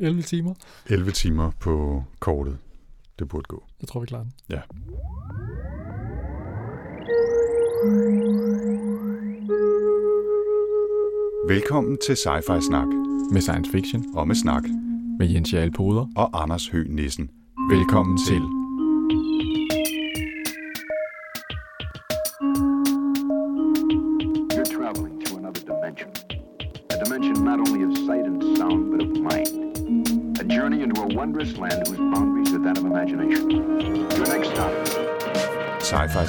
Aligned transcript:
11 0.00 0.22
timer. 0.22 0.54
11 0.86 1.10
timer 1.12 1.50
på 1.60 2.04
kortet. 2.20 2.58
Det 3.18 3.28
burde 3.28 3.44
gå. 3.48 3.62
Jeg 3.80 3.88
tror, 3.88 4.00
vi 4.00 4.06
klarer 4.06 4.22
den. 4.22 4.32
Ja. 4.48 4.60
Velkommen 11.48 11.98
til 12.06 12.12
Sci-Fi 12.12 12.60
Snak 12.68 12.86
Med 13.32 13.40
science 13.40 13.70
fiction. 13.72 14.04
og 14.16 14.28
med 14.28 14.34
snak 14.36 14.62
Med 15.18 15.26
Jens 15.28 15.52
Jarl 15.52 15.70
Poder. 15.70 16.06
og 16.16 16.42
Anders 16.42 16.68
Høgh 16.68 16.90
Nissen. 16.90 17.30
Velkommen 17.70 18.18
til. 18.28 18.36
You're 18.40 18.59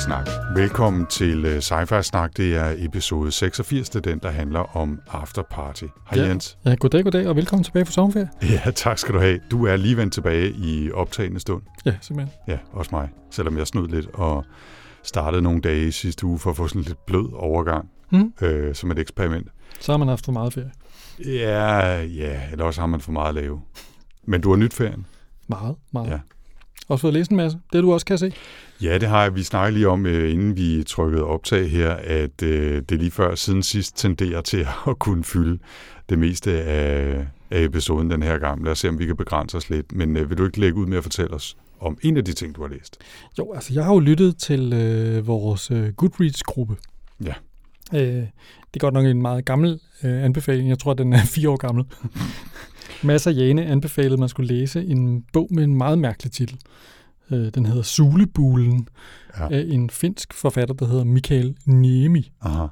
Snak. 0.06 0.28
Velkommen 0.56 1.06
til 1.06 1.46
uh, 1.46 1.58
Sci-Fi 1.58 2.02
Snak. 2.02 2.38
Det 2.38 2.56
er 2.56 2.74
episode 2.78 3.32
86, 3.32 3.90
det 3.90 3.96
er 4.06 4.12
den, 4.12 4.20
der 4.20 4.30
handler 4.30 4.78
om 4.78 5.00
After 5.12 5.42
Party. 5.52 5.84
Hej 6.10 6.20
Ja. 6.24 6.28
Jens. 6.28 6.58
Ja, 6.66 6.76
goddag, 6.80 7.04
goddag, 7.04 7.28
og 7.28 7.36
velkommen 7.36 7.64
tilbage 7.64 7.86
fra 7.86 7.92
sommerferie. 7.92 8.30
Ja, 8.66 8.72
tak 8.76 8.98
skal 8.98 9.14
du 9.14 9.20
have. 9.20 9.40
Du 9.52 9.66
er 9.66 9.76
lige 9.76 9.98
vendt 9.98 10.14
tilbage 10.14 10.50
i 10.52 10.92
optagende 10.92 11.40
stund. 11.40 11.62
Ja, 11.86 11.96
simpelthen. 12.02 12.36
Ja, 12.48 12.58
også 12.72 12.90
mig. 12.94 13.10
Selvom 13.32 13.58
jeg 13.58 13.68
snød 13.68 13.88
lidt 13.88 14.08
og 14.14 14.46
startede 15.04 15.42
nogle 15.42 15.62
dage 15.62 15.88
i 15.88 15.92
sidste 15.92 16.26
uge 16.26 16.40
for 16.40 16.50
at 16.50 16.56
få 16.58 16.68
sådan 16.68 16.82
lidt 16.82 17.06
blød 17.06 17.34
overgang 17.34 17.90
Mm. 18.14 18.34
øh, 18.42 18.76
som 18.76 18.92
et 18.92 19.00
eksperiment. 19.00 19.48
Så 19.80 19.92
har 19.92 19.98
man 19.98 20.08
haft 20.08 20.26
for 20.26 20.32
meget 20.32 20.54
ferie. 20.54 20.72
Ja, 21.26 22.02
ja, 22.04 22.42
eller 22.52 22.66
også 22.66 22.82
har 22.82 22.88
man 22.88 23.02
for 23.02 23.12
meget 23.12 23.30
at 23.30 23.36
lave. 23.36 23.62
Men 24.26 24.42
du 24.42 24.50
har 24.50 24.58
nyt 24.58 24.74
ferien. 24.74 25.06
Meget, 25.48 25.76
meget. 25.94 26.10
Ja. 26.10 26.20
Også 26.92 27.02
fået 27.02 27.14
læst 27.14 27.32
en 27.32 27.38
masse. 27.38 27.58
Det 27.74 27.84
du 27.84 27.94
også 27.94 28.06
kan 28.06 28.18
se. 28.18 28.34
Ja, 28.82 28.98
det 28.98 29.10
har 29.10 29.24
jeg. 29.24 29.36
Vi 29.36 29.44
snakkede 29.44 29.78
lige 29.78 29.88
om, 29.88 30.06
øh, 30.06 30.34
inden 30.34 30.58
vi 30.58 30.84
trykkede 30.84 31.24
optag 31.24 31.70
her, 31.70 31.92
at 31.94 32.44
øh, 32.44 32.82
det 32.90 33.00
lige 33.00 33.12
før 33.12 33.36
siden 33.36 33.64
sidst 33.64 33.98
tenderer 33.98 34.42
til 34.42 34.68
at 34.88 35.00
kunne 35.00 35.24
fylde 35.24 35.60
det 36.10 36.20
meste 36.20 36.52
af, 36.62 37.26
af 37.52 37.64
episoden 37.64 38.12
den 38.12 38.24
her 38.24 38.38
gang. 38.38 38.64
Lad 38.64 38.72
os 38.72 38.80
se, 38.80 38.90
om 38.90 39.00
vi 39.00 39.06
kan 39.06 39.18
begrænse 39.18 39.58
os 39.58 39.70
lidt. 39.70 39.92
Men 39.92 40.18
øh, 40.18 40.30
vil 40.30 40.38
du 40.38 40.46
ikke 40.46 40.60
lægge 40.60 40.78
ud 40.78 40.86
med 40.86 40.98
at 40.98 41.04
fortælle 41.04 41.34
os 41.34 41.58
om 41.80 41.98
en 42.02 42.18
af 42.18 42.26
de 42.26 42.34
ting, 42.34 42.56
du 42.56 42.62
har 42.62 42.70
læst? 42.70 42.98
Jo, 43.40 43.54
altså 43.54 43.74
jeg 43.74 43.86
har 43.86 43.94
jo 43.94 44.00
lyttet 44.00 44.38
til 44.38 44.74
øh, 44.74 45.28
vores 45.28 45.72
øh, 45.72 45.94
Goodreads-gruppe. 45.94 46.76
Ja. 47.26 47.34
Øh, 47.94 48.00
det 48.74 48.76
er 48.76 48.80
godt 48.80 48.94
nok 48.94 49.06
en 49.06 49.22
meget 49.22 49.46
gammel 49.46 49.80
øh, 50.04 50.24
anbefaling. 50.24 50.70
Jeg 50.70 50.80
tror, 50.80 50.94
den 50.94 51.14
er 51.14 51.26
fire 51.26 51.50
år 51.50 51.58
gammel. 51.58 51.86
Masser 53.04 53.32
Jane 53.32 53.66
anbefalede, 53.66 54.14
at 54.14 54.20
man 54.20 54.30
skulle 54.30 54.54
læse 54.56 54.86
en 54.86 55.24
bog 55.34 55.48
med 55.52 55.64
en 55.64 55.76
meget 55.76 56.00
mærkelig 56.00 56.32
titel. 56.32 56.58
Øh, 57.32 57.52
den 57.54 57.66
hedder 57.66 57.82
Sulebulen 57.82 58.88
Ja. 59.40 59.48
af 59.50 59.66
en 59.68 59.90
finsk 59.90 60.34
forfatter, 60.34 60.76
der 60.76 60.86
hedder 60.86 61.04
Mikael 61.04 61.56
Niemi. 61.66 62.32
Aha. 62.42 62.68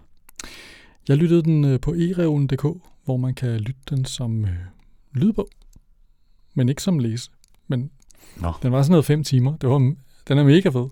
Jeg 1.08 1.18
lyttede 1.18 1.44
den 1.44 1.66
øh, 1.66 1.80
på 1.80 1.92
ereolen.dk, 1.94 2.66
hvor 3.06 3.18
man 3.18 3.34
kan 3.34 3.60
lytte 3.60 3.82
den 3.90 4.06
som 4.06 4.46
øh, 4.46 4.52
lydbog, 5.14 5.50
men 6.56 6.70
ikke 6.70 6.84
som 6.84 7.00
læse. 7.00 7.30
Men 7.68 7.90
Nå. 8.42 8.52
den 8.64 8.72
var 8.72 8.82
sådan 8.82 8.92
noget 8.92 9.06
fem 9.06 9.24
timer. 9.24 9.58
Det 9.58 9.70
var, 9.70 9.94
den 10.28 10.38
er 10.38 10.44
mega 10.44 10.70
fed. 10.70 10.86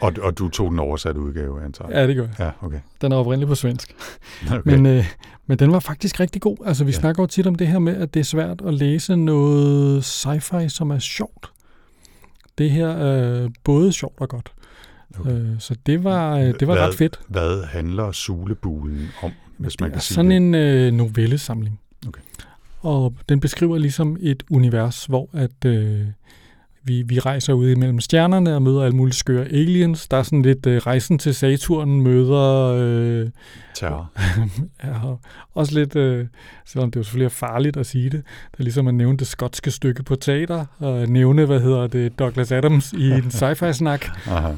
Og, 0.00 0.12
og 0.22 0.38
du 0.38 0.48
tog 0.48 0.70
den 0.70 0.78
oversatte 0.78 1.20
udgave, 1.20 1.64
antager 1.64 1.90
jeg? 1.90 1.96
Ja, 1.96 2.06
det 2.06 2.16
gør 2.16 2.22
jeg. 2.22 2.34
Ja, 2.38 2.66
okay. 2.66 2.80
Den 3.00 3.12
er 3.12 3.16
oprindeligt 3.16 3.48
på 3.48 3.54
svensk. 3.54 3.94
okay. 4.52 4.60
Men, 4.64 4.86
øh, 4.86 5.04
men 5.46 5.58
den 5.58 5.72
var 5.72 5.78
faktisk 5.80 6.20
rigtig 6.20 6.42
god. 6.42 6.56
Altså, 6.66 6.84
vi 6.84 6.90
Ja. 6.90 6.96
snakker 6.98 7.22
jo 7.22 7.26
tit 7.26 7.46
om 7.46 7.54
det 7.54 7.66
her 7.66 7.78
med, 7.78 7.96
at 7.96 8.14
det 8.14 8.20
er 8.20 8.24
svært 8.24 8.62
at 8.66 8.74
læse 8.74 9.16
noget 9.16 10.02
sci-fi, 10.02 10.68
som 10.68 10.90
er 10.90 10.98
sjovt. 10.98 11.50
Det 12.58 12.70
her 12.70 12.88
er 12.88 13.48
både 13.64 13.92
sjovt 13.92 14.20
og 14.20 14.28
godt. 14.28 14.52
Okay. 15.20 15.30
Øh, 15.32 15.48
så 15.58 15.76
det 15.86 16.04
var, 16.04 16.36
øh, 16.38 16.54
det 16.60 16.68
var 16.68 16.74
Hvad- 16.74 16.86
ret 16.88 16.94
fedt. 16.94 17.20
Hvad 17.28 17.64
handler 17.64 18.12
Sulebulen 18.12 19.08
om, 19.22 19.30
hvis 19.58 19.80
man 19.80 19.86
det 19.86 19.92
kan 19.92 19.98
er 19.98 20.00
sige 20.02 20.14
sådan 20.14 20.30
det? 20.30 20.36
en 20.36 20.54
øh, 20.54 20.92
novellesamling. 20.92 21.80
Okay. 22.08 22.20
Og 22.80 23.14
den 23.28 23.40
beskriver 23.40 23.78
ligesom 23.78 24.16
et 24.20 24.42
univers, 24.50 25.04
hvor 25.04 25.28
at 25.32 25.64
øh, 25.66 26.00
vi, 26.84 27.02
vi 27.02 27.18
rejser 27.18 27.52
ud 27.52 27.68
imellem 27.70 28.00
stjernerne 28.00 28.54
og 28.54 28.62
møder 28.62 28.82
alle 28.82 28.96
mulige 28.96 29.14
skøre 29.14 29.44
aliens. 29.44 30.08
Der 30.08 30.16
er 30.16 30.22
sådan 30.22 30.42
lidt 30.42 30.66
øh, 30.66 30.76
rejsen 30.76 31.18
til 31.18 31.34
Saturn 31.34 32.00
møder... 32.00 32.74
Øh, 32.78 33.28
Terror. 33.74 34.10
ja, 34.84 35.04
og 35.04 35.20
også 35.54 35.74
lidt, 35.78 35.96
øh, 35.96 36.26
selvom 36.66 36.90
det 36.90 36.96
jo 36.96 37.02
selvfølgelig 37.02 37.24
er 37.26 37.28
farligt 37.28 37.76
at 37.76 37.86
sige 37.86 38.04
det, 38.10 38.22
det 38.52 38.58
er 38.58 38.62
ligesom 38.62 38.88
at 38.88 38.94
nævne 38.94 39.18
det 39.18 39.26
skotske 39.26 39.70
stykke 39.70 40.02
på 40.02 40.16
teater, 40.16 40.64
og 40.78 41.08
nævne, 41.08 41.44
hvad 41.44 41.60
hedder 41.60 41.86
det, 41.86 42.18
Douglas 42.18 42.52
Adams 42.52 42.92
i 42.92 43.10
en 43.10 43.30
sci-fi-snak. 43.40 44.06
Aha. 44.26 44.52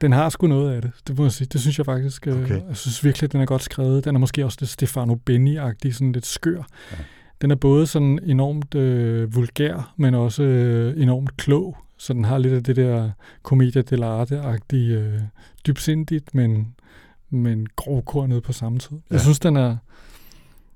Den 0.00 0.12
har 0.12 0.28
sgu 0.28 0.46
noget 0.46 0.74
af 0.74 0.82
det, 0.82 0.90
det 1.08 1.18
må 1.18 1.24
jeg 1.24 1.32
sige. 1.32 1.48
Det 1.52 1.60
synes 1.60 1.78
jeg 1.78 1.86
faktisk. 1.86 2.26
øh, 2.26 2.42
Okay. 2.42 2.60
Jeg 2.68 2.76
synes 2.76 3.04
virkelig, 3.04 3.26
at 3.26 3.32
den 3.32 3.40
er 3.40 3.46
godt 3.46 3.62
skrevet. 3.62 4.04
Den 4.04 4.14
er 4.14 4.18
måske 4.20 4.44
også 4.44 4.58
lidt 4.60 4.70
Stefano 4.70 5.14
Benni-agtig, 5.30 5.92
sådan 5.92 6.12
lidt 6.12 6.26
skør. 6.26 6.62
Ja. 6.92 6.96
Den 7.42 7.50
er 7.50 7.54
både 7.54 7.86
sådan 7.86 8.18
enormt 8.26 8.74
øh, 8.74 9.34
vulgær, 9.34 9.94
men 9.96 10.14
også 10.14 10.42
øh, 10.42 11.02
enormt 11.02 11.36
klog. 11.36 11.76
Så 11.96 12.12
den 12.12 12.24
har 12.24 12.38
lidt 12.38 12.54
af 12.54 12.64
det 12.64 12.76
der 12.76 13.10
commedia 13.42 13.82
dell'arte-agtige, 13.82 14.76
øh, 14.76 15.20
dybsindigt, 15.66 16.34
men, 16.34 16.74
men 17.30 17.66
grovkornet 17.76 18.42
på 18.42 18.52
samme 18.52 18.78
tid. 18.78 18.98
Jeg 19.10 19.16
Ja. 19.16 19.22
synes, 19.22 19.38
den 19.40 19.56
er 19.56 19.76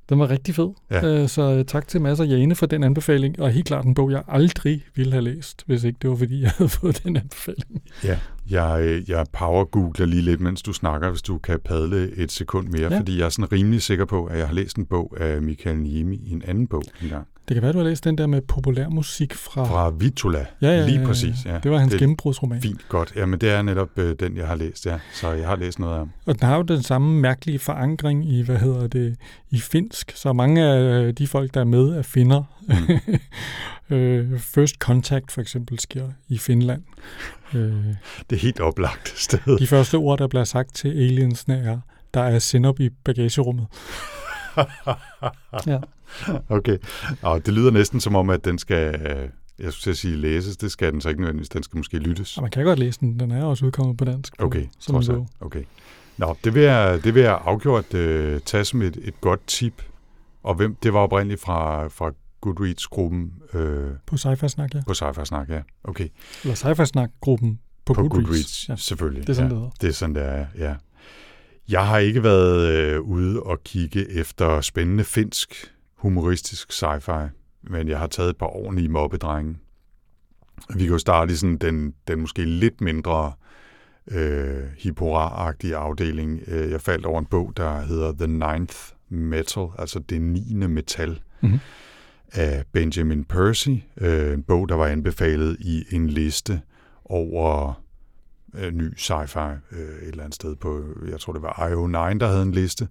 den 0.08 0.18
var 0.18 0.30
rigtig 0.30 0.54
fed. 0.54 0.70
Ja. 0.90 1.06
Øh, 1.06 1.28
så 1.28 1.42
øh, 1.42 1.64
tak 1.64 1.88
til 1.88 2.00
Mads 2.00 2.20
og 2.20 2.28
Jane 2.28 2.54
for 2.54 2.66
den 2.66 2.84
anbefaling, 2.84 3.40
og 3.40 3.50
helt 3.50 3.66
klart 3.66 3.84
en 3.84 3.94
bog, 3.94 4.10
jeg 4.10 4.22
aldrig 4.28 4.82
ville 4.94 5.12
have 5.12 5.24
læst, 5.24 5.62
hvis 5.66 5.84
ikke 5.84 5.98
det 6.02 6.10
var, 6.10 6.16
fordi 6.16 6.42
jeg 6.42 6.50
havde 6.50 6.68
fået 6.68 7.00
den 7.04 7.16
anbefaling. 7.16 7.82
Ja, 8.04 8.18
jeg, 8.50 8.80
øh, 8.82 9.10
jeg 9.10 9.26
power-googler 9.32 10.06
lige 10.06 10.22
lidt, 10.22 10.40
mens 10.40 10.62
du 10.62 10.72
snakker, 10.72 11.10
hvis 11.10 11.22
du 11.22 11.38
kan 11.38 11.60
padle 11.64 12.16
et 12.16 12.32
sekund 12.32 12.68
mere, 12.68 12.82
ja. 12.82 12.88
Ja. 12.88 12.98
fordi 12.98 13.18
jeg 13.18 13.24
er 13.24 13.28
sådan 13.28 13.52
rimelig 13.52 13.82
sikker 13.82 14.04
på, 14.04 14.24
at 14.24 14.38
jeg 14.38 14.46
har 14.46 14.54
læst 14.54 14.76
en 14.76 14.86
bog 14.86 15.16
af 15.20 15.42
Michael 15.42 15.76
Niemi 15.76 16.16
i 16.16 16.30
en 16.30 16.42
anden 16.46 16.66
bog 16.66 16.82
engang. 17.02 17.26
Det 17.48 17.54
kan 17.54 17.62
være, 17.62 17.72
du 17.72 17.78
har 17.78 17.84
læst 17.84 18.04
den 18.04 18.18
der 18.18 18.26
med 18.26 18.40
populærmusik 18.40 19.34
fra... 19.34 19.64
Fra 19.64 19.90
Vitula, 19.90 20.46
ja, 20.62 20.68
ja, 20.68 20.86
lige 20.86 21.00
ja, 21.00 21.06
præcis. 21.06 21.34
Ja. 21.44 21.58
Det 21.62 21.70
var 21.70 21.78
hans 21.78 21.90
det 21.90 22.00
gennembrudsroman. 22.00 22.62
Fint, 22.62 22.88
godt. 22.88 23.12
Jamen, 23.16 23.40
det 23.40 23.50
er 23.50 23.62
netop 23.62 23.98
øh, 23.98 24.16
den, 24.20 24.36
jeg 24.36 24.46
har 24.46 24.54
læst, 24.54 24.86
ja. 24.86 24.98
Så 25.12 25.30
jeg 25.30 25.48
har 25.48 25.56
læst 25.56 25.78
noget 25.78 25.98
af. 25.98 26.04
Og 26.26 26.40
den 26.40 26.48
har 26.48 26.56
jo 26.56 26.62
den 26.62 26.82
samme 26.82 27.20
mærkelige 27.20 27.58
forankring 27.58 28.28
i, 28.32 28.42
hvad 28.42 28.56
hedder 28.56 28.86
det, 28.86 29.16
i 29.50 29.58
finsk. 29.60 30.12
Så 30.16 30.32
mange 30.32 30.62
af 30.64 31.14
de 31.14 31.26
folk, 31.26 31.54
der 31.54 31.60
er 31.60 31.64
med, 31.64 31.88
er 31.88 32.02
finner. 32.02 32.42
Mm. 32.68 32.76
øh, 33.96 34.38
First 34.40 34.74
Contact 34.74 35.32
for 35.32 35.40
eksempel 35.40 35.78
sker 35.78 36.08
i 36.28 36.38
Finland. 36.38 36.82
Øh, 37.54 37.72
Det 38.30 38.36
er 38.36 38.40
helt 38.40 38.60
oplagt 38.60 39.12
sted. 39.16 39.58
de 39.58 39.66
første 39.66 39.94
ord, 39.94 40.18
der 40.18 40.26
bliver 40.28 40.44
sagt 40.44 40.74
til 40.74 40.88
aliensene 40.88 41.56
er, 41.58 41.78
der 42.14 42.20
er 42.22 42.38
sennep 42.38 42.80
i 42.80 42.88
bagagerummet. 43.04 43.66
Ja. 45.66 45.78
Okay. 46.48 46.78
Og 47.22 47.46
det 47.46 47.54
lyder 47.54 47.70
næsten 47.70 48.00
som 48.00 48.14
om, 48.16 48.30
at 48.30 48.44
den 48.44 48.58
skal, 48.58 48.94
øh, 49.00 49.28
jeg 49.58 49.72
skulle 49.72 49.96
sige 49.96 50.16
læses, 50.16 50.56
det 50.56 50.70
skal 50.72 50.92
den 50.92 51.00
så 51.00 51.08
ikke 51.08 51.20
nødvendigvis, 51.20 51.48
den 51.48 51.62
skal 51.62 51.76
måske 51.76 51.98
lyttes. 51.98 52.36
Og 52.36 52.42
man 52.42 52.50
kan 52.50 52.64
godt 52.64 52.78
læse 52.78 53.00
den. 53.00 53.20
Den 53.20 53.30
er 53.30 53.44
også 53.44 53.66
udkommet 53.66 53.96
på 53.96 54.04
dansk. 54.04 54.38
på- 54.38 54.46
Okay, 54.46 54.66
som 54.78 54.92
trods 54.94 55.08
alt. 55.08 55.22
Okay. 55.40 55.62
Nå, 56.16 56.36
det 56.44 56.54
vil 56.54 56.62
jeg, 56.62 57.04
det 57.04 57.14
vil 57.14 57.22
jeg 57.22 57.40
afgjort 57.44 57.94
øh, 57.94 58.40
tage 58.40 58.64
som 58.64 58.82
et, 58.82 58.98
et 59.02 59.20
godt 59.20 59.46
tip. 59.46 59.82
Og 60.42 60.54
hvem, 60.54 60.74
det 60.82 60.92
var 60.92 61.00
oprindeligt 61.00 61.40
fra, 61.40 61.88
fra 61.88 62.10
Goodreads-gruppen 62.40 63.32
øh, 63.54 63.90
På 64.06 64.14
Sci-Fi 64.16 64.48
Snak, 64.48 64.74
ja. 64.74 64.80
på 64.86 64.92
Sci-Fi 64.92 65.24
Snak, 65.24 65.48
ja. 65.48 65.60
Okay. 65.84 66.08
Eller 66.44 66.54
Sci-Fi 66.54 66.84
Snak-gruppen 66.84 67.58
på, 67.84 67.94
På 67.94 68.02
Goodreads. 68.02 68.26
Goodreads, 68.26 68.68
Ja. 68.68 68.76
selvfølgelig. 68.76 69.22
Det 69.22 69.28
er 69.28 69.34
sådan, 69.34 69.50
ja. 69.50 69.54
det 69.54 69.58
hedder. 69.62 69.70
Det 69.80 69.88
er 69.88 69.92
sådan, 69.92 70.14
det 70.14 70.22
er, 70.24 70.46
ja. 70.58 70.74
Jeg 71.68 71.86
har 71.86 71.98
ikke 71.98 72.22
været 72.22 72.68
øh, 72.68 73.00
ude 73.00 73.42
og 73.42 73.64
kigge 73.64 74.10
efter 74.10 74.60
spændende 74.60 75.04
finsk, 75.04 75.74
humoristisk 75.96 76.72
sci-fi, 76.72 77.28
men 77.62 77.88
jeg 77.88 77.98
har 77.98 78.06
taget 78.06 78.30
et 78.30 78.36
par 78.36 78.56
ordentlige 78.56 78.88
mobbedrenge. 78.88 79.56
Vi 80.74 80.78
kan 80.82 80.92
jo 80.92 80.98
starte 80.98 81.32
i 81.32 81.36
sådan 81.36 81.56
den, 81.56 81.94
den 82.08 82.20
måske 82.20 82.44
lidt 82.44 82.80
mindre 82.80 83.32
øh, 84.10 84.62
hippora-agtige 84.78 85.74
afdeling. 85.76 86.40
Øh, 86.46 86.70
Jeg 86.70 86.80
faldt 86.80 87.06
over 87.06 87.18
en 87.18 87.26
bog, 87.26 87.52
der 87.56 87.80
hedder 87.80 88.12
The 88.12 88.26
Ninth 88.26 88.76
Metal, 89.08 89.66
altså 89.78 89.98
det 89.98 90.20
9. 90.22 90.54
metal, 90.54 91.20
Mhm. 91.40 91.58
af 92.32 92.64
Benjamin 92.72 93.24
Percy. 93.24 93.68
Øh, 94.00 94.32
En 94.34 94.42
bog, 94.42 94.68
der 94.68 94.74
var 94.74 94.86
anbefalet 94.86 95.56
i 95.60 95.84
en 95.92 96.06
liste 96.10 96.60
over 97.04 97.80
øh, 98.58 98.72
ny 98.72 98.94
sci-fi 98.96 99.50
øh, 99.72 100.02
et 100.02 100.08
eller 100.08 100.22
andet 100.24 100.34
sted 100.34 100.56
på, 100.56 100.84
jeg 101.10 101.20
tror 101.20 101.32
det 101.32 101.42
var 101.42 101.52
IO9, 101.52 102.18
der 102.18 102.26
havde 102.26 102.42
en 102.42 102.52
liste. 102.52 102.88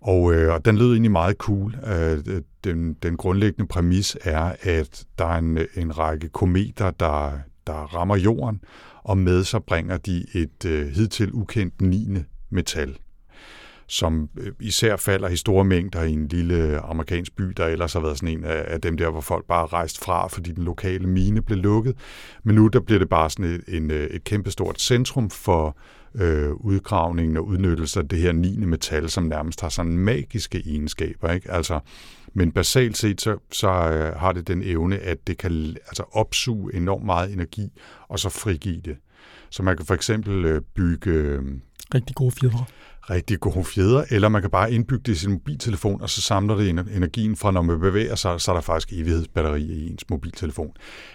Og, 0.00 0.34
øh, 0.34 0.54
og 0.54 0.64
den 0.64 0.76
lød 0.76 0.92
egentlig 0.92 1.10
meget 1.10 1.36
cool. 1.36 1.76
Øh, 1.86 2.42
den, 2.64 2.94
den 2.94 3.16
grundlæggende 3.16 3.68
præmis 3.68 4.16
er, 4.24 4.52
at 4.62 5.04
der 5.18 5.24
er 5.24 5.38
en, 5.38 5.58
en 5.76 5.98
række 5.98 6.28
kometer, 6.28 6.90
der, 6.90 7.38
der 7.66 7.72
rammer 7.72 8.16
jorden, 8.16 8.60
og 9.02 9.18
med 9.18 9.44
sig 9.44 9.64
bringer 9.64 9.96
de 9.96 10.26
et 10.34 10.64
øh, 10.64 10.88
hidtil 10.88 11.32
ukendt 11.32 11.80
9. 11.80 12.08
metal 12.50 12.96
som 13.88 14.28
øh, 14.38 14.52
især 14.60 14.96
falder 14.96 15.28
i 15.28 15.36
store 15.36 15.64
mængder 15.64 16.02
i 16.02 16.12
en 16.12 16.28
lille 16.28 16.80
amerikansk 16.80 17.36
by, 17.36 17.44
der 17.44 17.66
ellers 17.66 17.92
har 17.92 18.00
været 18.00 18.18
sådan 18.18 18.38
en 18.38 18.44
af, 18.44 18.80
dem 18.80 18.96
der, 18.96 19.10
hvor 19.10 19.20
folk 19.20 19.44
bare 19.46 19.62
er 19.62 19.72
rejst 19.72 20.04
fra, 20.04 20.26
fordi 20.26 20.52
den 20.52 20.64
lokale 20.64 21.06
mine 21.06 21.42
blev 21.42 21.58
lukket. 21.58 21.96
Men 22.42 22.54
nu 22.54 22.68
der 22.68 22.80
bliver 22.80 22.98
det 22.98 23.08
bare 23.08 23.30
sådan 23.30 23.44
et, 23.44 23.64
en, 23.68 23.90
øh, 23.90 24.06
et 24.06 24.24
kæmpestort 24.24 24.80
centrum 24.80 25.30
for 25.30 25.76
øh, 26.14 26.52
udgravningen 26.52 27.36
og 27.36 27.46
udnyttelse 27.46 28.00
af 28.00 28.08
det 28.08 28.18
her 28.18 28.32
9. 28.32 28.56
metal, 28.56 29.10
som 29.10 29.24
nærmest 29.24 29.60
har 29.60 29.68
sådan 29.68 29.98
magiske 29.98 30.62
egenskaber. 30.66 31.32
Ikke? 31.32 31.50
Altså, 31.50 31.80
men 32.34 32.52
basalt 32.52 32.96
set, 32.96 33.20
så, 33.20 33.38
så 33.52 33.68
øh, 33.68 34.16
har 34.16 34.32
det 34.32 34.48
den 34.48 34.62
evne, 34.62 34.98
at 34.98 35.26
det 35.26 35.38
kan 35.38 35.76
altså, 35.88 36.04
opsuge 36.12 36.74
enormt 36.74 37.04
meget 37.04 37.32
energi, 37.32 37.72
og 38.08 38.18
så 38.18 38.28
frigive 38.28 38.80
det. 38.80 38.96
Så 39.50 39.62
man 39.62 39.76
kan 39.76 39.86
for 39.86 39.94
eksempel 39.94 40.44
øh, 40.44 40.62
bygge... 40.74 41.10
Øh, 41.10 41.42
Rigtig 41.94 42.16
gode 42.16 42.30
fjedre. 42.30 42.64
Rigtig 43.10 43.40
gode 43.40 43.64
fjeder, 43.64 44.04
eller 44.10 44.28
man 44.28 44.42
kan 44.42 44.50
bare 44.50 44.72
indbygge 44.72 45.02
det 45.06 45.12
i 45.12 45.18
sin 45.18 45.30
mobiltelefon, 45.30 46.02
og 46.02 46.10
så 46.10 46.20
samler 46.20 46.56
det 46.56 46.68
energien 46.68 47.36
fra, 47.36 47.50
når 47.50 47.62
man 47.62 47.80
bevæger 47.80 48.14
sig, 48.14 48.40
så 48.40 48.50
er 48.50 48.54
der 48.54 48.62
faktisk 48.62 48.92
evighedsbatteri 48.92 49.62
i 49.62 49.90
ens 49.90 50.10
mobiltelefon. 50.10 50.72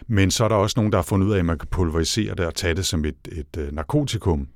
Men 0.07 0.31
så 0.31 0.43
er 0.43 0.47
der 0.47 0.55
også 0.55 0.73
nogen, 0.77 0.91
der 0.91 0.97
har 0.97 1.03
fundet 1.03 1.27
ud 1.27 1.33
af, 1.33 1.39
at 1.39 1.45
man 1.45 1.57
kan 1.57 1.67
pulverisere 1.71 2.35
det 2.35 2.45
og 2.45 2.55
tage 2.55 2.73
det 2.73 2.85
som 2.85 3.05
et, 3.05 3.27
et, 3.31 3.57
øh, 3.57 3.71
narkotikum 3.71 4.47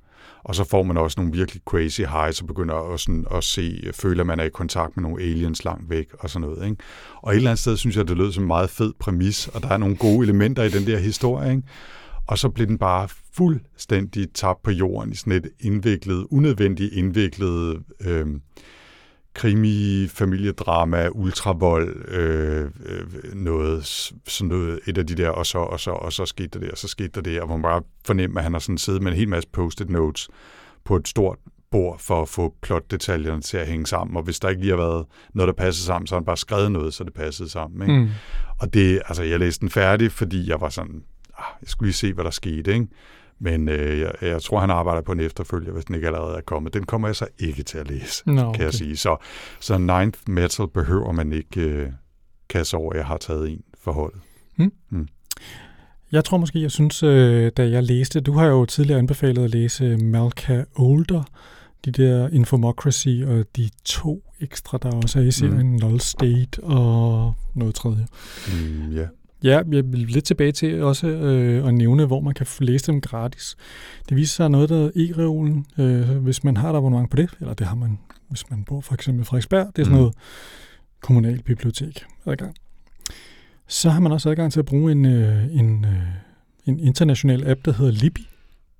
og 0.44 0.54
så 0.54 0.64
får 0.64 0.82
man 0.82 0.96
også 0.96 1.20
nogle 1.20 1.32
virkelig 1.32 1.62
crazy 1.66 2.00
highs, 2.00 2.40
og 2.40 2.46
begynder 2.46 2.74
også 2.74 3.04
sådan 3.04 3.26
at 3.34 3.44
se, 3.44 3.90
føler 3.92 4.24
man 4.24 4.40
er 4.40 4.44
i 4.44 4.48
kontakt 4.48 4.96
med 4.96 5.02
nogle 5.02 5.22
aliens 5.22 5.64
langt 5.64 5.90
væk, 5.90 6.06
og 6.18 6.30
sådan 6.30 6.48
noget. 6.48 6.64
Ikke? 6.64 6.76
Og 7.22 7.32
et 7.32 7.36
eller 7.36 7.50
andet 7.50 7.60
sted 7.60 7.76
synes 7.76 7.96
jeg, 7.96 8.08
det 8.08 8.16
lød 8.16 8.32
som 8.32 8.42
en 8.42 8.46
meget 8.46 8.70
fed 8.70 8.92
præmis, 8.98 9.48
og 9.48 9.62
der 9.62 9.68
er 9.68 9.76
nogle 9.76 9.96
gode 9.96 10.24
elementer 10.24 10.62
i 10.62 10.68
den 10.68 10.86
der 10.86 10.98
historie. 10.98 11.50
Ikke? 11.50 11.62
Og 12.28 12.38
så 12.38 12.48
blev 12.48 12.66
den 12.66 12.78
bare 12.78 13.08
fuldstændig 13.32 14.32
tabt 14.34 14.62
på 14.62 14.70
jorden 14.70 15.12
i 15.12 15.14
sådan 15.14 15.32
et 15.32 15.50
indviklet, 15.60 16.26
unødvendigt 16.30 16.92
indviklet 16.92 17.82
øh, 18.00 18.26
krimi, 19.34 20.08
familiedrama, 20.08 21.08
ultravold, 21.08 22.08
øh, 22.08 22.70
øh, 22.86 23.34
noget, 23.34 23.84
sådan 24.26 24.48
noget, 24.48 24.80
et 24.86 24.98
af 24.98 25.06
de 25.06 25.14
der, 25.14 25.30
og 25.30 25.46
så, 25.46 25.58
og 25.58 25.80
så, 25.80 25.90
og 25.90 26.12
så 26.12 26.26
skete 26.26 26.48
der 26.48 26.58
det, 26.58 26.70
og 26.70 26.78
så 26.78 26.88
skete 26.88 27.08
der 27.08 27.20
det, 27.20 27.40
og 27.40 27.48
man 27.48 27.62
bare 27.62 27.82
fornemmer, 28.06 28.38
at 28.38 28.44
han 28.44 28.52
har 28.52 28.60
sådan 28.60 28.78
siddet 28.78 29.02
med 29.02 29.12
en 29.12 29.18
hel 29.18 29.28
masse 29.28 29.48
post-it 29.52 29.90
notes 29.90 30.28
på 30.84 30.96
et 30.96 31.08
stort 31.08 31.38
bord 31.70 31.98
for 31.98 32.22
at 32.22 32.28
få 32.28 32.54
plotdetaljerne 32.62 33.42
til 33.42 33.56
at 33.56 33.66
hænge 33.66 33.86
sammen, 33.86 34.16
og 34.16 34.22
hvis 34.22 34.40
der 34.40 34.48
ikke 34.48 34.60
lige 34.60 34.70
har 34.70 34.76
været 34.76 35.06
noget, 35.34 35.46
der 35.48 35.64
passer 35.64 35.84
sammen, 35.84 36.06
så 36.06 36.14
har 36.14 36.20
han 36.20 36.26
bare 36.26 36.36
skrevet 36.36 36.72
noget, 36.72 36.94
så 36.94 37.04
det 37.04 37.14
passede 37.14 37.48
sammen. 37.48 37.82
Ikke? 37.82 38.00
Mm. 38.00 38.08
Og 38.58 38.74
det, 38.74 39.02
altså, 39.08 39.22
jeg 39.22 39.38
læste 39.38 39.60
den 39.60 39.70
færdig, 39.70 40.12
fordi 40.12 40.48
jeg 40.48 40.60
var 40.60 40.68
sådan, 40.68 41.02
jeg 41.38 41.68
skulle 41.68 41.86
lige 41.86 41.94
se, 41.94 42.12
hvad 42.12 42.24
der 42.24 42.30
skete, 42.30 42.74
ikke? 42.74 42.86
Men 43.40 43.68
øh, 43.68 43.98
jeg, 43.98 44.12
jeg 44.22 44.42
tror, 44.42 44.60
han 44.60 44.70
arbejder 44.70 45.02
på 45.02 45.12
en 45.12 45.20
efterfølger, 45.20 45.72
hvis 45.72 45.84
den 45.84 45.94
ikke 45.94 46.06
allerede 46.06 46.36
er 46.36 46.40
kommet. 46.40 46.74
Den 46.74 46.86
kommer 46.86 47.08
jeg 47.08 47.16
så 47.16 47.26
ikke 47.38 47.62
til 47.62 47.78
at 47.78 47.88
læse, 47.88 48.22
no, 48.26 48.48
okay. 48.48 48.56
kan 48.56 48.64
jeg 48.64 48.74
sige. 48.74 48.96
Så, 48.96 49.16
så 49.60 49.78
Ninth 49.78 50.18
Metal 50.26 50.68
behøver 50.68 51.12
man 51.12 51.32
ikke 51.32 51.60
øh, 51.60 51.88
kasse 52.48 52.76
over, 52.76 52.96
jeg 52.96 53.06
har 53.06 53.16
taget 53.16 53.50
en 53.50 53.62
forholdet. 53.80 54.20
Hmm. 54.56 54.72
Hmm. 54.88 55.08
Jeg 56.12 56.24
tror 56.24 56.38
måske, 56.38 56.62
jeg 56.62 56.70
synes, 56.70 57.02
øh, 57.02 57.52
da 57.56 57.70
jeg 57.70 57.82
læste, 57.82 58.20
du 58.20 58.32
har 58.32 58.46
jo 58.46 58.64
tidligere 58.64 58.98
anbefalet 58.98 59.44
at 59.44 59.50
læse 59.50 59.96
Malka 59.96 60.64
Older, 60.76 61.22
de 61.84 61.90
der 61.90 62.28
Infomocracy 62.28 63.22
og 63.26 63.44
de 63.56 63.70
to 63.84 64.22
ekstra, 64.40 64.78
der 64.78 64.92
også 64.92 65.18
er 65.18 65.22
i 65.22 65.30
serien, 65.30 65.70
mm. 65.70 65.78
Null 65.82 66.00
State 66.00 66.62
og 66.62 67.34
noget 67.54 67.74
tredje. 67.74 68.06
Mm, 68.46 68.92
ja. 68.92 69.06
Ja, 69.42 69.62
jeg 69.72 69.92
vil 69.92 69.98
lidt 69.98 70.24
tilbage 70.24 70.52
til 70.52 70.82
også 70.82 71.06
øh, 71.06 71.68
at 71.68 71.74
nævne, 71.74 72.06
hvor 72.06 72.20
man 72.20 72.34
kan 72.34 72.46
læse 72.60 72.86
dem 72.86 73.00
gratis. 73.00 73.56
Det 74.08 74.16
viser 74.16 74.34
sig 74.34 74.50
noget, 74.50 74.68
der 74.68 74.74
hedder 74.74 74.90
e-reolen, 74.96 75.82
øh, 75.82 76.16
hvis 76.16 76.44
man 76.44 76.56
har 76.56 76.72
der 76.72 76.78
abonnement 76.78 77.10
på 77.10 77.16
det, 77.16 77.30
eller 77.40 77.54
det 77.54 77.66
har 77.66 77.74
man, 77.74 77.98
hvis 78.28 78.50
man 78.50 78.64
bor 78.64 78.80
for 78.80 78.94
eksempel 78.94 79.22
i 79.22 79.24
Frederiksberg, 79.24 79.66
det 79.76 79.82
er 79.82 79.84
sådan 79.84 79.96
mm. 79.96 80.00
noget 80.00 80.14
kommunal 81.00 81.42
bibliotek 81.42 82.04
adgang. 82.26 82.54
Så 83.66 83.90
har 83.90 84.00
man 84.00 84.12
også 84.12 84.30
adgang 84.30 84.52
til 84.52 84.60
at 84.60 84.66
bruge 84.66 84.92
en, 84.92 85.06
øh, 85.06 85.54
en, 85.54 85.84
øh, 85.84 86.02
en 86.66 86.78
international 86.78 87.50
app, 87.50 87.64
der 87.64 87.72
hedder 87.72 87.92
Libby. 87.92 88.20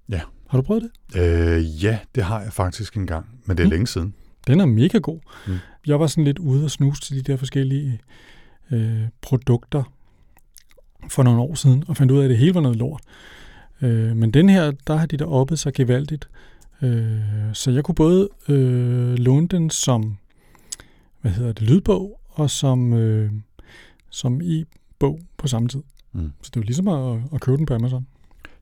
Ja. 0.08 0.20
Har 0.49 0.58
du 0.58 0.62
prøvet 0.62 0.82
det? 0.82 1.20
Øh, 1.20 1.84
ja, 1.84 1.99
det 2.14 2.25
har 2.25 2.40
jeg 2.40 2.52
faktisk 2.52 2.96
engang, 2.96 3.26
men 3.44 3.56
det 3.56 3.62
er 3.62 3.66
mm. 3.66 3.70
længe 3.70 3.87
siden. 3.87 4.14
Den 4.46 4.61
er 4.61 4.66
mega 4.66 4.99
god. 4.99 5.19
Mm. 5.46 5.54
Jeg 5.87 6.00
var 6.00 6.06
sådan 6.06 6.25
lidt 6.25 6.38
ude 6.38 6.64
og 6.64 6.70
snuse 6.70 7.02
til 7.02 7.16
de 7.16 7.22
der 7.22 7.37
forskellige 7.37 8.00
øh, 8.70 9.02
produkter, 9.20 9.93
for 11.09 11.23
nogle 11.23 11.41
år 11.41 11.55
siden, 11.55 11.85
og 11.89 11.97
fandt 11.97 12.12
ud 12.12 12.19
af, 12.19 12.25
at 12.25 12.31
det 12.31 12.39
hele 12.39 12.55
var 12.55 12.61
noget 12.61 12.79
lort. 12.79 13.00
Øh, 13.83 14.17
men 14.17 14.31
den 14.31 14.49
her, 14.49 14.73
der 14.87 14.97
har 14.97 15.06
de 15.06 15.17
der 15.17 15.25
oppet 15.25 15.59
sig 15.59 15.75
gevaldigt. 15.75 16.29
Øh, 16.83 17.21
så 17.53 17.71
jeg 17.71 17.85
kunne 17.85 17.95
både 17.95 18.29
øh, 18.49 19.15
låne 19.15 19.49
den 19.49 19.71
som 19.71 20.17
hvad 21.21 21.33
hedder 21.33 21.53
det, 21.53 21.62
lydbog, 21.62 22.21
og 22.29 22.50
som, 22.50 22.93
øh, 22.93 23.33
som 24.11 24.41
e-bog 24.43 25.21
på 25.37 25.49
samme 25.49 25.69
tid. 25.69 25.83
Mm. 26.12 26.33
Så 26.43 26.50
det 26.55 26.61
var 26.61 26.65
ligesom 26.65 26.89
at, 26.89 27.21
at 27.35 27.41
købe 27.41 27.56
den 27.56 27.67
på 27.67 27.75
Amazon. 27.75 28.06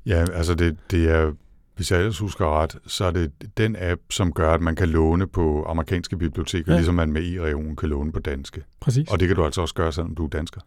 Ja, 0.06 0.24
altså 0.32 0.54
det, 0.54 0.76
det 0.90 1.10
er, 1.10 1.32
hvis 1.76 1.90
jeg 1.90 1.98
ellers 1.98 2.18
husker 2.18 2.60
ret, 2.60 2.76
så 2.86 3.04
er 3.04 3.10
det 3.10 3.32
den 3.56 3.76
app, 3.78 4.00
som 4.10 4.32
gør, 4.32 4.54
at 4.54 4.60
man 4.60 4.76
kan 4.76 4.88
låne 4.88 5.26
på 5.26 5.64
amerikanske 5.68 6.16
biblioteker, 6.16 6.72
ja. 6.72 6.78
ligesom 6.78 6.94
man 6.94 7.12
med 7.12 7.22
e-regionen 7.22 7.76
kan 7.76 7.88
låne 7.88 8.12
på 8.12 8.18
danske. 8.18 8.62
Præcis. 8.80 9.08
Og 9.08 9.20
det 9.20 9.28
kan 9.28 9.36
du 9.36 9.44
altså 9.44 9.60
også 9.60 9.74
gøre, 9.74 9.92
selvom 9.92 10.14
du 10.14 10.24
er 10.24 10.28
dansker. 10.28 10.60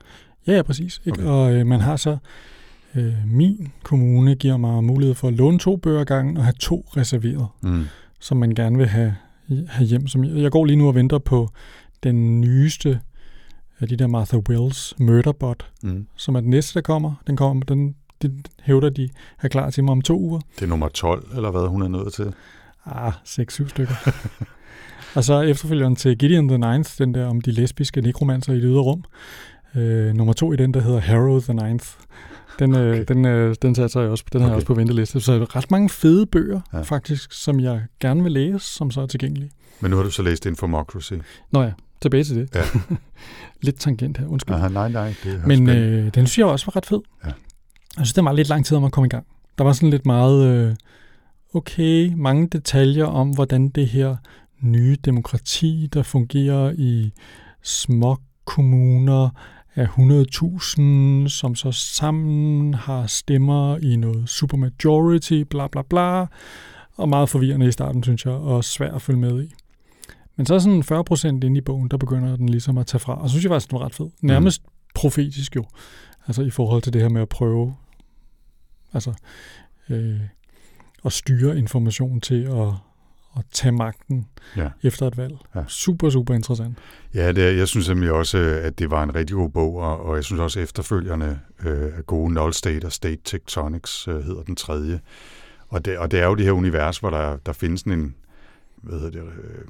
Ja, 0.47 0.53
ja 0.53 0.61
præcis. 0.61 1.01
Ikke? 1.05 1.19
Okay. 1.19 1.29
Og 1.29 1.53
øh, 1.53 1.67
man 1.67 1.79
har 1.79 1.95
så, 1.95 2.17
øh, 2.95 3.13
min 3.25 3.71
kommune 3.83 4.35
giver 4.35 4.57
mig 4.57 4.83
mulighed 4.83 5.15
for 5.15 5.27
at 5.27 5.33
låne 5.33 5.59
to 5.59 5.77
bøger 5.77 6.03
gangen 6.03 6.37
og 6.37 6.43
have 6.43 6.53
to 6.59 6.85
reserveret, 6.97 7.47
mm. 7.61 7.83
som 8.19 8.37
man 8.37 8.55
gerne 8.55 8.77
vil 8.77 8.87
have, 8.87 9.15
have 9.67 9.85
hjem. 9.85 10.07
Som 10.07 10.23
jeg, 10.23 10.35
jeg 10.35 10.51
går 10.51 10.65
lige 10.65 10.77
nu 10.77 10.87
og 10.87 10.95
venter 10.95 11.17
på 11.17 11.49
den 12.03 12.41
nyeste 12.41 12.99
af 13.79 13.87
de 13.87 13.95
der 13.95 14.07
Martha 14.07 14.37
Wells 14.49 14.93
Murderbot, 14.99 15.71
mm. 15.83 16.07
som 16.15 16.35
er 16.35 16.39
den 16.39 16.49
næste, 16.49 16.73
der 16.73 16.81
kommer. 16.81 17.13
Den 17.27 17.37
kommer, 17.37 17.65
den, 17.65 17.95
den 18.21 18.45
hævder 18.61 18.89
de 18.89 19.09
er 19.41 19.47
klar 19.47 19.69
til 19.69 19.83
mig 19.83 19.91
om 19.91 20.01
to 20.01 20.19
uger. 20.19 20.39
Det 20.55 20.63
er 20.63 20.67
nummer 20.67 20.87
12, 20.87 21.27
eller 21.35 21.51
hvad 21.51 21.67
hun 21.67 21.81
er 21.81 21.87
nået 21.87 22.13
til? 22.13 22.33
Ah, 22.85 23.13
6-7 23.25 23.69
stykker. 23.69 23.95
og 25.15 25.23
så 25.23 25.41
efterfølgeren 25.41 25.95
til 25.95 26.17
Gideon 26.17 26.47
the 26.47 26.57
Ninth, 26.57 26.91
den 26.97 27.13
der 27.13 27.25
om 27.27 27.41
de 27.41 27.51
lesbiske 27.51 28.01
nekromancer 28.01 28.53
i 28.53 28.55
det 28.55 28.63
ydre 28.63 28.81
rum. 28.81 29.03
Øh, 29.75 30.13
nummer 30.13 30.33
to 30.33 30.53
i 30.53 30.55
den, 30.55 30.73
der 30.73 30.81
hedder 30.81 30.99
Harrow 30.99 31.39
the 31.39 31.53
Ninth. 31.53 31.87
Den, 32.59 32.75
øh, 32.75 32.93
okay. 32.93 33.05
den, 33.07 33.25
øh, 33.25 33.55
den 33.61 33.75
satte 33.75 33.99
jeg 33.99 34.09
også, 34.09 34.23
den 34.33 34.37
okay. 34.37 34.43
har 34.43 34.49
jeg 34.49 34.55
også 34.55 34.67
på 34.67 34.73
venteliste. 34.73 35.21
Så 35.21 35.47
ret 35.55 35.71
mange 35.71 35.89
fede 35.89 36.25
bøger, 36.25 36.61
ja. 36.73 36.81
faktisk, 36.81 37.33
som 37.33 37.59
jeg 37.59 37.81
gerne 37.99 38.23
vil 38.23 38.31
læse, 38.31 38.59
som 38.59 38.91
så 38.91 39.01
er 39.01 39.05
tilgængelige. 39.05 39.51
Men 39.79 39.91
nu 39.91 39.97
har 39.97 40.03
du 40.03 40.11
så 40.11 40.21
læst 40.21 40.45
Infomocracy. 40.45 41.13
Nå 41.51 41.61
ja, 41.61 41.71
tilbage 42.01 42.23
til 42.23 42.35
det. 42.35 42.55
Ja. 42.55 42.61
Lidt 43.61 43.79
tangent 43.79 44.17
her, 44.17 44.27
undskyld. 44.27 44.55
Aha, 44.55 44.67
nej, 44.67 44.89
nej. 44.89 45.13
Det 45.23 45.47
Men 45.47 45.69
øh, 45.69 46.05
den 46.15 46.27
synes 46.27 46.37
jeg 46.37 46.45
også 46.45 46.65
var 46.65 46.75
ret 46.75 46.85
fed. 46.85 46.99
Ja. 47.25 47.31
Jeg 47.97 48.05
synes, 48.05 48.13
det 48.13 48.25
var 48.25 48.31
lidt 48.31 48.49
lang 48.49 48.65
tid 48.65 48.77
om 48.77 48.83
at 48.83 48.91
komme 48.91 49.05
i 49.05 49.09
gang. 49.09 49.25
Der 49.57 49.63
var 49.63 49.73
sådan 49.73 49.89
lidt 49.89 50.05
meget, 50.05 50.45
øh, 50.45 50.75
okay, 51.53 52.13
mange 52.15 52.47
detaljer 52.47 53.05
om, 53.05 53.29
hvordan 53.29 53.69
det 53.69 53.87
her 53.87 54.15
nye 54.61 54.97
demokrati, 55.05 55.89
der 55.93 56.03
fungerer 56.03 56.73
i 56.77 57.13
små 57.61 58.17
kommuner 58.45 59.29
af 59.75 59.85
100.000, 59.85 61.29
som 61.29 61.55
så 61.55 61.71
sammen 61.71 62.73
har 62.73 63.07
stemmer 63.07 63.77
i 63.77 63.95
noget 63.95 64.29
supermajority, 64.29 65.43
bla 65.49 65.67
bla 65.67 65.81
bla, 65.81 66.25
og 66.95 67.09
meget 67.09 67.29
forvirrende 67.29 67.67
i 67.67 67.71
starten, 67.71 68.03
synes 68.03 68.25
jeg, 68.25 68.33
og 68.33 68.63
svært 68.63 68.93
at 68.93 69.01
følge 69.01 69.19
med 69.19 69.43
i. 69.43 69.53
Men 70.35 70.45
så 70.45 70.59
sådan 70.59 70.83
40 70.83 71.03
procent 71.03 71.43
inde 71.43 71.57
i 71.57 71.61
bogen, 71.61 71.87
der 71.87 71.97
begynder 71.97 72.35
den 72.35 72.49
ligesom 72.49 72.77
at 72.77 72.87
tage 72.87 72.99
fra, 72.99 73.21
og 73.21 73.29
så 73.29 73.33
synes 73.33 73.43
jeg 73.43 73.49
faktisk, 73.49 73.69
den 73.69 73.79
var 73.79 73.85
ret 73.85 73.95
fed. 73.95 74.09
Nærmest 74.21 74.63
mm. 74.63 74.71
profetisk 74.95 75.55
jo, 75.55 75.63
altså 76.27 76.41
i 76.41 76.49
forhold 76.49 76.81
til 76.81 76.93
det 76.93 77.01
her 77.01 77.09
med 77.09 77.21
at 77.21 77.29
prøve 77.29 77.75
altså, 78.93 79.13
øh, 79.89 80.19
at 81.05 81.13
styre 81.13 81.57
information 81.57 82.21
til 82.21 82.43
at 82.43 82.73
at 83.37 83.45
tage 83.51 83.71
magten 83.71 84.27
ja. 84.57 84.69
efter 84.83 85.07
et 85.07 85.17
valg. 85.17 85.37
Ja. 85.55 85.63
Super, 85.67 86.09
super 86.09 86.33
interessant. 86.33 86.77
Ja, 87.13 87.31
det, 87.31 87.57
jeg 87.57 87.67
synes 87.67 87.89
nemlig 87.89 88.11
også, 88.11 88.37
at 88.37 88.79
det 88.79 88.91
var 88.91 89.03
en 89.03 89.15
rigtig 89.15 89.35
god 89.35 89.49
bog, 89.49 89.75
og, 89.75 90.05
og 90.05 90.15
jeg 90.15 90.23
synes 90.23 90.39
også, 90.39 90.59
efterfølgerne 90.59 91.39
øh, 91.65 91.97
er 91.97 92.01
gode. 92.01 92.33
Null 92.33 92.53
State 92.53 92.85
og 92.85 92.91
State 92.91 93.21
Tectonics 93.23 94.07
øh, 94.07 94.23
hedder 94.23 94.43
den 94.43 94.55
tredje. 94.55 94.99
Og 95.67 95.85
det, 95.85 95.97
og 95.97 96.11
det 96.11 96.19
er 96.19 96.25
jo 96.25 96.35
det 96.35 96.45
her 96.45 96.51
univers, 96.51 96.97
hvor 96.97 97.09
der, 97.09 97.37
der 97.37 97.53
findes 97.53 97.81
en, 97.81 98.15
hvad 98.75 98.99
hedder 98.99 99.21
det, 99.21 99.27
øh, 99.27 99.65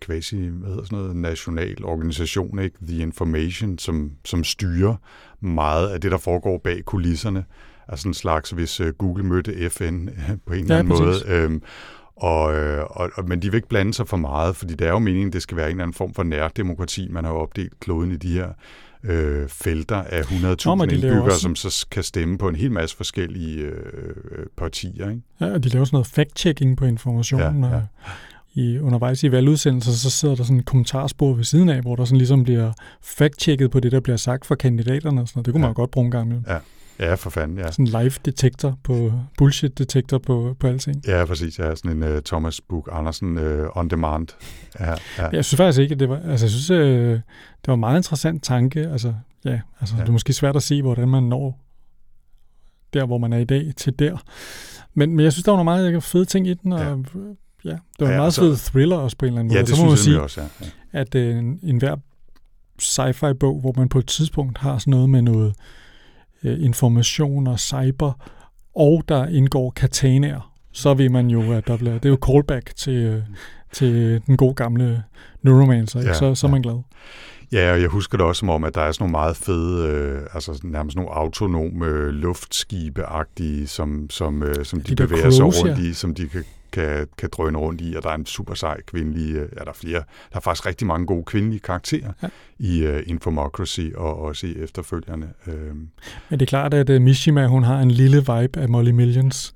quasi, 0.00 0.36
hvad 0.36 0.70
hedder 0.70 0.84
sådan 0.84 0.98
noget, 0.98 1.16
national 1.16 1.84
organisation, 1.84 2.58
ikke? 2.58 2.76
The 2.86 2.98
Information, 2.98 3.78
som, 3.78 4.12
som 4.24 4.44
styrer 4.44 4.96
meget 5.40 5.88
af 5.88 6.00
det, 6.00 6.10
der 6.10 6.18
foregår 6.18 6.58
bag 6.58 6.84
kulisserne. 6.84 7.44
Altså 7.88 8.08
en 8.08 8.14
slags, 8.14 8.50
hvis 8.50 8.80
øh, 8.80 8.92
Google 8.92 9.24
mødte 9.24 9.70
FN 9.70 10.06
på 10.46 10.52
en 10.52 10.60
eller 10.60 10.78
anden 10.78 10.96
ja, 10.96 11.02
måde. 11.02 11.16
Øhm, 11.26 11.62
og, 12.16 12.54
øh, 12.54 12.84
og, 12.90 13.10
og, 13.14 13.28
men 13.28 13.42
de 13.42 13.50
vil 13.50 13.56
ikke 13.56 13.68
blande 13.68 13.94
sig 13.94 14.08
for 14.08 14.16
meget, 14.16 14.56
fordi 14.56 14.74
det 14.74 14.86
er 14.86 14.90
jo 14.90 14.98
meningen, 14.98 15.32
det 15.32 15.42
skal 15.42 15.56
være 15.56 15.66
en 15.66 15.70
eller 15.70 15.82
anden 15.82 15.94
form 15.94 16.14
for 16.14 16.22
nærdemokrati. 16.22 17.08
Man 17.10 17.24
har 17.24 17.32
jo 17.32 17.38
opdelt 17.38 17.80
kloden 17.80 18.12
i 18.12 18.16
de 18.16 18.32
her 18.32 18.48
øh, 19.04 19.48
felter 19.48 19.96
af 19.96 20.22
100.000 20.22 20.82
indbyggere, 20.82 21.22
også... 21.22 21.40
som 21.40 21.56
så 21.56 21.86
kan 21.90 22.02
stemme 22.02 22.38
på 22.38 22.48
en 22.48 22.56
hel 22.56 22.72
masse 22.72 22.96
forskellige 22.96 23.58
øh, 23.58 24.46
partier. 24.56 25.10
Ikke? 25.10 25.22
Ja, 25.40 25.52
og 25.52 25.64
de 25.64 25.68
laver 25.68 25.84
sådan 25.84 25.96
noget 25.96 26.06
fact-checking 26.18 26.76
på 26.76 26.84
informationen. 26.84 27.64
Ja, 27.64 27.70
ja. 27.70 27.80
i, 28.54 28.78
undervejs 28.78 29.22
i 29.22 29.32
valgudsendelser, 29.32 29.92
så 29.92 30.10
sidder 30.10 30.34
der 30.34 30.42
sådan 30.42 30.56
en 30.56 30.62
kommentarspor 30.62 31.34
ved 31.34 31.44
siden 31.44 31.68
af, 31.68 31.80
hvor 31.80 31.96
der 31.96 32.04
sådan 32.04 32.18
ligesom 32.18 32.44
bliver 32.44 32.72
fact-checket 33.02 33.68
på 33.68 33.80
det, 33.80 33.92
der 33.92 34.00
bliver 34.00 34.16
sagt 34.16 34.46
fra 34.46 34.54
kandidaterne 34.54 35.20
og 35.20 35.28
sådan 35.28 35.38
noget. 35.38 35.46
Det 35.46 35.52
kunne 35.54 35.60
ja. 35.60 35.68
man 35.68 35.70
jo 35.70 35.76
godt 35.76 35.90
bruge 35.90 36.04
en 36.04 36.10
gang 36.10 36.26
imellem. 36.26 36.44
Ja. 36.48 36.58
Ja, 36.98 37.14
for 37.14 37.30
fanden, 37.30 37.58
ja. 37.58 37.70
Sådan 37.70 37.86
en 37.86 38.02
live-detektor 38.02 38.78
på, 38.82 39.12
bullshit-detektor 39.38 40.18
på, 40.18 40.56
på 40.60 40.66
alting. 40.66 41.06
Ja, 41.06 41.24
præcis. 41.24 41.58
Ja, 41.58 41.74
sådan 41.74 42.02
en 42.02 42.12
uh, 42.12 42.18
Thomas 42.24 42.60
Bug 42.60 42.88
Andersen 42.92 43.38
uh, 43.38 43.76
on 43.76 43.88
demand. 43.88 44.28
Ja, 44.80 44.90
ja. 44.90 45.28
Jeg 45.32 45.44
synes 45.44 45.56
faktisk 45.56 45.80
ikke, 45.80 45.92
at 45.92 46.00
det 46.00 46.08
var, 46.08 46.20
altså 46.24 46.46
jeg 46.46 46.50
synes, 46.50 46.70
uh, 46.70 46.78
det 46.78 47.66
var 47.66 47.74
en 47.74 47.80
meget 47.80 47.96
interessant 47.96 48.42
tanke. 48.42 48.80
Altså, 48.80 49.14
ja, 49.44 49.60
altså 49.80 49.94
ja. 49.96 50.00
det 50.00 50.08
er 50.08 50.12
måske 50.12 50.32
svært 50.32 50.56
at 50.56 50.62
se, 50.62 50.82
hvordan 50.82 51.08
man 51.08 51.22
når 51.22 51.60
der, 52.92 53.06
hvor 53.06 53.18
man 53.18 53.32
er 53.32 53.38
i 53.38 53.44
dag, 53.44 53.72
til 53.76 53.98
der. 53.98 54.16
Men, 54.94 55.16
men 55.16 55.24
jeg 55.24 55.32
synes, 55.32 55.44
der 55.44 55.52
var 55.52 55.64
nogle 55.64 55.82
meget 55.82 56.02
fede 56.02 56.24
ting 56.24 56.46
i 56.46 56.54
den, 56.54 56.72
og 56.72 56.80
ja, 56.80 56.88
ja 56.88 56.94
det 56.94 57.80
var 58.00 58.06
ja, 58.06 58.12
en 58.12 58.16
meget 58.16 58.24
altså, 58.24 58.40
fed 58.40 58.56
thriller 58.56 58.96
også 58.96 59.16
på 59.16 59.24
en 59.24 59.28
eller 59.28 59.40
anden 59.40 59.48
måde. 59.48 59.58
Ja, 59.58 59.64
det 59.64 59.76
så 59.76 59.84
må 59.84 59.90
jeg 59.90 59.98
sige, 59.98 60.20
også, 60.20 60.40
ja. 60.40 60.46
ja. 60.60 61.00
At 61.00 61.14
en, 61.14 61.60
en 61.62 61.78
hver 61.78 61.96
sci-fi-bog, 62.78 63.60
hvor 63.60 63.72
man 63.76 63.88
på 63.88 63.98
et 63.98 64.06
tidspunkt 64.06 64.58
har 64.58 64.78
sådan 64.78 64.90
noget 64.90 65.10
med 65.10 65.22
noget 65.22 65.54
øh, 66.44 66.64
information 66.64 67.46
og 67.46 67.60
cyber, 67.60 68.12
og 68.76 69.04
der 69.08 69.26
indgår 69.26 69.70
katanaer, 69.70 70.52
så 70.72 70.94
vil 70.94 71.12
man 71.12 71.28
jo, 71.28 71.52
at 71.52 71.66
der 71.66 71.76
bliver, 71.76 71.94
det 71.94 72.04
er 72.04 72.08
jo 72.08 72.18
callback 72.26 72.76
til, 72.76 72.92
øh, 72.92 73.22
til 73.72 74.22
den 74.26 74.36
gode 74.36 74.54
gamle 74.54 75.02
Neuromancer? 75.42 76.00
Ja, 76.00 76.14
så, 76.14 76.34
så 76.34 76.46
er 76.46 76.50
man 76.50 76.62
glad. 76.62 76.82
Ja, 77.52 77.72
og 77.72 77.80
jeg 77.80 77.88
husker 77.88 78.18
det 78.18 78.26
også 78.26 78.38
som 78.40 78.48
om, 78.48 78.64
at 78.64 78.74
der 78.74 78.80
er 78.80 78.92
sådan 78.92 79.02
nogle 79.02 79.12
meget 79.12 79.36
fede, 79.36 79.88
øh, 79.88 80.22
altså 80.34 80.60
nærmest 80.62 80.96
nogle 80.96 81.10
autonome 81.10 81.86
øh, 81.86 82.08
luftskibe-agtige, 82.08 83.66
som, 83.66 84.10
som, 84.10 84.42
øh, 84.42 84.64
som 84.64 84.80
de, 84.80 84.94
de 84.94 85.06
bevæger 85.06 85.30
sig 85.30 85.44
rundt 85.44 85.78
i, 85.78 85.94
som 85.94 86.14
de 86.14 86.28
kan 86.28 86.44
kan, 86.74 87.06
kan 87.18 87.28
drøne 87.32 87.58
rundt 87.58 87.80
i, 87.80 87.94
og 87.96 88.02
der 88.02 88.08
er 88.08 88.14
en 88.14 88.26
super 88.26 88.54
sej 88.54 88.80
kvindelig, 88.82 89.34
øh, 89.34 89.48
ja, 89.58 89.64
der 89.64 89.70
er 89.70 89.74
flere, 89.74 90.02
der 90.30 90.36
er 90.36 90.40
faktisk 90.40 90.66
rigtig 90.66 90.86
mange 90.86 91.06
gode 91.06 91.24
kvindelige 91.24 91.60
karakterer 91.60 92.12
ja. 92.22 92.28
i 92.58 92.86
uh, 92.88 93.00
Infomocracy 93.06 93.80
og 93.96 94.18
også 94.18 94.46
i 94.46 94.56
efterfølgerne. 94.56 95.28
Øhm. 95.46 95.88
Men 96.28 96.40
det 96.40 96.42
er 96.42 96.46
klart, 96.46 96.74
at 96.74 96.90
uh, 96.90 97.02
Mishima, 97.02 97.46
hun 97.46 97.62
har 97.62 97.80
en 97.80 97.90
lille 97.90 98.16
vibe 98.16 98.60
af 98.60 98.68
Molly 98.68 98.90
Millions. 98.90 99.54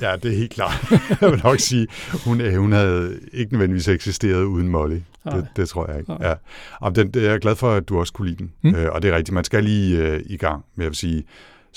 Ja, 0.00 0.16
det 0.22 0.32
er 0.32 0.36
helt 0.36 0.52
klart. 0.52 0.84
jeg 1.20 1.30
vil 1.30 1.40
nok 1.44 1.60
sige, 1.60 1.86
hun, 2.24 2.56
hun 2.56 2.72
havde 2.72 3.20
ikke 3.32 3.52
nødvendigvis 3.52 3.88
eksisteret 3.88 4.44
uden 4.44 4.68
Molly. 4.68 4.98
Det, 5.24 5.46
det 5.56 5.68
tror 5.68 5.90
jeg 5.90 5.98
ikke. 5.98 6.12
Ja. 6.20 6.34
Og 6.80 6.96
den, 6.96 7.10
jeg 7.14 7.24
er 7.24 7.38
glad 7.38 7.56
for, 7.56 7.72
at 7.72 7.88
du 7.88 7.98
også 7.98 8.12
kunne 8.12 8.28
lide 8.28 8.38
den. 8.38 8.52
Mm. 8.62 8.74
Øh, 8.74 8.92
og 8.92 9.02
det 9.02 9.10
er 9.10 9.16
rigtigt, 9.16 9.34
man 9.34 9.44
skal 9.44 9.64
lige 9.64 10.14
uh, 10.14 10.20
i 10.26 10.36
gang 10.36 10.64
med 10.74 10.86
at 10.86 10.96
sige, 10.96 11.24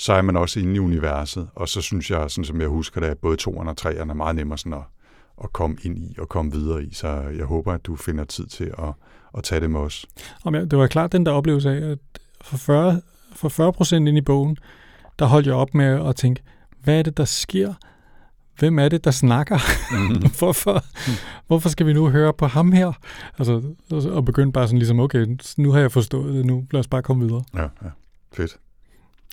så 0.00 0.12
er 0.12 0.22
man 0.22 0.36
også 0.36 0.60
inde 0.60 0.74
i 0.74 0.78
universet. 0.78 1.48
Og 1.54 1.68
så 1.68 1.80
synes 1.80 2.10
jeg, 2.10 2.30
sådan 2.30 2.44
som 2.44 2.60
jeg 2.60 2.68
husker 2.68 3.00
det, 3.00 3.08
at 3.08 3.18
både 3.18 3.36
toeren 3.36 3.68
og 3.68 3.76
treeren 3.76 4.10
er 4.10 4.14
meget 4.14 4.36
nemmere 4.36 4.58
sådan 4.58 4.72
at, 4.72 4.82
at 5.44 5.52
komme 5.52 5.76
ind 5.82 5.98
i 5.98 6.16
og 6.18 6.28
komme 6.28 6.52
videre 6.52 6.84
i. 6.84 6.94
Så 6.94 7.08
jeg 7.08 7.44
håber, 7.44 7.72
at 7.72 7.86
du 7.86 7.96
finder 7.96 8.24
tid 8.24 8.46
til 8.46 8.64
at, 8.64 8.92
at 9.38 9.44
tage 9.44 9.60
det 9.60 9.70
med 9.70 9.80
os. 9.80 10.06
Det 10.44 10.78
var 10.78 10.86
klart 10.86 11.12
den 11.12 11.26
der 11.26 11.32
oplevelse 11.32 11.70
af, 11.70 11.90
at 11.90 11.98
for 12.40 12.56
40, 12.56 13.00
for 13.32 13.48
40 13.48 13.72
procent 13.72 14.08
ind 14.08 14.18
i 14.18 14.20
bogen, 14.20 14.56
der 15.18 15.26
holdt 15.26 15.46
jeg 15.46 15.54
op 15.54 15.74
med 15.74 16.08
at 16.08 16.16
tænke, 16.16 16.42
hvad 16.82 16.98
er 16.98 17.02
det, 17.02 17.16
der 17.16 17.24
sker? 17.24 17.74
Hvem 18.58 18.78
er 18.78 18.88
det, 18.88 19.04
der 19.04 19.10
snakker? 19.10 19.58
Mm. 19.90 20.24
hvorfor, 20.38 20.84
hvorfor 21.46 21.68
skal 21.68 21.86
vi 21.86 21.92
nu 21.92 22.08
høre 22.08 22.32
på 22.32 22.46
ham 22.46 22.72
her? 22.72 22.92
Altså, 23.38 23.62
og 23.90 24.24
begynde 24.24 24.52
bare 24.52 24.66
sådan 24.66 24.78
ligesom, 24.78 25.00
okay, 25.00 25.36
nu 25.56 25.72
har 25.72 25.80
jeg 25.80 25.92
forstået 25.92 26.34
det, 26.34 26.46
nu 26.46 26.64
lad 26.70 26.80
os 26.80 26.88
bare 26.88 27.02
komme 27.02 27.26
videre. 27.26 27.42
Ja, 27.54 27.62
ja. 27.62 27.90
Fedt. 28.32 28.56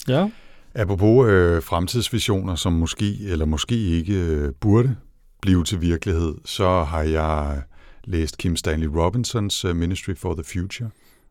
Ja. 0.07 0.29
Apropos 0.77 1.29
øh, 1.29 1.63
fremtidsvisioner, 1.63 2.55
som 2.55 2.73
måske 2.73 3.17
eller 3.25 3.45
måske 3.45 3.75
ikke 3.75 4.13
øh, 4.13 4.53
burde 4.59 4.95
blive 5.41 5.63
til 5.63 5.81
virkelighed, 5.81 6.35
så 6.45 6.83
har 6.83 7.01
jeg 7.01 7.61
læst 8.03 8.37
Kim 8.37 8.55
Stanley 8.55 8.87
Robinsons 8.87 9.65
uh, 9.65 9.75
Ministry 9.75 10.15
for 10.15 10.33
the 10.33 10.43
Future. 10.43 10.89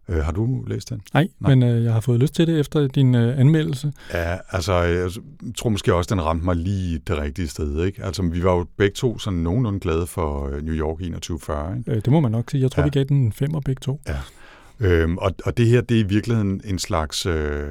Uh, 0.09 0.17
har 0.17 0.33
du 0.33 0.65
læst 0.67 0.91
den? 0.91 1.03
Nej, 1.15 1.29
Nej. 1.41 1.55
men 1.55 1.77
uh, 1.77 1.85
jeg 1.85 1.93
har 1.93 2.01
fået 2.01 2.21
lyst 2.21 2.35
til 2.35 2.47
det 2.47 2.61
efter 2.61 2.89
din 2.89 3.15
uh, 3.15 3.39
anmeldelse. 3.39 3.93
Ja, 4.13 4.37
altså 4.51 4.73
jeg 4.73 5.11
tror 5.57 5.71
måske 5.71 5.95
også, 5.95 6.15
den 6.15 6.25
ramte 6.25 6.45
mig 6.45 6.57
lige 6.57 6.99
det 6.99 7.19
rigtige 7.19 7.49
sted. 7.49 7.85
Ikke? 7.85 8.05
Altså 8.05 8.23
vi 8.23 8.45
var 8.45 8.55
jo 8.55 8.67
begge 8.77 8.95
to 8.95 9.19
sådan 9.19 9.39
nogenlunde 9.39 9.81
glade 9.81 10.07
for 10.07 10.49
New 10.63 10.75
York 10.75 10.99
2140. 10.99 11.79
Ikke? 11.79 11.91
Uh, 11.91 11.97
det 11.97 12.09
må 12.09 12.21
man 12.21 12.33
nok 12.33 12.51
sige. 12.51 12.63
Jeg 12.63 12.71
tror, 12.71 12.81
ja. 12.81 12.85
vi 12.85 12.91
gav 12.91 13.05
den 13.05 13.17
en 13.17 13.33
femmer 13.33 13.61
begge 13.61 13.81
to. 13.81 14.01
Ja. 14.09 14.19
Øhm, 14.81 15.19
og, 15.19 15.35
og 15.45 15.57
det 15.57 15.67
her, 15.67 15.81
det 15.81 15.97
er 15.97 16.05
i 16.05 16.09
virkeligheden 16.09 16.61
en 16.65 16.79
slags 16.79 17.27
øh, 17.27 17.69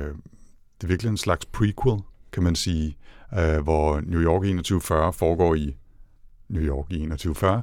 det 0.77 0.83
er 0.83 0.87
virkelig 0.87 1.09
en 1.09 1.17
slags 1.17 1.45
prequel, 1.45 2.01
kan 2.31 2.43
man 2.43 2.55
sige, 2.55 2.97
øh, 3.39 3.63
hvor 3.63 3.99
New 3.99 4.21
York 4.21 4.41
2140 4.41 5.13
foregår 5.13 5.55
i 5.55 5.75
New 6.49 6.63
York 6.63 6.85
i 6.89 6.95
2140, 6.95 7.61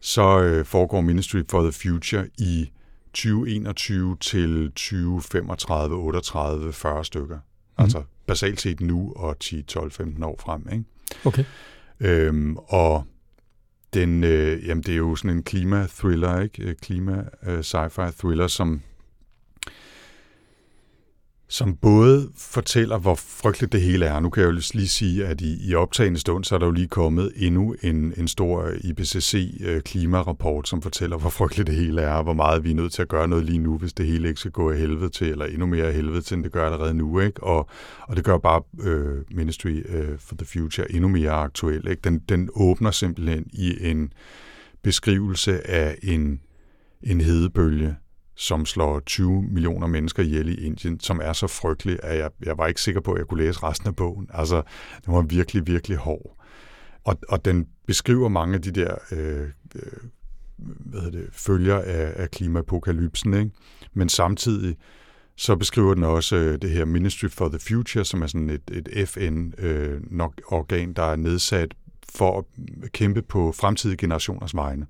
så 0.00 0.40
øh, 0.40 0.64
foregår 0.64 1.00
Ministry 1.00 1.42
for 1.50 1.62
the 1.62 1.72
Future 1.72 2.28
i 2.38 2.70
2021 3.14 4.16
til 4.20 4.66
2035, 4.68 5.96
38, 5.96 6.72
40 6.72 7.04
stykker. 7.04 7.36
Mm. 7.36 7.82
Altså 7.82 8.02
basalt 8.26 8.60
set 8.60 8.80
nu 8.80 9.12
og 9.16 9.38
10, 9.38 9.62
12, 9.62 9.90
15 9.90 10.22
år 10.22 10.36
frem. 10.40 10.68
Ikke? 10.72 10.84
Okay. 11.24 11.44
Øhm, 12.00 12.56
og 12.56 13.04
den, 13.94 14.24
øh, 14.24 14.66
jamen 14.66 14.82
det 14.82 14.92
er 14.92 14.96
jo 14.96 15.16
sådan 15.16 15.36
en 15.36 15.42
klima-thriller, 15.42 16.40
ikke? 16.40 16.74
Klima-sci-fi-thriller, 16.74 18.46
som 18.46 18.80
som 21.54 21.76
både 21.76 22.30
fortæller, 22.36 22.98
hvor 22.98 23.14
frygteligt 23.14 23.72
det 23.72 23.80
hele 23.82 24.06
er. 24.06 24.20
Nu 24.20 24.30
kan 24.30 24.40
jeg 24.42 24.46
jo 24.46 24.60
lige 24.74 24.88
sige, 24.88 25.26
at 25.26 25.40
i, 25.40 25.68
i 25.68 25.74
optagende 25.74 26.20
stund, 26.20 26.44
så 26.44 26.54
er 26.54 26.58
der 26.58 26.66
jo 26.66 26.72
lige 26.72 26.88
kommet 26.88 27.32
endnu 27.36 27.74
en, 27.82 28.14
en 28.16 28.28
stor 28.28 28.70
IPCC-klimarapport, 28.80 30.64
øh, 30.64 30.68
som 30.68 30.82
fortæller, 30.82 31.16
hvor 31.16 31.30
frygteligt 31.30 31.66
det 31.66 31.74
hele 31.76 32.00
er, 32.02 32.14
og 32.14 32.22
hvor 32.22 32.32
meget 32.32 32.64
vi 32.64 32.70
er 32.70 32.74
nødt 32.74 32.92
til 32.92 33.02
at 33.02 33.08
gøre 33.08 33.28
noget 33.28 33.44
lige 33.44 33.58
nu, 33.58 33.78
hvis 33.78 33.92
det 33.92 34.06
hele 34.06 34.28
ikke 34.28 34.40
skal 34.40 34.52
gå 34.52 34.72
i 34.72 34.76
helvede 34.76 35.08
til, 35.08 35.30
eller 35.30 35.44
endnu 35.44 35.66
mere 35.66 35.90
i 35.90 35.94
helvede 35.94 36.22
til, 36.22 36.34
end 36.34 36.44
det 36.44 36.52
gør 36.52 36.66
allerede 36.66 36.94
nu. 36.94 37.20
Ikke? 37.20 37.42
Og, 37.42 37.68
og 38.00 38.16
det 38.16 38.24
gør 38.24 38.38
bare 38.38 38.62
øh, 38.80 39.22
Ministry 39.30 39.82
øh, 39.88 40.18
for 40.18 40.34
the 40.34 40.46
Future 40.46 40.92
endnu 40.92 41.08
mere 41.08 41.30
aktuel. 41.30 41.88
Ikke? 41.88 42.00
Den, 42.04 42.18
den 42.18 42.48
åbner 42.54 42.90
simpelthen 42.90 43.46
i 43.52 43.90
en 43.90 44.12
beskrivelse 44.82 45.70
af 45.70 45.98
en, 46.02 46.40
en 47.02 47.20
hedebølge, 47.20 47.96
som 48.36 48.66
slår 48.66 49.00
20 49.00 49.42
millioner 49.42 49.86
mennesker 49.86 50.22
ihjel 50.22 50.48
i 50.48 50.66
Indien, 50.66 51.00
som 51.00 51.20
er 51.22 51.32
så 51.32 51.46
frygtelig, 51.46 51.98
at 52.02 52.18
jeg, 52.18 52.30
jeg 52.44 52.58
var 52.58 52.66
ikke 52.66 52.80
sikker 52.80 53.00
på, 53.00 53.12
at 53.12 53.18
jeg 53.18 53.26
kunne 53.26 53.44
læse 53.44 53.62
resten 53.62 53.88
af 53.88 53.96
bogen. 53.96 54.28
Altså, 54.34 54.62
den 55.06 55.14
var 55.14 55.22
virkelig, 55.22 55.66
virkelig 55.66 55.96
hård. 55.96 56.36
Og, 57.04 57.18
og 57.28 57.44
den 57.44 57.66
beskriver 57.86 58.28
mange 58.28 58.54
af 58.54 58.62
de 58.62 58.70
der 58.70 58.94
øh, 59.12 59.48
øh 59.74 59.82
hvad 60.56 61.00
hedder 61.00 61.18
det, 61.18 61.28
følger 61.32 61.78
af, 61.78 62.12
af 62.16 62.30
klimapokalypsen, 62.30 63.34
ikke? 63.34 63.50
men 63.94 64.08
samtidig 64.08 64.76
så 65.36 65.56
beskriver 65.56 65.94
den 65.94 66.04
også 66.04 66.36
øh, 66.36 66.58
det 66.62 66.70
her 66.70 66.84
Ministry 66.84 67.28
for 67.28 67.48
the 67.48 67.58
Future, 67.58 68.04
som 68.04 68.22
er 68.22 68.26
sådan 68.26 68.50
et, 68.50 68.70
et 68.72 69.08
FN-organ, 69.08 70.88
øh, 70.88 70.96
der 70.96 71.02
er 71.02 71.16
nedsat 71.16 71.74
for 72.16 72.38
at 72.38 72.44
kæmpe 72.92 73.22
på 73.22 73.52
fremtidige 73.52 73.96
generationers 73.96 74.54
vegne 74.54 74.86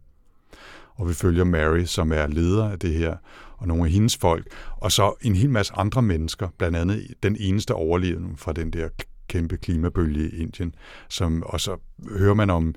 og 0.94 1.08
vi 1.08 1.14
følger 1.14 1.44
Mary, 1.44 1.84
som 1.84 2.12
er 2.12 2.26
leder 2.26 2.70
af 2.70 2.78
det 2.78 2.94
her, 2.94 3.16
og 3.56 3.68
nogle 3.68 3.84
af 3.84 3.90
hendes 3.90 4.16
folk, 4.16 4.46
og 4.76 4.92
så 4.92 5.14
en 5.22 5.34
hel 5.34 5.50
masse 5.50 5.72
andre 5.76 6.02
mennesker, 6.02 6.48
blandt 6.58 6.76
andet 6.76 7.06
den 7.22 7.36
eneste 7.40 7.74
overlevende 7.74 8.36
fra 8.36 8.52
den 8.52 8.70
der 8.70 8.88
kæmpe 9.28 9.56
klimabølge 9.56 10.30
i 10.30 10.42
Indien, 10.42 10.74
som, 11.08 11.42
og 11.46 11.60
så 11.60 11.76
hører 12.18 12.34
man 12.34 12.50
om 12.50 12.74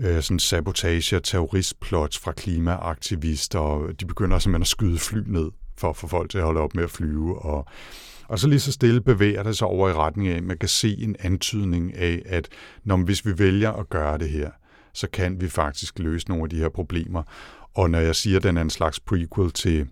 øh, 0.00 0.22
sådan 0.22 0.38
sabotage 0.38 1.16
og 1.16 1.22
terroristplots 1.22 2.18
fra 2.18 2.32
klimaaktivister, 2.32 3.58
og 3.58 4.00
de 4.00 4.06
begynder 4.06 4.38
simpelthen 4.38 4.62
at 4.62 4.68
skyde 4.68 4.98
fly 4.98 5.22
ned 5.26 5.50
for 5.76 5.90
at 5.90 5.96
få 5.96 6.06
folk 6.06 6.30
til 6.30 6.38
at 6.38 6.44
holde 6.44 6.60
op 6.60 6.74
med 6.74 6.84
at 6.84 6.90
flyve, 6.90 7.38
og 7.38 7.66
og 8.28 8.38
så 8.38 8.48
lige 8.48 8.60
så 8.60 8.72
stille 8.72 9.00
bevæger 9.00 9.42
det 9.42 9.58
sig 9.58 9.68
over 9.68 9.88
i 9.88 9.92
retning 9.92 10.28
af, 10.28 10.36
at 10.36 10.42
man 10.42 10.58
kan 10.58 10.68
se 10.68 10.96
en 10.98 11.16
antydning 11.20 11.96
af, 11.96 12.22
at 12.26 12.48
når, 12.84 12.96
hvis 12.96 13.26
vi 13.26 13.38
vælger 13.38 13.72
at 13.72 13.88
gøre 13.88 14.18
det 14.18 14.30
her, 14.30 14.50
så 14.94 15.08
kan 15.12 15.40
vi 15.40 15.48
faktisk 15.48 15.98
løse 15.98 16.28
nogle 16.28 16.44
af 16.44 16.50
de 16.50 16.56
her 16.56 16.68
problemer. 16.68 17.22
Og 17.74 17.90
når 17.90 17.98
jeg 17.98 18.16
siger, 18.16 18.36
at 18.36 18.42
den 18.42 18.56
er 18.56 18.62
en 18.62 18.70
slags 18.70 19.00
prequel 19.00 19.50
til 19.50 19.88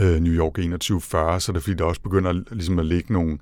øh, 0.00 0.20
New 0.20 0.32
York 0.32 0.54
2140, 0.54 1.40
så 1.40 1.52
er 1.52 1.54
det 1.54 1.62
fordi, 1.62 1.76
der 1.76 1.84
også 1.84 2.00
begynder 2.00 2.32
ligesom 2.32 2.78
at 2.78 2.86
ligge 2.86 3.12
nogle, 3.12 3.38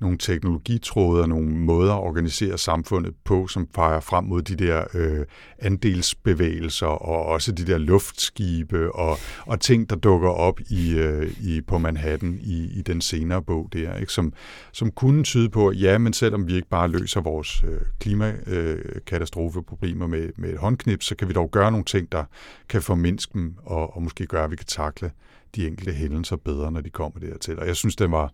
nogle 0.00 0.18
teknologitråde 0.18 1.22
og 1.22 1.28
nogle 1.28 1.48
måder 1.48 1.94
at 1.94 2.00
organisere 2.00 2.58
samfundet 2.58 3.14
på, 3.24 3.46
som 3.46 3.66
peger 3.66 4.00
frem 4.00 4.24
mod 4.24 4.42
de 4.42 4.56
der 4.56 4.84
øh, 4.94 5.26
andelsbevægelser 5.58 6.86
og 6.86 7.24
også 7.24 7.52
de 7.52 7.66
der 7.66 7.78
luftskibe 7.78 8.92
og, 8.92 9.18
og 9.46 9.60
ting, 9.60 9.90
der 9.90 9.96
dukker 9.96 10.28
op 10.28 10.60
i, 10.60 10.98
øh, 10.98 11.32
i 11.40 11.60
på 11.60 11.78
Manhattan 11.78 12.38
i, 12.42 12.78
i 12.78 12.82
den 12.82 13.00
senere 13.00 13.42
bog 13.42 13.68
der, 13.72 13.96
ikke? 13.96 14.12
Som, 14.12 14.32
som 14.72 14.90
kunne 14.90 15.24
tyde 15.24 15.48
på, 15.48 15.68
at 15.68 15.80
ja, 15.80 15.98
men 15.98 16.12
selvom 16.12 16.48
vi 16.48 16.54
ikke 16.54 16.68
bare 16.68 16.88
løser 16.88 17.20
vores 17.20 17.64
øh, 17.64 17.80
klimakatastrofeproblemer 18.00 20.06
med, 20.06 20.28
med 20.36 20.50
et 20.50 20.58
håndknip, 20.58 21.02
så 21.02 21.16
kan 21.16 21.28
vi 21.28 21.32
dog 21.32 21.50
gøre 21.50 21.70
nogle 21.70 21.84
ting, 21.84 22.12
der 22.12 22.24
kan 22.68 22.82
formindske 22.82 23.32
dem 23.32 23.54
og, 23.64 23.96
og 23.96 24.02
måske 24.02 24.26
gøre, 24.26 24.44
at 24.44 24.50
vi 24.50 24.56
kan 24.56 24.66
takle 24.66 25.10
de 25.54 25.66
enkelte 25.66 25.92
hændelser 25.92 26.36
bedre, 26.36 26.72
når 26.72 26.80
de 26.80 26.90
kommer 26.90 27.20
dertil. 27.20 27.58
Og 27.58 27.66
jeg 27.66 27.76
synes, 27.76 27.96
det 27.96 28.10
var 28.10 28.32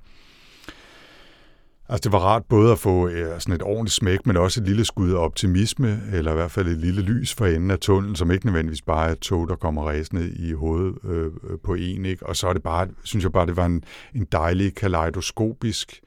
Altså 1.92 2.08
det 2.08 2.12
var 2.12 2.18
rart 2.18 2.42
både 2.48 2.72
at 2.72 2.78
få 2.78 3.08
øh, 3.08 3.40
sådan 3.40 3.54
et 3.54 3.62
ordentligt 3.62 3.94
smæk, 3.94 4.26
men 4.26 4.36
også 4.36 4.60
et 4.60 4.66
lille 4.66 4.84
skud 4.84 5.12
af 5.12 5.16
optimisme, 5.16 6.02
eller 6.12 6.30
i 6.30 6.34
hvert 6.34 6.50
fald 6.50 6.68
et 6.68 6.78
lille 6.78 7.02
lys 7.02 7.34
for 7.34 7.46
enden 7.46 7.70
af 7.70 7.78
tunnelen, 7.78 8.16
som 8.16 8.30
ikke 8.30 8.46
nødvendigvis 8.46 8.82
bare 8.82 9.08
er 9.08 9.12
et 9.12 9.18
tog, 9.18 9.48
der 9.48 9.56
kommer 9.56 9.88
ræsende 9.88 10.30
i 10.30 10.52
hovedet 10.52 10.94
øh, 11.04 11.26
øh, 11.26 11.58
på 11.64 11.74
en. 11.74 12.04
Ikke? 12.04 12.26
Og 12.26 12.36
så 12.36 12.48
er 12.48 12.52
det 12.52 12.62
bare, 12.62 12.88
synes 13.02 13.22
jeg 13.24 13.32
bare, 13.32 13.46
det 13.46 13.56
var 13.56 13.66
en, 13.66 13.84
en 14.14 14.26
dejlig 14.32 14.74
kaleidoskopisk 14.74 16.00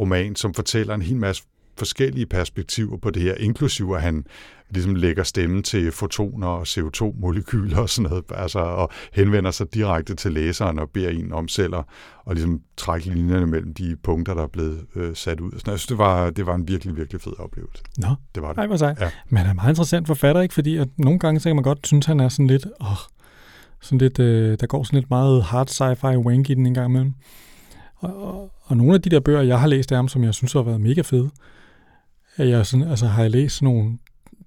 roman, 0.00 0.36
som 0.36 0.54
fortæller 0.54 0.94
en 0.94 1.02
hel 1.02 1.16
masse 1.16 1.42
forskellige 1.78 2.26
perspektiver 2.26 2.96
på 2.96 3.10
det 3.10 3.22
her, 3.22 3.34
inklusive 3.34 3.96
at 3.96 4.02
han 4.02 4.24
ligesom 4.70 4.94
lægger 4.94 5.22
stemme 5.22 5.62
til 5.62 5.92
fotoner 5.92 6.46
og 6.46 6.62
CO2-molekyler 6.62 7.78
og 7.78 7.90
sådan 7.90 8.10
noget, 8.10 8.24
altså, 8.30 8.58
og 8.58 8.90
henvender 9.12 9.50
sig 9.50 9.74
direkte 9.74 10.14
til 10.14 10.32
læseren 10.32 10.78
og 10.78 10.90
beder 10.90 11.10
en 11.10 11.32
om 11.32 11.48
selv 11.48 11.74
at 11.74 11.84
og 12.26 12.34
ligesom 12.34 12.60
trække 12.76 13.10
linjerne 13.10 13.46
mellem 13.46 13.74
de 13.74 13.96
punkter, 14.02 14.34
der 14.34 14.42
er 14.42 14.46
blevet 14.46 14.86
øh, 14.96 15.16
sat 15.16 15.40
ud. 15.40 15.50
Så 15.50 15.62
jeg 15.66 15.78
synes, 15.78 15.86
det 15.86 15.98
var, 15.98 16.30
det 16.30 16.46
var 16.46 16.54
en 16.54 16.68
virkelig, 16.68 16.96
virkelig 16.96 17.20
fed 17.20 17.32
oplevelse. 17.38 17.82
Nå, 17.98 18.08
det 18.34 18.42
var 18.42 18.52
det. 18.52 18.58
Ej, 18.58 18.66
hvor 18.66 18.76
sejt. 18.76 19.00
Ja. 19.00 19.10
Men 19.28 19.38
han 19.38 19.46
er 19.46 19.54
meget 19.54 19.68
interessant 19.68 20.06
forfatter, 20.06 20.42
ikke? 20.42 20.54
Fordi 20.54 20.76
at 20.76 20.88
nogle 20.96 21.18
gange, 21.18 21.40
så 21.40 21.48
kan 21.48 21.56
man 21.56 21.62
godt 21.62 21.86
synes, 21.86 22.06
han 22.06 22.20
er 22.20 22.28
sådan 22.28 22.46
lidt, 22.46 22.66
åh, 22.80 22.96
sådan 23.80 23.98
lidt, 23.98 24.18
øh, 24.18 24.56
der 24.60 24.66
går 24.66 24.82
sådan 24.82 24.98
lidt 24.98 25.10
meget 25.10 25.42
hard 25.42 25.68
sci-fi 25.68 26.16
wank 26.16 26.50
i 26.50 26.54
den 26.54 26.66
en 26.66 26.74
gang 26.74 26.90
imellem. 26.90 27.14
Og, 27.96 28.22
og, 28.22 28.52
og 28.62 28.76
nogle 28.76 28.94
af 28.94 29.02
de 29.02 29.10
der 29.10 29.20
bøger, 29.20 29.42
jeg 29.42 29.60
har 29.60 29.66
læst 29.66 29.92
af 29.92 29.98
ham, 29.98 30.08
som 30.08 30.24
jeg 30.24 30.34
synes 30.34 30.52
har 30.52 30.62
været 30.62 30.80
mega 30.80 31.00
fede, 31.00 31.30
er 32.36 32.44
jeg 32.44 32.66
sådan, 32.66 32.88
altså 32.88 33.06
har 33.06 33.22
jeg 33.22 33.30
læst 33.30 33.62
nogle 33.62 33.98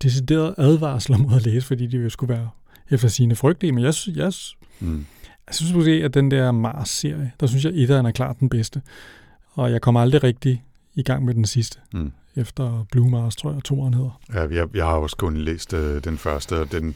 deciderede 0.04 0.56
advarsler 0.58 1.18
mod 1.18 1.36
at 1.36 1.46
læse, 1.46 1.68
fordi 1.68 1.88
de 1.88 1.98
jo 1.98 2.10
skulle 2.10 2.34
være 2.34 2.50
efter 2.90 3.08
sine 3.08 3.36
frygtelige. 3.36 3.72
Men 3.72 3.84
jeg, 3.84 3.94
jeg, 4.16 4.34
mm. 4.80 5.06
jeg 5.48 5.56
synes 5.56 5.74
måske, 5.74 5.92
at 5.92 6.14
den 6.14 6.32
der 6.32 6.52
Mars-serie, 6.52 7.32
der 7.40 7.48
synes 7.48 7.66
jeg, 7.66 7.74
at 7.74 8.06
er 8.06 8.12
klart 8.12 8.40
den 8.40 8.50
bedste. 8.50 8.82
Og 9.54 9.72
jeg 9.72 9.82
kommer 9.82 10.02
aldrig 10.02 10.24
rigtig 10.24 10.64
i 10.96 11.04
gang 11.04 11.26
med 11.26 11.34
den 11.34 11.46
sidste. 11.46 11.80
Mm. 11.94 12.12
Efter 12.36 12.86
Blue 12.92 13.10
Mars, 13.10 13.36
tror 13.36 13.54
jeg, 13.54 13.64
toeren 13.64 13.94
hedder. 13.94 14.22
Ja, 14.34 14.42
jeg, 14.42 14.68
jeg 14.76 14.86
har 14.86 14.94
også 14.94 15.16
kun 15.16 15.38
læst 15.38 15.74
øh, 15.74 16.04
den 16.04 16.18
første, 16.18 16.60
og 16.60 16.72
den, 16.72 16.96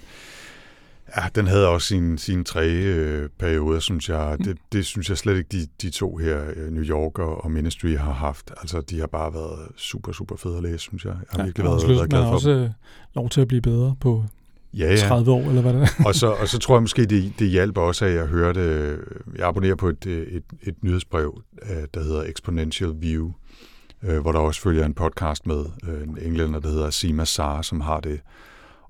Ja, 1.17 1.27
den 1.35 1.47
havde 1.47 1.67
også 1.67 1.87
sin, 1.87 2.17
sin 2.17 2.43
tre 2.43 2.69
øh, 2.69 3.29
perioder, 3.39 3.79
synes 3.79 4.09
jeg. 4.09 4.35
Mm. 4.39 4.45
Det, 4.45 4.57
det 4.71 4.85
synes 4.85 5.09
jeg 5.09 5.17
slet 5.17 5.37
ikke, 5.37 5.49
de, 5.51 5.67
de 5.81 5.89
to 5.89 6.17
her, 6.17 6.41
øh, 6.55 6.71
New 6.71 6.83
York 6.83 7.19
og, 7.19 7.51
Ministry, 7.51 7.97
har 7.97 8.13
haft. 8.13 8.51
Altså, 8.61 8.81
de 8.81 8.99
har 8.99 9.07
bare 9.07 9.33
været 9.33 9.67
super, 9.77 10.11
super 10.11 10.35
fede 10.35 10.57
at 10.57 10.63
læse, 10.63 10.77
synes 10.77 11.05
jeg. 11.05 11.11
Jeg 11.11 11.27
har 11.29 11.39
ja, 11.39 11.45
virkelig 11.45 11.65
været, 11.65 11.89
været 11.89 12.09
glad 12.09 12.21
for 12.21 12.29
også 12.29 12.51
dem. 12.51 12.69
lov 13.15 13.29
til 13.29 13.41
at 13.41 13.47
blive 13.47 13.61
bedre 13.61 13.95
på 13.99 14.25
ja, 14.73 14.89
ja. 14.89 15.07
30 15.07 15.31
år, 15.31 15.41
eller 15.41 15.61
hvad 15.61 15.73
det 15.73 15.81
er. 15.81 16.03
og, 16.07 16.15
så, 16.15 16.27
og 16.31 16.47
så 16.47 16.59
tror 16.59 16.75
jeg 16.75 16.81
måske, 16.81 17.05
det, 17.05 17.33
det 17.39 17.49
hjalp 17.49 17.77
også, 17.77 18.05
at 18.05 18.13
jeg 18.13 18.25
hørte, 18.25 18.97
jeg 19.35 19.47
abonnerer 19.47 19.75
på 19.75 19.89
et, 19.89 20.05
et, 20.05 20.43
et 20.63 20.83
nyhedsbrev, 20.83 21.41
øh, 21.61 21.83
der 21.93 22.03
hedder 22.03 22.23
Exponential 22.23 22.93
View, 22.99 23.31
hvor 24.21 24.31
der 24.31 24.39
også 24.39 24.61
følger 24.61 24.85
en 24.85 24.93
podcast 24.93 25.47
med 25.47 25.65
en 26.03 26.17
englænder, 26.21 26.59
der 26.59 26.69
hedder 26.69 26.89
Sima 26.89 27.25
Sar, 27.25 27.61
som 27.61 27.81
har 27.81 27.99
det 27.99 28.19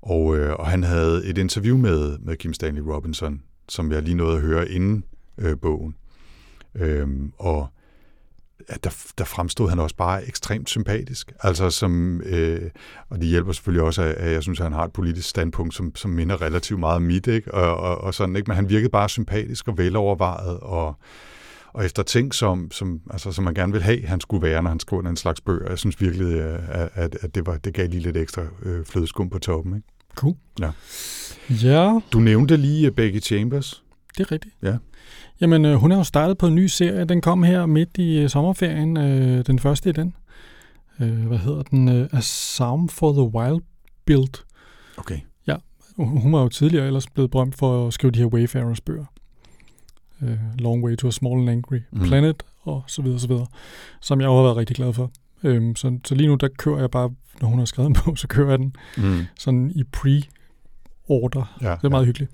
og, 0.04 0.36
øh, 0.36 0.54
og 0.54 0.66
han 0.66 0.82
havde 0.82 1.26
et 1.26 1.38
interview 1.38 1.76
med, 1.76 2.18
med 2.18 2.36
Kim 2.36 2.52
Stanley 2.52 2.82
Robinson, 2.82 3.42
som 3.68 3.92
jeg 3.92 4.02
lige 4.02 4.14
nåede 4.14 4.36
at 4.36 4.42
høre 4.42 4.68
inden 4.68 5.04
øh, 5.38 5.56
bogen. 5.62 5.94
Øhm, 6.74 7.32
og 7.38 7.68
ja, 8.70 8.74
der, 8.84 8.90
der 9.18 9.24
fremstod 9.24 9.68
han 9.68 9.78
også 9.78 9.96
bare 9.96 10.28
ekstremt 10.28 10.68
sympatisk. 10.68 11.32
Altså 11.40 11.70
som, 11.70 12.20
øh, 12.20 12.70
og 13.08 13.18
det 13.18 13.26
hjælper 13.26 13.52
selvfølgelig 13.52 13.82
også, 13.82 14.02
at 14.02 14.32
jeg 14.32 14.42
synes, 14.42 14.60
at 14.60 14.64
han 14.64 14.72
har 14.72 14.84
et 14.84 14.92
politisk 14.92 15.28
standpunkt, 15.28 15.74
som, 15.74 15.96
som 15.96 16.10
minder 16.10 16.42
relativt 16.42 16.80
meget 16.80 16.96
om 16.96 17.02
mit, 17.02 17.26
ikke? 17.26 17.54
Og, 17.54 17.76
og, 17.76 17.98
og 17.98 18.14
sådan, 18.14 18.36
ikke? 18.36 18.48
men 18.48 18.56
han 18.56 18.68
virkede 18.68 18.90
bare 18.90 19.08
sympatisk 19.08 19.68
og 19.68 19.78
velovervejet, 19.78 20.60
og, 20.60 20.96
og 21.72 21.84
efter 21.84 22.02
ting, 22.02 22.34
som, 22.34 22.70
som, 22.70 23.00
altså, 23.10 23.32
som 23.32 23.44
man 23.44 23.54
gerne 23.54 23.72
vil 23.72 23.82
have, 23.82 24.06
han 24.06 24.20
skulle 24.20 24.42
være, 24.42 24.62
når 24.62 24.70
han 24.70 24.80
skrev 24.80 24.98
en 24.98 25.16
slags 25.16 25.40
bøger. 25.40 25.68
Jeg 25.68 25.78
synes 25.78 26.00
virkelig, 26.00 26.34
øh, 26.34 26.68
at, 26.68 26.90
at, 26.94 27.16
at 27.20 27.34
det, 27.34 27.46
var, 27.46 27.58
det 27.58 27.74
gav 27.74 27.88
lige 27.88 28.02
lidt 28.02 28.16
ekstra 28.16 28.42
øh, 28.62 28.84
flødeskum 28.84 29.30
på 29.30 29.38
toppen. 29.38 29.76
Ikke? 29.76 29.88
Cool. 30.14 30.34
Ja. 30.60 30.70
Ja. 31.50 32.00
Du 32.12 32.18
nævnte 32.18 32.56
lige 32.56 32.86
øh, 32.86 32.92
Becky 32.92 33.22
Chambers. 33.22 33.84
Det 34.18 34.26
er 34.26 34.32
rigtigt. 34.32 34.54
Ja. 34.62 34.76
Jamen, 35.40 35.64
øh, 35.64 35.74
hun 35.74 35.92
er 35.92 35.96
jo 35.96 36.04
startet 36.04 36.38
på 36.38 36.46
en 36.46 36.54
ny 36.54 36.66
serie. 36.66 37.04
Den 37.04 37.20
kom 37.20 37.42
her 37.42 37.66
midt 37.66 37.98
i 37.98 38.18
øh, 38.18 38.28
sommerferien. 38.28 38.96
Øh, 38.96 39.46
den 39.46 39.58
første 39.58 39.90
i 39.90 39.92
den. 39.92 40.14
Øh, 41.00 41.26
hvad 41.26 41.38
hedder 41.38 41.62
den? 41.62 41.88
Øh, 41.88 42.08
A 42.12 42.20
Psalm 42.20 42.88
for 42.88 43.12
the 43.12 43.22
Wild 43.22 43.62
Build. 44.04 44.44
Okay. 44.96 45.18
Ja. 45.46 45.56
Hun 45.96 46.32
var 46.32 46.42
jo 46.42 46.48
tidligere 46.48 46.86
ellers 46.86 47.10
blevet 47.10 47.30
berømt 47.30 47.54
for 47.54 47.86
at 47.86 47.92
skrive 47.92 48.10
de 48.10 48.18
her 48.18 48.26
Wayfarers 48.26 48.80
bøger. 48.80 49.04
Øh, 50.22 50.38
Long 50.58 50.84
Way 50.84 50.96
to 50.96 51.08
a 51.08 51.10
Small 51.10 51.40
and 51.40 51.50
Angry 51.50 51.80
mm. 51.92 52.00
Planet 52.00 52.42
og 52.62 52.84
så 52.86 53.02
videre, 53.02 53.18
så 53.18 53.28
videre. 53.28 53.46
Som 54.00 54.20
jeg 54.20 54.28
også 54.28 54.36
har 54.36 54.42
været 54.42 54.56
rigtig 54.56 54.76
glad 54.76 54.92
for. 54.92 55.10
Øhm, 55.44 55.76
så, 55.76 55.98
så 56.04 56.14
lige 56.14 56.26
nu, 56.26 56.34
der 56.34 56.48
kører 56.58 56.80
jeg 56.80 56.90
bare, 56.90 57.10
når 57.40 57.48
hun 57.48 57.58
har 57.58 57.66
skrevet 57.66 57.88
en 57.88 57.96
bog, 58.04 58.18
så 58.22 58.28
kører 58.28 58.50
jeg 58.50 58.58
den 58.58 58.76
mm. 58.96 59.20
sådan 59.38 59.72
i 59.74 59.82
pre-order. 59.96 61.58
Ja, 61.62 61.70
det 61.70 61.84
er 61.84 61.88
meget 61.88 62.02
ja. 62.02 62.06
hyggeligt. 62.06 62.30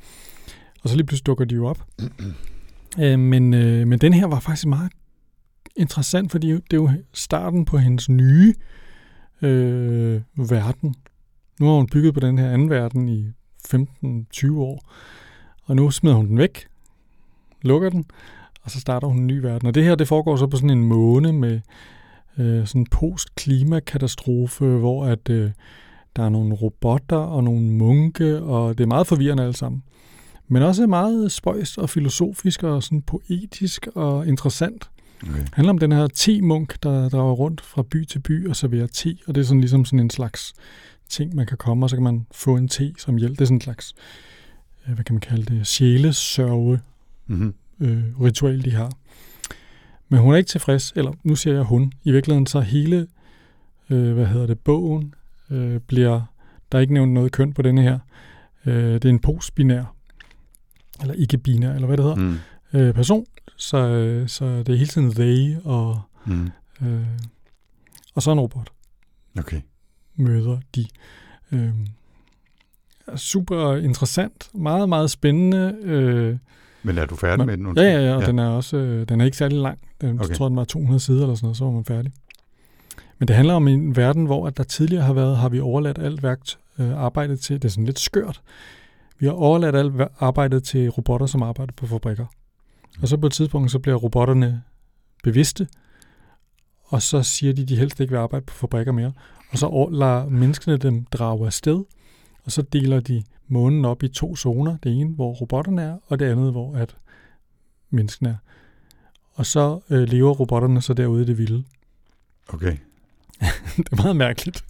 Og 0.82 0.88
så 0.88 0.96
lige 0.96 1.06
pludselig 1.06 1.26
dukker 1.26 1.44
de 1.44 1.54
jo 1.54 1.66
op. 1.66 1.86
øh, 3.02 3.18
men, 3.18 3.54
øh, 3.54 3.86
men 3.86 3.98
den 3.98 4.12
her 4.12 4.26
var 4.26 4.40
faktisk 4.40 4.66
meget 4.66 4.92
interessant, 5.76 6.30
fordi 6.30 6.52
det 6.52 6.72
er 6.72 6.76
jo 6.76 6.90
starten 7.12 7.64
på 7.64 7.78
hendes 7.78 8.08
nye 8.08 8.54
øh, 9.42 10.20
verden. 10.36 10.94
Nu 11.60 11.66
har 11.66 11.74
hun 11.74 11.88
bygget 11.88 12.14
på 12.14 12.20
den 12.20 12.38
her 12.38 12.50
anden 12.50 12.70
verden 12.70 13.08
i 13.08 13.32
15-20 13.68 14.52
år, 14.52 14.92
og 15.64 15.76
nu 15.76 15.90
smider 15.90 16.16
hun 16.16 16.28
den 16.28 16.38
væk, 16.38 16.66
lukker 17.62 17.90
den, 17.90 18.04
og 18.62 18.70
så 18.70 18.80
starter 18.80 19.08
hun 19.08 19.18
en 19.18 19.26
ny 19.26 19.38
verden. 19.38 19.68
Og 19.68 19.74
det 19.74 19.84
her, 19.84 19.94
det 19.94 20.08
foregår 20.08 20.36
så 20.36 20.46
på 20.46 20.56
sådan 20.56 20.70
en 20.70 20.84
måne 20.84 21.32
med 21.32 21.60
øh, 22.38 22.66
sådan 22.66 22.86
post-klimakatastrofe, 22.90 24.64
hvor 24.64 25.04
at 25.04 25.30
øh, 25.30 25.50
der 26.16 26.22
er 26.22 26.28
nogle 26.28 26.54
robotter 26.54 27.16
og 27.16 27.44
nogle 27.44 27.60
munke, 27.60 28.42
og 28.42 28.78
det 28.78 28.84
er 28.84 28.88
meget 28.88 29.06
forvirrende 29.06 29.42
alle 29.42 29.56
sammen. 29.56 29.82
Men 30.48 30.62
også 30.62 30.86
meget 30.86 31.32
spøjst 31.32 31.78
og 31.78 31.90
filosofisk 31.90 32.62
og 32.62 32.82
sådan 32.82 33.02
poetisk 33.02 33.86
og 33.94 34.26
interessant. 34.26 34.90
Okay. 35.22 35.40
Det 35.40 35.54
handler 35.54 35.72
om 35.72 35.78
den 35.78 35.92
her 35.92 36.08
te-munk, 36.14 36.82
der 36.82 37.08
drager 37.08 37.32
rundt 37.32 37.60
fra 37.60 37.82
by 37.82 38.04
til 38.04 38.18
by 38.18 38.48
og 38.48 38.56
serverer 38.56 38.86
te, 38.86 39.16
og 39.26 39.34
det 39.34 39.40
er 39.40 39.44
sådan 39.44 39.60
ligesom 39.60 39.84
sådan 39.84 40.00
en 40.00 40.10
slags 40.10 40.54
ting, 41.08 41.34
man 41.34 41.46
kan 41.46 41.56
komme, 41.56 41.86
og 41.86 41.90
så 41.90 41.96
kan 41.96 42.02
man 42.02 42.26
få 42.32 42.56
en 42.56 42.68
te 42.68 42.92
som 42.98 43.16
hjælp. 43.16 43.32
Det 43.32 43.40
er 43.40 43.46
sådan 43.46 43.56
en 43.56 43.60
slags, 43.60 43.94
øh, 44.88 44.94
hvad 44.94 45.04
kan 45.04 45.14
man 45.14 45.20
kalde 45.20 45.54
det, 45.54 45.66
sjælesørge 45.66 46.80
mm-hmm. 47.26 47.54
øh, 47.80 48.20
ritual, 48.20 48.64
de 48.64 48.70
har. 48.70 48.92
Men 50.10 50.20
hun 50.20 50.32
er 50.32 50.36
ikke 50.36 50.48
tilfreds, 50.48 50.92
eller 50.96 51.12
nu 51.22 51.36
siger 51.36 51.54
jeg 51.54 51.64
hun. 51.64 51.92
I 52.04 52.12
virkeligheden 52.12 52.46
så 52.46 52.60
hele, 52.60 53.06
øh, 53.90 54.12
hvad 54.14 54.26
hedder 54.26 54.46
det, 54.46 54.58
bogen 54.58 55.14
øh, 55.50 55.80
bliver, 55.80 56.22
der 56.72 56.78
er 56.78 56.80
ikke 56.80 56.94
nævnt 56.94 57.12
noget 57.12 57.32
køn 57.32 57.52
på 57.52 57.62
denne 57.62 57.82
her. 57.82 57.98
Øh, 58.66 58.94
det 58.94 59.04
er 59.04 59.08
en 59.08 59.18
postbinær, 59.18 59.94
eller 61.00 61.14
ikke 61.14 61.38
binær, 61.38 61.72
eller 61.74 61.86
hvad 61.86 61.96
det 61.96 62.04
hedder, 62.04 62.38
mm. 62.72 62.78
øh, 62.78 62.94
person. 62.94 63.26
Så, 63.56 63.76
øh, 63.76 64.28
så 64.28 64.58
det 64.58 64.68
er 64.68 64.76
hele 64.76 64.86
tiden 64.86 65.10
they 65.12 65.56
og, 65.64 66.00
mm. 66.26 66.50
øh, 66.82 67.06
og 68.14 68.22
så 68.22 68.32
en 68.32 68.40
robot. 68.40 68.70
Okay. 69.38 69.60
Møder 70.16 70.60
de. 70.74 70.86
Øh, 71.52 71.72
super 73.16 73.76
interessant, 73.76 74.50
meget, 74.54 74.88
meget 74.88 75.10
spændende. 75.10 75.78
Øh, 75.82 76.38
men 76.82 76.98
er 76.98 77.06
du 77.06 77.16
færdig 77.16 77.46
men, 77.46 77.62
med 77.62 77.72
den? 77.72 77.76
Ja, 77.76 77.92
ja, 77.92 78.06
ja, 78.06 78.14
og 78.14 78.20
ja. 78.20 78.26
den 78.26 78.38
er 78.38 78.48
også 78.48 78.76
øh, 78.76 79.08
den 79.08 79.20
er 79.20 79.24
ikke 79.24 79.36
særlig 79.36 79.58
lang. 79.58 79.78
Den, 80.00 80.18
okay. 80.20 80.28
Jeg 80.28 80.36
tror, 80.36 80.48
den 80.48 80.56
var 80.56 80.64
200 80.64 81.00
sider 81.00 81.22
eller 81.22 81.34
sådan 81.34 81.46
noget, 81.46 81.56
så 81.56 81.64
var 81.64 81.70
man 81.70 81.84
færdig. 81.84 82.12
Men 83.18 83.28
det 83.28 83.36
handler 83.36 83.54
om 83.54 83.68
en 83.68 83.96
verden, 83.96 84.26
hvor 84.26 84.46
at 84.46 84.56
der 84.56 84.62
tidligere 84.62 85.04
har 85.04 85.12
været, 85.12 85.36
har 85.36 85.48
vi 85.48 85.60
overladt 85.60 85.98
alt 85.98 86.22
værkt 86.22 86.58
øh, 86.78 87.02
arbejdet 87.02 87.40
til, 87.40 87.62
det 87.62 87.64
er 87.64 87.70
sådan 87.70 87.84
lidt 87.84 87.98
skørt, 87.98 88.40
vi 89.18 89.26
har 89.26 89.32
overladt 89.32 89.76
alt 89.76 89.94
arbejdet 90.20 90.64
til 90.64 90.88
robotter, 90.88 91.26
som 91.26 91.42
arbejder 91.42 91.72
på 91.76 91.86
fabrikker. 91.86 92.26
Og 93.02 93.08
så 93.08 93.16
på 93.16 93.26
et 93.26 93.32
tidspunkt, 93.32 93.70
så 93.70 93.78
bliver 93.78 93.96
robotterne 93.96 94.62
bevidste, 95.24 95.68
og 96.84 97.02
så 97.02 97.22
siger 97.22 97.52
de, 97.52 97.62
at 97.62 97.68
de 97.68 97.76
helst 97.76 98.00
ikke 98.00 98.10
vil 98.10 98.18
arbejde 98.18 98.46
på 98.46 98.54
fabrikker 98.54 98.92
mere. 98.92 99.12
Og 99.50 99.58
så 99.58 99.88
lader 99.92 100.28
menneskene 100.28 100.76
dem 100.76 101.04
drage 101.04 101.46
afsted, 101.46 101.84
og 102.50 102.54
så 102.54 102.62
deler 102.62 103.00
de 103.00 103.22
månen 103.48 103.84
op 103.84 104.02
i 104.02 104.08
to 104.08 104.36
zoner. 104.36 104.76
Det 104.82 105.00
ene, 105.00 105.10
hvor 105.10 105.32
robotterne 105.32 105.82
er, 105.82 105.96
og 106.06 106.18
det 106.18 106.24
andet, 106.24 106.52
hvor 106.52 106.76
at 106.76 106.96
menneskene 107.90 108.28
er. 108.28 108.34
Og 109.34 109.46
så 109.46 109.80
øh, 109.90 110.02
lever 110.02 110.32
robotterne 110.32 110.82
så 110.82 110.94
derude 110.94 111.22
i 111.22 111.26
det 111.26 111.38
vilde. 111.38 111.64
Okay. 112.48 112.76
det 113.76 113.92
er 113.92 113.96
meget 113.96 114.16
mærkeligt. 114.16 114.64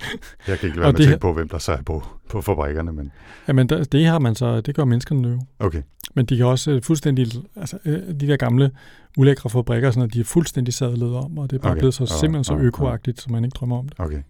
Jeg 0.47 0.59
kan 0.59 0.67
ikke 0.67 0.81
lade 0.81 0.85
være 0.85 0.93
med 0.93 1.01
at 1.01 1.07
tænke 1.07 1.21
på, 1.21 1.33
hvem 1.33 1.49
der 1.49 1.59
så 1.59 1.73
er 1.73 1.83
på, 1.83 2.03
på 2.29 2.41
fabrikkerne. 2.41 2.93
Men... 2.93 3.13
Jamen, 3.49 3.69
der, 3.69 3.85
det 3.85 4.07
har 4.07 4.19
man 4.19 4.35
så, 4.35 4.61
det 4.61 4.75
gør 4.75 4.85
menneskene 4.85 5.29
jo. 5.29 5.41
Okay. 5.59 5.83
Men 6.15 6.27
de 6.27 6.37
kan 6.37 6.47
også 6.47 6.71
øh, 6.71 6.83
fuldstændig, 6.83 7.27
altså 7.57 7.79
øh, 7.85 8.09
de 8.21 8.27
der 8.27 8.37
gamle 8.37 8.71
ulækre 9.17 9.51
fabrikker, 9.51 9.91
sådan, 9.91 10.03
at 10.03 10.15
de 10.15 10.21
er 10.21 10.25
fuldstændig 10.25 10.75
sadlet 10.75 11.15
om, 11.15 11.39
og 11.39 11.51
det 11.51 11.57
er 11.57 11.61
bare 11.61 11.73
okay. 11.73 11.79
blevet 11.79 11.95
så 11.95 12.07
simpelthen 12.07 12.45
så 12.45 12.57
økoagtigt, 12.57 13.21
så 13.21 13.33
man 13.33 13.45
ikke 13.45 13.55
drømmer 13.55 13.79
om 13.79 13.89
det. 13.89 14.01
Okay. 14.01 14.23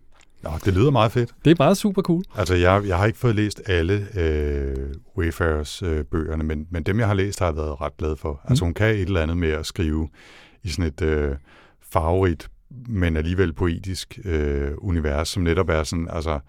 Nå, 0.42 0.50
det 0.64 0.74
lyder 0.74 0.90
meget 0.90 1.12
fedt. 1.12 1.34
Det 1.44 1.50
er 1.50 1.54
bare 1.54 1.74
super 1.74 2.02
cool. 2.02 2.24
Altså, 2.36 2.54
jeg, 2.54 2.82
jeg 2.86 2.98
har 2.98 3.06
ikke 3.06 3.18
fået 3.18 3.34
læst 3.34 3.62
alle 3.66 4.06
øh, 4.14 4.76
Wayfarers 5.18 5.82
øh, 5.82 6.04
bøgerne, 6.04 6.44
men, 6.44 6.66
men 6.70 6.82
dem, 6.82 6.98
jeg 6.98 7.06
har 7.06 7.14
læst, 7.14 7.38
har 7.38 7.46
jeg 7.46 7.56
været 7.56 7.80
ret 7.80 7.96
glad 7.96 8.16
for. 8.16 8.40
Altså, 8.44 8.64
mm. 8.64 8.66
Hun 8.66 8.74
kan 8.74 8.94
et 8.94 9.00
eller 9.00 9.22
andet 9.22 9.36
med 9.36 9.50
at 9.50 9.66
skrive 9.66 10.08
i 10.62 10.68
sådan 10.68 10.84
et 10.84 11.02
øh, 11.02 11.36
farverigt 11.80 12.50
men 12.88 13.16
alligevel 13.16 13.52
poetisk 13.52 14.18
øh, 14.24 14.72
univers, 14.78 15.28
som 15.28 15.42
netop 15.42 15.68
er 15.68 15.82
sådan, 15.82 16.08
altså 16.10 16.40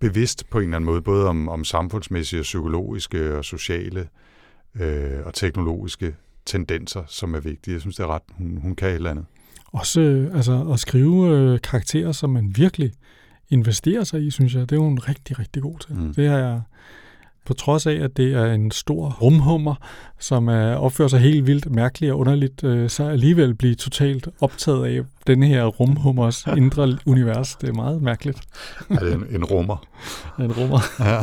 bevidst 0.00 0.50
på 0.50 0.58
en 0.58 0.64
eller 0.64 0.76
anden 0.76 0.86
måde, 0.86 1.02
både 1.02 1.28
om, 1.28 1.48
om 1.48 1.64
samfundsmæssige, 1.64 2.42
psykologiske 2.42 3.36
og 3.36 3.44
sociale 3.44 4.08
øh, 4.74 5.20
og 5.24 5.34
teknologiske 5.34 6.14
tendenser, 6.46 7.02
som 7.06 7.34
er 7.34 7.40
vigtige. 7.40 7.74
Jeg 7.74 7.80
synes, 7.80 7.96
det 7.96 8.02
er 8.02 8.08
ret, 8.08 8.22
hun, 8.30 8.58
hun 8.62 8.76
kan 8.76 8.88
et 8.88 8.94
eller 8.94 9.10
andet. 9.10 9.26
Også 9.72 10.00
øh, 10.00 10.36
altså, 10.36 10.70
at 10.72 10.80
skrive 10.80 11.28
øh, 11.28 11.60
karakterer, 11.60 12.12
som 12.12 12.30
man 12.30 12.52
virkelig 12.56 12.92
investerer 13.50 14.04
sig 14.04 14.26
i, 14.26 14.30
synes 14.30 14.54
jeg, 14.54 14.70
det 14.70 14.76
er 14.76 14.80
hun 14.80 14.98
rigtig, 14.98 15.38
rigtig 15.38 15.62
god 15.62 15.78
til. 15.78 15.94
Mm. 15.94 16.14
Det 16.14 16.28
har 16.28 16.38
jeg, 16.38 16.60
på 17.46 17.54
trods 17.54 17.86
af, 17.86 17.94
at 17.94 18.16
det 18.16 18.32
er 18.32 18.52
en 18.52 18.70
stor 18.70 19.16
rumhummer, 19.22 19.74
som 20.18 20.48
er, 20.48 20.74
opfører 20.74 21.08
sig 21.08 21.20
helt 21.20 21.46
vildt 21.46 21.70
mærkeligt 21.70 22.12
og 22.12 22.18
underligt, 22.18 22.64
øh, 22.64 22.88
så 22.90 23.08
alligevel 23.08 23.54
blive 23.54 23.74
totalt 23.74 24.28
optaget 24.40 24.86
af 24.86 25.04
denne 25.26 25.46
her 25.46 25.64
rumhummers 25.64 26.46
indre 26.56 26.98
univers. 27.06 27.56
Det 27.60 27.68
er 27.68 27.72
meget 27.72 28.02
mærkeligt. 28.02 28.38
Er 28.90 28.98
det 28.98 29.12
en, 29.12 29.24
en 29.30 29.44
rummer? 29.44 29.86
en 30.40 30.52
rummer. 30.52 30.78
Ja. 31.08 31.20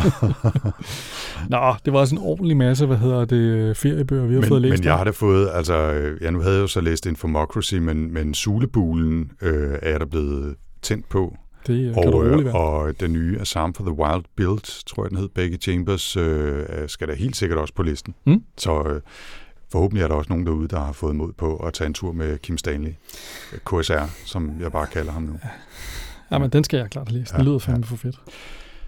Nå, 1.50 1.76
det 1.86 1.94
var 1.94 2.00
også 2.00 2.16
en 2.16 2.22
ordentlig 2.22 2.58
masse, 2.58 2.86
hvad 2.86 2.98
hedder 2.98 3.26
det, 3.26 3.78
feriebøger, 3.78 4.26
vi 4.26 4.34
har 4.34 4.42
men, 4.42 4.48
fået 4.48 4.62
læst. 4.62 4.80
Men 4.80 4.84
jeg 4.84 4.98
har 4.98 5.04
da 5.04 5.10
fået, 5.10 5.50
altså, 5.54 5.76
ja, 6.22 6.30
nu 6.32 6.42
havde 6.42 6.56
jeg 6.56 6.62
jo 6.62 6.68
så 6.68 6.82
læst 6.82 7.06
Infomocracy, 7.06 7.76
men, 7.76 8.14
men 8.14 8.34
Sulebulen 8.34 9.32
øh, 9.42 9.78
er 9.82 9.98
der 9.98 10.06
blevet 10.06 10.56
tændt 10.82 11.10
på 11.10 11.38
det 11.68 11.96
og, 11.96 12.04
kan 12.04 12.12
du 12.12 12.18
roligt 12.18 12.46
være. 12.46 12.56
Og 12.56 13.00
den 13.00 13.14
nye 13.14 13.40
Assam 13.40 13.74
for 13.74 13.84
the 13.84 13.92
Wild 13.92 14.24
Build, 14.36 14.86
tror 14.86 15.04
jeg 15.04 15.10
den 15.10 15.18
hed, 15.18 15.30
Becky 15.30 15.62
Chambers, 15.62 16.18
øh, 16.18 16.66
skal 16.88 17.08
da 17.08 17.14
helt 17.14 17.36
sikkert 17.36 17.60
også 17.60 17.74
på 17.74 17.84
listen. 17.84 18.16
Mm. 18.26 18.44
Så 18.58 18.84
øh, 18.84 19.02
forhåbentlig 19.72 20.04
er 20.04 20.08
der 20.08 20.16
også 20.16 20.30
nogen 20.30 20.46
derude, 20.46 20.68
der 20.68 20.80
har 20.80 20.92
fået 20.92 21.16
mod 21.16 21.34
på 21.34 21.58
at 21.58 21.74
tage 21.74 21.88
en 21.88 21.94
tur 21.94 22.12
med 22.12 22.38
Kim 22.38 22.58
Stanley, 22.58 22.92
KSR, 23.66 24.26
som 24.26 24.52
jeg 24.60 24.72
bare 24.72 24.88
kalder 24.88 25.12
ham 25.12 25.22
nu. 25.22 25.40
Ja, 26.32 26.38
men 26.38 26.50
den 26.50 26.64
skal 26.64 26.78
jeg 26.78 26.90
klart 26.90 27.08
have 27.10 27.20
læst. 27.20 27.34
Det 27.34 27.46
lyder 27.46 27.60
fandme 27.60 27.86
ja. 27.86 27.92
for 27.92 27.96
fedt. 27.96 28.20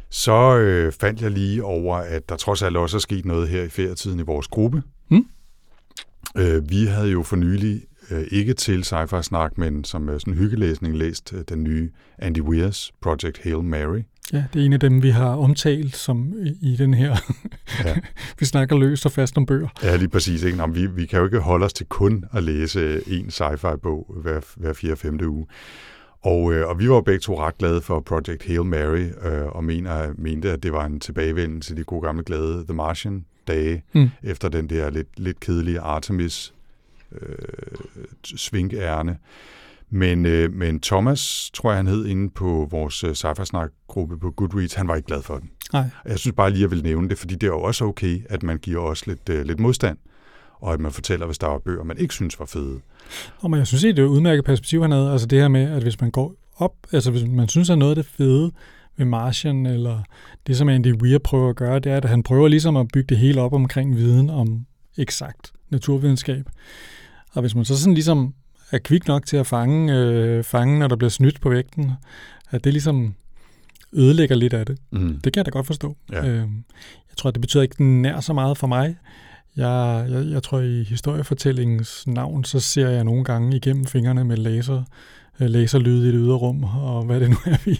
Så 0.10 0.58
øh, 0.58 0.92
fandt 0.92 1.22
jeg 1.22 1.32
lige 1.32 1.64
over, 1.64 1.96
at 1.98 2.30
der 2.30 2.36
trods 2.36 2.62
alt 2.62 2.78
også 2.78 2.98
er 2.98 3.00
sket 3.00 3.26
noget 3.26 3.48
her 3.48 3.64
i 3.64 3.70
ferietiden 3.70 4.20
i 4.20 4.24
vores 4.24 4.48
gruppe. 4.48 4.84
Mm. 5.10 5.26
Øh, 6.38 6.70
vi 6.70 6.86
havde 6.86 7.10
jo 7.10 7.24
for 7.24 7.36
nylig 7.36 7.82
øh, 8.12 8.24
ikke 8.32 8.54
til 8.54 8.84
sci-fi 8.84 9.22
snak, 9.22 9.58
men 9.58 9.84
som 9.84 10.10
øh, 10.10 10.20
sådan 10.20 10.34
en 10.34 10.40
hyggelæsning 10.40 10.98
læst 10.98 11.34
øh, 11.34 11.44
den 11.50 11.64
nye 11.64 11.90
Andy 12.20 12.42
Weirs 12.42 12.92
Project 13.02 13.44
Hail 13.44 13.64
Mary. 13.64 14.02
Ja, 14.34 14.44
det 14.54 14.62
er 14.62 14.66
en 14.66 14.74
af 14.74 14.80
dem, 14.80 15.04
vi 15.04 15.10
har 15.10 15.36
omtalt 15.36 15.96
som 15.96 16.34
i, 16.42 16.72
i 16.72 16.76
den 16.76 16.94
her. 16.94 17.16
ja. 17.86 17.96
vi 18.40 18.46
snakker 18.46 18.78
løst 18.78 19.06
og 19.06 19.12
fast 19.12 19.38
om 19.38 19.46
bøger. 19.46 19.68
Ja, 19.84 19.96
lige 19.96 20.10
præcis. 20.10 20.44
Ikke? 20.44 20.58
Nå, 20.58 20.68
vi, 20.68 20.88
vi 20.88 21.06
kan 21.06 21.20
jo 21.20 21.26
ikke 21.26 21.40
holde 21.40 21.66
os 21.66 21.74
til 21.74 21.86
kun 21.86 22.26
at 22.34 22.44
læse 22.44 23.10
en 23.12 23.30
sci-fi-bog 23.30 24.16
hver, 24.22 24.40
hver 24.56 24.74
fire 24.74 24.96
femte 24.96 25.30
uge. 25.30 25.46
Og, 26.22 26.54
øh, 26.54 26.68
og 26.68 26.80
vi 26.80 26.90
var 26.90 27.02
begge 27.02 27.20
to 27.20 27.40
ret 27.40 27.58
glade 27.58 27.82
for 27.82 28.00
Project 28.00 28.46
Hail 28.48 28.66
Mary, 28.66 29.06
øh, 29.26 29.48
og 29.48 29.64
mener, 29.64 30.14
mente, 30.18 30.52
at 30.52 30.64
det 30.64 30.74
var 30.74 30.86
en 30.86 31.00
tilbagevendelse 31.00 31.70
til 31.70 31.78
de 31.78 31.84
gode 31.84 32.02
gamle 32.02 32.24
glade 32.24 32.64
The 32.66 32.74
Martian 32.74 33.26
dage, 33.48 33.84
mm. 33.94 34.10
efter 34.24 34.50
den 34.50 34.70
der 34.70 34.90
lidt, 34.90 35.20
lidt 35.20 35.40
kedelige 35.40 35.80
Artemis 35.80 36.54
øh, 37.12 38.06
svinkærne. 38.24 39.18
Men, 39.90 40.26
øh, 40.26 40.54
men 40.54 40.80
Thomas, 40.80 41.52
tror 41.54 41.72
jeg 41.72 41.78
han 41.78 41.88
hed, 41.88 42.06
inde 42.06 42.30
på 42.30 42.68
vores 42.72 43.04
øh, 43.04 43.16
sci 43.16 43.28
gruppe 43.88 44.20
på 44.20 44.32
Goodreads, 44.32 44.74
han 44.74 44.88
var 44.88 44.96
ikke 44.96 45.08
glad 45.08 45.22
for 45.22 45.38
den. 45.38 45.50
Nej. 45.74 45.90
Jeg 46.06 46.20
synes 46.20 46.36
bare 46.36 46.50
lige, 46.50 46.60
at 46.60 46.62
jeg 46.62 46.72
vil 46.72 46.84
nævne 46.84 47.10
det, 47.10 47.18
fordi 47.18 47.34
det 47.34 47.44
er 47.44 47.52
jo 47.52 47.62
også 47.62 47.86
okay, 47.86 48.26
at 48.30 48.44
man 48.44 48.58
giver 48.58 48.82
os 48.82 49.08
lidt, 49.08 49.30
øh, 49.30 49.46
lidt 49.46 49.60
modstand, 49.60 49.98
og 50.60 50.74
at 50.74 50.80
man 50.80 50.92
fortæller, 50.92 51.26
hvis 51.26 51.38
der 51.38 51.48
var 51.48 51.58
bøger, 51.58 51.84
man 51.84 51.98
ikke 51.98 52.14
synes 52.14 52.40
var 52.40 52.46
fede. 52.46 52.80
Og 53.40 53.52
men 53.52 53.58
jeg 53.58 53.68
synes 53.68 53.82
det 53.82 54.00
er 54.00 54.04
et 54.04 54.08
udmærket 54.08 54.46
perspektiv, 54.46 54.82
han 54.82 54.92
havde. 54.92 55.12
Altså 55.12 55.28
det 55.28 55.40
her 55.40 55.48
med, 55.48 55.72
at 55.72 55.84
hvis 55.84 56.02
man 56.02 56.12
går 56.12 56.36
op, 56.58 56.74
altså 56.92 57.12
hvis 57.12 57.24
man 57.28 57.48
synes, 57.48 57.70
at 57.70 57.78
noget 57.78 57.92
af 57.92 58.04
det 58.04 58.06
fede 58.06 58.52
ved 58.98 59.06
Martian, 59.06 59.66
eller 59.66 60.00
det, 60.48 60.58
som 60.58 60.70
Andy 60.70 60.94
Weir 61.02 61.18
prøver 61.18 61.50
at 61.50 61.56
gøre, 61.56 61.80
det 61.80 61.92
er, 61.92 61.98
at 61.98 62.06
han 62.06 62.24
prøver 62.24 62.48
ligesom 62.48 62.78
at 62.78 62.88
bygge 62.94 63.08
det 63.10 63.18
hele 63.18 63.42
op 63.42 63.54
omkring 63.54 63.96
viden 63.96 64.30
om 64.30 64.66
eksakt 64.98 65.54
naturvidenskab. 65.70 66.50
Og 67.34 67.42
hvis 67.42 67.56
man 67.56 67.66
så 67.66 67.80
sådan 67.80 67.94
ligesom 67.94 68.34
er 68.72 68.78
kvik 68.78 69.08
nok 69.08 69.26
til 69.26 69.38
at 69.38 69.48
fange, 69.48 69.94
øh, 69.94 70.44
fange, 70.44 70.80
når 70.80 70.88
der 70.88 70.96
bliver 70.96 71.10
snydt 71.10 71.42
på 71.42 71.50
vægten, 71.50 71.92
at 72.50 72.64
det 72.64 72.74
ligesom 72.74 73.16
ødelægger 73.94 74.36
lidt 74.36 74.54
af 74.54 74.66
det. 74.66 74.78
Mm. 74.92 75.20
Det 75.24 75.34
kan 75.34 75.40
jeg 75.40 75.46
da 75.46 75.52
godt 75.52 75.68
forstå. 75.68 75.98
Ja. 76.12 76.28
Øh, 76.28 76.38
jeg 77.10 77.18
tror, 77.18 77.32
det 77.32 77.42
betyder 77.42 77.64
ikke 77.64 77.84
nær 77.84 78.20
så 78.20 78.34
meget 78.34 78.58
for 78.58 78.68
mig. 78.68 78.98
Jeg, 79.56 80.08
jeg, 80.10 80.26
jeg 80.26 80.44
tror, 80.44 80.60
i 80.60 80.84
historiefortællingens 80.84 82.08
navn, 82.08 82.44
så 82.44 82.60
ser 82.60 82.90
jeg 82.90 83.04
nogle 83.04 83.24
gange 83.24 83.56
igennem 83.56 83.86
fingrene 83.86 84.24
med 84.24 84.38
laser, 84.38 84.84
Øh, 85.42 85.50
laserlyde 85.50 86.10
i 86.10 86.12
det 86.12 86.20
ydre 86.20 86.36
rum, 86.36 86.64
og 86.64 87.04
hvad 87.04 87.20
det 87.20 87.30
nu 87.30 87.36
er, 87.46 87.58
vi, 87.66 87.80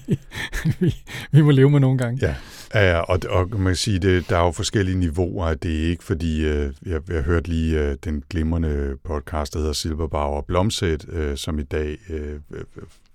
vi, 0.80 0.96
vi 1.32 1.42
må 1.42 1.52
leve 1.52 1.70
med 1.70 1.80
nogle 1.80 1.98
gange. 1.98 2.28
Ja, 2.28 2.36
Ja, 2.74 3.00
og, 3.00 3.20
og 3.30 3.50
man 3.50 3.66
kan 3.66 3.76
sige, 3.76 4.00
det, 4.00 4.30
der 4.30 4.38
er 4.38 4.46
jo 4.46 4.52
forskellige 4.52 4.98
niveauer. 4.98 5.54
Det 5.54 5.86
er 5.86 5.90
ikke 5.90 6.04
fordi, 6.04 6.46
øh, 6.46 6.74
jeg, 6.86 7.02
jeg 7.10 7.24
hørte 7.24 7.50
lige 7.50 7.84
øh, 7.84 7.98
den 8.04 8.24
glimrende 8.30 8.98
podcast, 9.04 9.54
der 9.54 9.60
hedder 9.60 9.74
Silberbauer 9.74 10.42
Blomsæt, 10.42 11.06
øh, 11.10 11.38
som 11.38 11.60
i 11.60 11.64
dag 11.64 11.98
øh, 12.10 12.40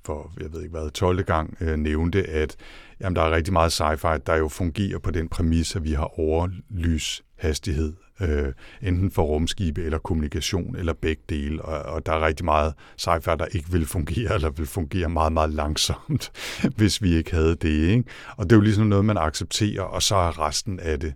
for, 0.05 0.33
jeg 0.41 0.53
ved 0.53 0.61
ikke 0.63 0.79
hvad, 0.79 0.91
12. 0.91 1.23
gang 1.23 1.57
øh, 1.61 1.77
nævnte, 1.77 2.29
at 2.29 2.57
jamen, 3.01 3.17
der 3.17 3.23
er 3.23 3.31
rigtig 3.31 3.53
meget 3.53 3.81
sci-fi, 3.81 4.19
der 4.27 4.37
jo 4.37 4.49
fungerer 4.49 4.99
på 4.99 5.11
den 5.11 5.29
præmis, 5.29 5.77
at 5.77 5.85
vi 5.85 5.93
har 5.93 6.21
overlyshastighed 6.21 7.93
øh, 8.23 8.53
enten 8.83 9.11
for 9.11 9.23
rumskibe 9.23 9.85
eller 9.85 9.99
kommunikation 9.99 10.77
eller 10.77 10.93
begge 10.93 11.23
dele, 11.29 11.63
og, 11.63 11.93
og 11.95 12.07
der 12.07 12.13
er 12.13 12.27
rigtig 12.27 12.45
meget 12.45 12.75
sci-fi, 13.01 13.37
der 13.37 13.45
ikke 13.45 13.73
vil 13.73 13.87
fungere, 13.87 14.35
eller 14.35 14.51
vil 14.51 14.67
fungere 14.67 15.09
meget, 15.09 15.33
meget 15.33 15.51
langsomt, 15.51 16.33
hvis 16.77 17.03
vi 17.03 17.15
ikke 17.15 17.35
havde 17.35 17.55
det. 17.55 17.89
Ikke? 17.89 18.05
Og 18.37 18.45
det 18.45 18.53
er 18.53 18.57
jo 18.57 18.63
ligesom 18.63 18.87
noget, 18.87 19.05
man 19.05 19.19
accepterer, 19.19 19.83
og 19.83 20.03
så 20.03 20.17
er 20.17 20.47
resten 20.47 20.81
af 20.81 21.01
det 21.01 21.15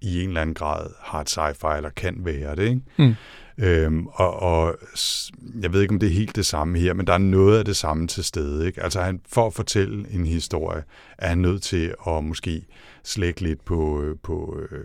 i 0.00 0.22
en 0.22 0.28
eller 0.28 0.40
anden 0.40 0.54
grad 0.54 0.86
hard 1.00 1.28
sci-fi, 1.28 1.76
eller 1.76 1.90
kan 1.90 2.16
være 2.18 2.56
det. 2.56 2.68
Ikke? 2.68 2.80
Mm. 2.98 3.14
Øhm, 3.58 4.06
og, 4.06 4.42
og 4.42 4.78
jeg 5.62 5.72
ved 5.72 5.82
ikke, 5.82 5.94
om 5.94 5.98
det 5.98 6.06
er 6.06 6.12
helt 6.12 6.36
det 6.36 6.46
samme 6.46 6.78
her, 6.78 6.94
men 6.94 7.06
der 7.06 7.12
er 7.12 7.18
noget 7.18 7.58
af 7.58 7.64
det 7.64 7.76
samme 7.76 8.06
til 8.06 8.24
stede. 8.24 8.66
Ikke? 8.66 8.82
Altså 8.82 9.02
han, 9.02 9.20
for 9.28 9.46
at 9.46 9.54
fortælle 9.54 10.06
en 10.10 10.26
historie, 10.26 10.82
er 11.18 11.28
han 11.28 11.38
nødt 11.38 11.62
til 11.62 11.94
at 12.08 12.24
måske 12.24 12.66
slække 13.04 13.40
lidt 13.40 13.64
på, 13.64 14.02
øh, 14.02 14.16
på 14.22 14.58
øh, 14.70 14.84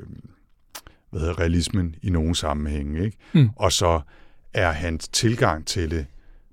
hvad 1.10 1.20
hedder, 1.20 1.40
realismen 1.40 1.96
i 2.02 2.10
nogle 2.10 2.36
sammenhænge. 2.36 3.04
Ikke? 3.06 3.18
Mm. 3.34 3.50
Og 3.56 3.72
så 3.72 4.02
er 4.54 4.72
hans 4.72 5.08
tilgang 5.08 5.68
til 5.68 5.92
det 5.92 6.06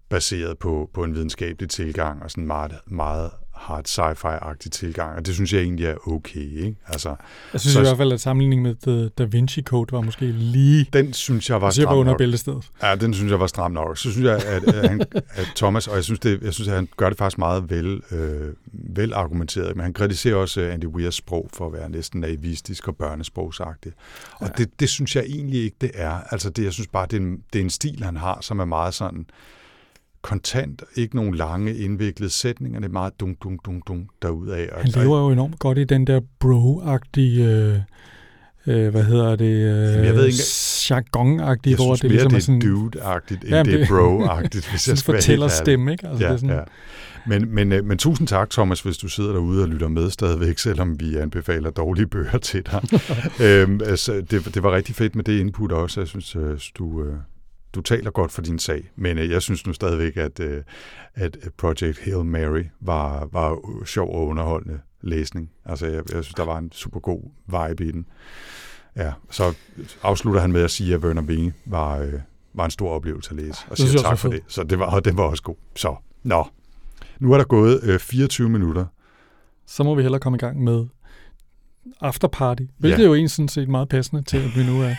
baseret 0.09 0.59
på, 0.59 0.91
på 0.95 1.05
en 1.05 1.15
videnskabelig 1.15 1.71
tilgang 1.71 2.23
og 2.23 2.31
sådan 2.31 2.47
meget, 2.47 2.75
meget 2.87 3.31
hard 3.57 3.85
sci-fi-agtig 3.85 4.71
tilgang, 4.71 5.17
og 5.17 5.27
det 5.27 5.35
synes 5.35 5.53
jeg 5.53 5.61
egentlig 5.61 5.87
er 5.87 6.09
okay. 6.09 6.65
Ikke? 6.65 6.77
Altså, 6.87 7.09
jeg 7.53 7.61
synes 7.61 7.73
så, 7.73 7.81
i 7.81 7.83
hvert 7.83 7.97
fald, 7.97 8.13
at 8.13 8.21
sammenligningen 8.21 8.63
med 8.63 8.75
The 8.83 9.09
Da 9.09 9.25
Vinci 9.25 9.63
Code 9.63 9.93
var 9.93 10.01
måske 10.01 10.27
lige... 10.27 10.87
Den 10.93 11.13
synes 11.13 11.51
jeg 11.51 11.61
var 11.61 11.71
stram 11.71 11.87
var 11.87 11.95
under 11.95 12.17
bæltestedet. 12.17 12.71
Ja, 12.83 12.95
den 12.95 13.15
synes 13.15 13.31
jeg 13.31 13.41
var 13.41 13.47
stram 13.47 13.73
nok. 13.73 13.99
Så 13.99 14.11
synes 14.11 14.25
jeg, 14.27 14.35
at, 14.35 14.75
at, 14.75 14.89
han, 14.89 15.01
at 15.13 15.53
Thomas, 15.57 15.89
og 15.89 15.95
jeg 15.97 16.05
synes, 16.05 16.21
det, 16.21 16.43
jeg 16.43 16.55
synes, 16.55 16.69
at 16.69 16.75
han 16.75 16.89
gør 16.97 17.09
det 17.09 17.19
faktisk 17.19 17.39
meget 17.39 17.71
vel, 17.71 18.03
øh, 18.11 18.55
vel 18.73 19.13
argumenteret, 19.13 19.77
men 19.77 19.83
han 19.83 19.93
kritiserer 19.93 20.37
også 20.37 20.61
Andy 20.61 20.87
Weirs 20.87 21.15
sprog 21.15 21.51
for 21.53 21.67
at 21.67 21.73
være 21.73 21.89
næsten 21.89 22.21
naivistisk 22.21 22.89
og 22.89 22.97
børnesprogsagtigt. 22.97 23.95
Og 24.33 24.47
ja. 24.47 24.53
det, 24.59 24.81
det 24.81 24.89
synes 24.89 25.17
jeg 25.17 25.25
egentlig 25.25 25.63
ikke, 25.65 25.77
det 25.81 25.91
er. 25.95 26.21
Altså, 26.31 26.51
det, 26.51 26.65
jeg 26.65 26.73
synes 26.73 26.89
bare, 26.89 27.07
det 27.07 27.17
er, 27.17 27.21
en, 27.21 27.43
det 27.53 27.59
er 27.59 27.63
en 27.63 27.71
stil, 27.71 28.03
han 28.03 28.17
har, 28.17 28.39
som 28.41 28.59
er 28.59 28.65
meget 28.65 28.95
sådan 28.95 29.27
kontant, 30.27 30.83
ikke 30.97 31.17
nogen 31.17 31.35
lange, 31.35 31.77
indviklede 31.77 32.31
sætninger, 32.31 32.81
det 32.81 32.89
er 32.89 32.93
meget 32.93 33.21
dum, 33.21 33.37
dum, 33.43 33.59
dum, 33.59 33.83
dum 33.89 34.09
derudad. 34.23 34.69
Han 34.77 34.91
lever 34.91 35.19
jo 35.19 35.31
enormt 35.31 35.59
godt 35.59 35.79
i 35.79 35.85
den 35.85 36.07
der 36.07 36.21
bro-agtige, 36.41 37.45
øh, 37.45 37.79
øh, 38.67 38.89
hvad 38.89 39.05
hedder 39.05 39.37
det, 39.37 39.45
øh, 39.45 40.07
jeg 40.07 40.15
ved 40.15 40.27
ikke, 40.27 40.43
jargon-agtige, 40.91 41.77
hvor 41.77 41.95
det 41.95 42.11
ligesom 42.11 42.35
er 42.35 42.39
sådan... 42.39 42.63
dude-agtigt, 42.63 43.45
end 43.45 43.67
det 43.67 43.81
er 43.81 43.87
bro-agtigt, 43.87 44.71
hvis 44.71 44.89
jeg 44.89 44.99
skal 44.99 45.15
fortæller 45.15 45.49
stemme, 45.49 45.93
ikke? 45.93 46.09
Altså, 46.09 46.25
ja, 46.25 46.29
det 46.29 46.35
er 46.35 46.39
sådan, 46.39 46.57
ja. 46.57 46.63
Men, 47.27 47.55
men, 47.55 47.73
øh, 47.73 47.85
men 47.85 47.99
tusind 47.99 48.29
tak, 48.29 48.51
Thomas, 48.51 48.81
hvis 48.81 48.99
du 48.99 49.09
sidder 49.09 49.33
derude 49.33 49.63
og 49.63 49.69
lytter 49.69 49.89
med 49.89 50.11
stadigvæk, 50.11 50.59
selvom 50.59 51.01
vi 51.01 51.17
anbefaler 51.17 51.71
dårlige 51.71 52.07
bøger 52.07 52.39
til 52.39 52.63
dig. 52.67 52.83
øhm, 53.47 53.81
altså, 53.85 54.13
det, 54.31 54.55
det 54.55 54.63
var 54.63 54.73
rigtig 54.73 54.95
fedt 54.95 55.17
med 55.17 55.25
det 55.25 55.41
input 55.41 55.73
også. 55.73 56.01
Jeg 56.01 56.09
synes, 56.09 56.37
øh, 56.37 56.59
du, 56.79 57.05
du 57.77 57.83
taler 57.83 58.11
godt 58.11 58.33
for 58.33 58.43
din 58.43 58.59
sag, 58.59 58.91
men 58.97 59.19
øh, 59.19 59.31
jeg 59.31 59.43
synes 59.43 59.67
nu 59.67 59.73
stadigvæk, 59.73 60.17
at, 60.17 60.41
øh, 60.41 60.63
at 61.15 61.39
Project 61.59 62.01
Hail 62.01 62.25
Mary 62.25 62.65
var, 62.81 63.29
var 63.33 63.59
sjov 63.85 64.15
og 64.15 64.27
underholdende 64.27 64.81
læsning. 65.01 65.51
Altså, 65.65 65.87
jeg, 65.87 65.95
jeg 65.95 66.25
synes, 66.25 66.35
der 66.35 66.45
var 66.45 66.59
en 66.59 66.73
super 66.73 67.01
god 67.01 67.21
vibe 67.47 67.85
i 67.85 67.93
den. 67.93 68.07
Ja, 68.97 69.13
så 69.31 69.55
afslutter 70.03 70.41
han 70.41 70.53
med 70.53 70.63
at 70.63 70.71
sige, 70.71 70.95
at 70.95 71.01
Werner 71.01 71.23
Winge 71.23 71.53
var, 71.67 71.99
øh, 71.99 72.13
var 72.55 72.65
en 72.65 72.71
stor 72.71 72.91
oplevelse 72.91 73.31
at 73.31 73.37
læse, 73.37 73.61
og 73.71 73.79
siger 73.79 74.03
tak 74.03 74.19
for 74.19 74.29
det. 74.29 74.41
Så 74.49 74.63
det 74.63 74.79
var, 74.79 74.87
og 74.87 75.05
det 75.05 75.17
var 75.17 75.23
også 75.23 75.43
god. 75.43 75.57
Så, 75.77 75.97
nå. 76.23 76.47
Nu 77.21 77.33
er 77.33 77.37
der 77.37 77.45
gået 77.45 77.81
øh, 77.83 77.99
24 77.99 78.49
minutter. 78.49 78.87
Så 79.67 79.83
må 79.83 79.95
vi 79.95 80.03
hellere 80.03 80.21
komme 80.21 80.37
i 80.37 80.39
gang 80.39 80.65
med 80.65 80.87
afterparty, 82.01 82.63
hvilket 82.79 82.99
ja. 82.99 83.03
er 83.03 83.09
jo 83.09 83.15
en 83.15 83.29
sådan 83.29 83.49
set 83.49 83.69
meget 83.69 83.89
passende 83.89 84.23
til, 84.23 84.37
at 84.37 84.57
vi 84.57 84.65
nu 84.65 84.83
er 84.83 84.95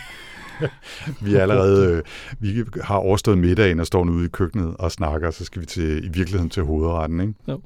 vi 1.24 1.34
er 1.34 1.42
allerede, 1.42 1.96
øh, 1.96 2.02
vi 2.40 2.64
har 2.82 2.96
overstået 2.96 3.38
middagen 3.38 3.80
og 3.80 3.86
står 3.86 4.04
nu 4.04 4.12
ude 4.12 4.24
i 4.24 4.28
køkkenet 4.28 4.74
og 4.78 4.92
snakker, 4.92 5.30
så 5.30 5.44
skal 5.44 5.62
vi 5.62 5.66
til, 5.66 6.04
i 6.04 6.08
virkeligheden 6.08 6.50
til 6.50 6.62
hovedretten, 6.62 7.20
ikke? 7.20 7.34
Jo. 7.48 7.60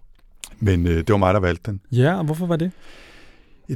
Men 0.61 0.87
øh, 0.87 0.97
det 0.97 1.11
var 1.11 1.17
mig, 1.17 1.35
der 1.35 1.41
valgte 1.41 1.71
den. 1.71 1.81
Ja, 1.93 2.19
og 2.19 2.25
hvorfor 2.25 2.47
var 2.47 2.57
det? 2.57 2.71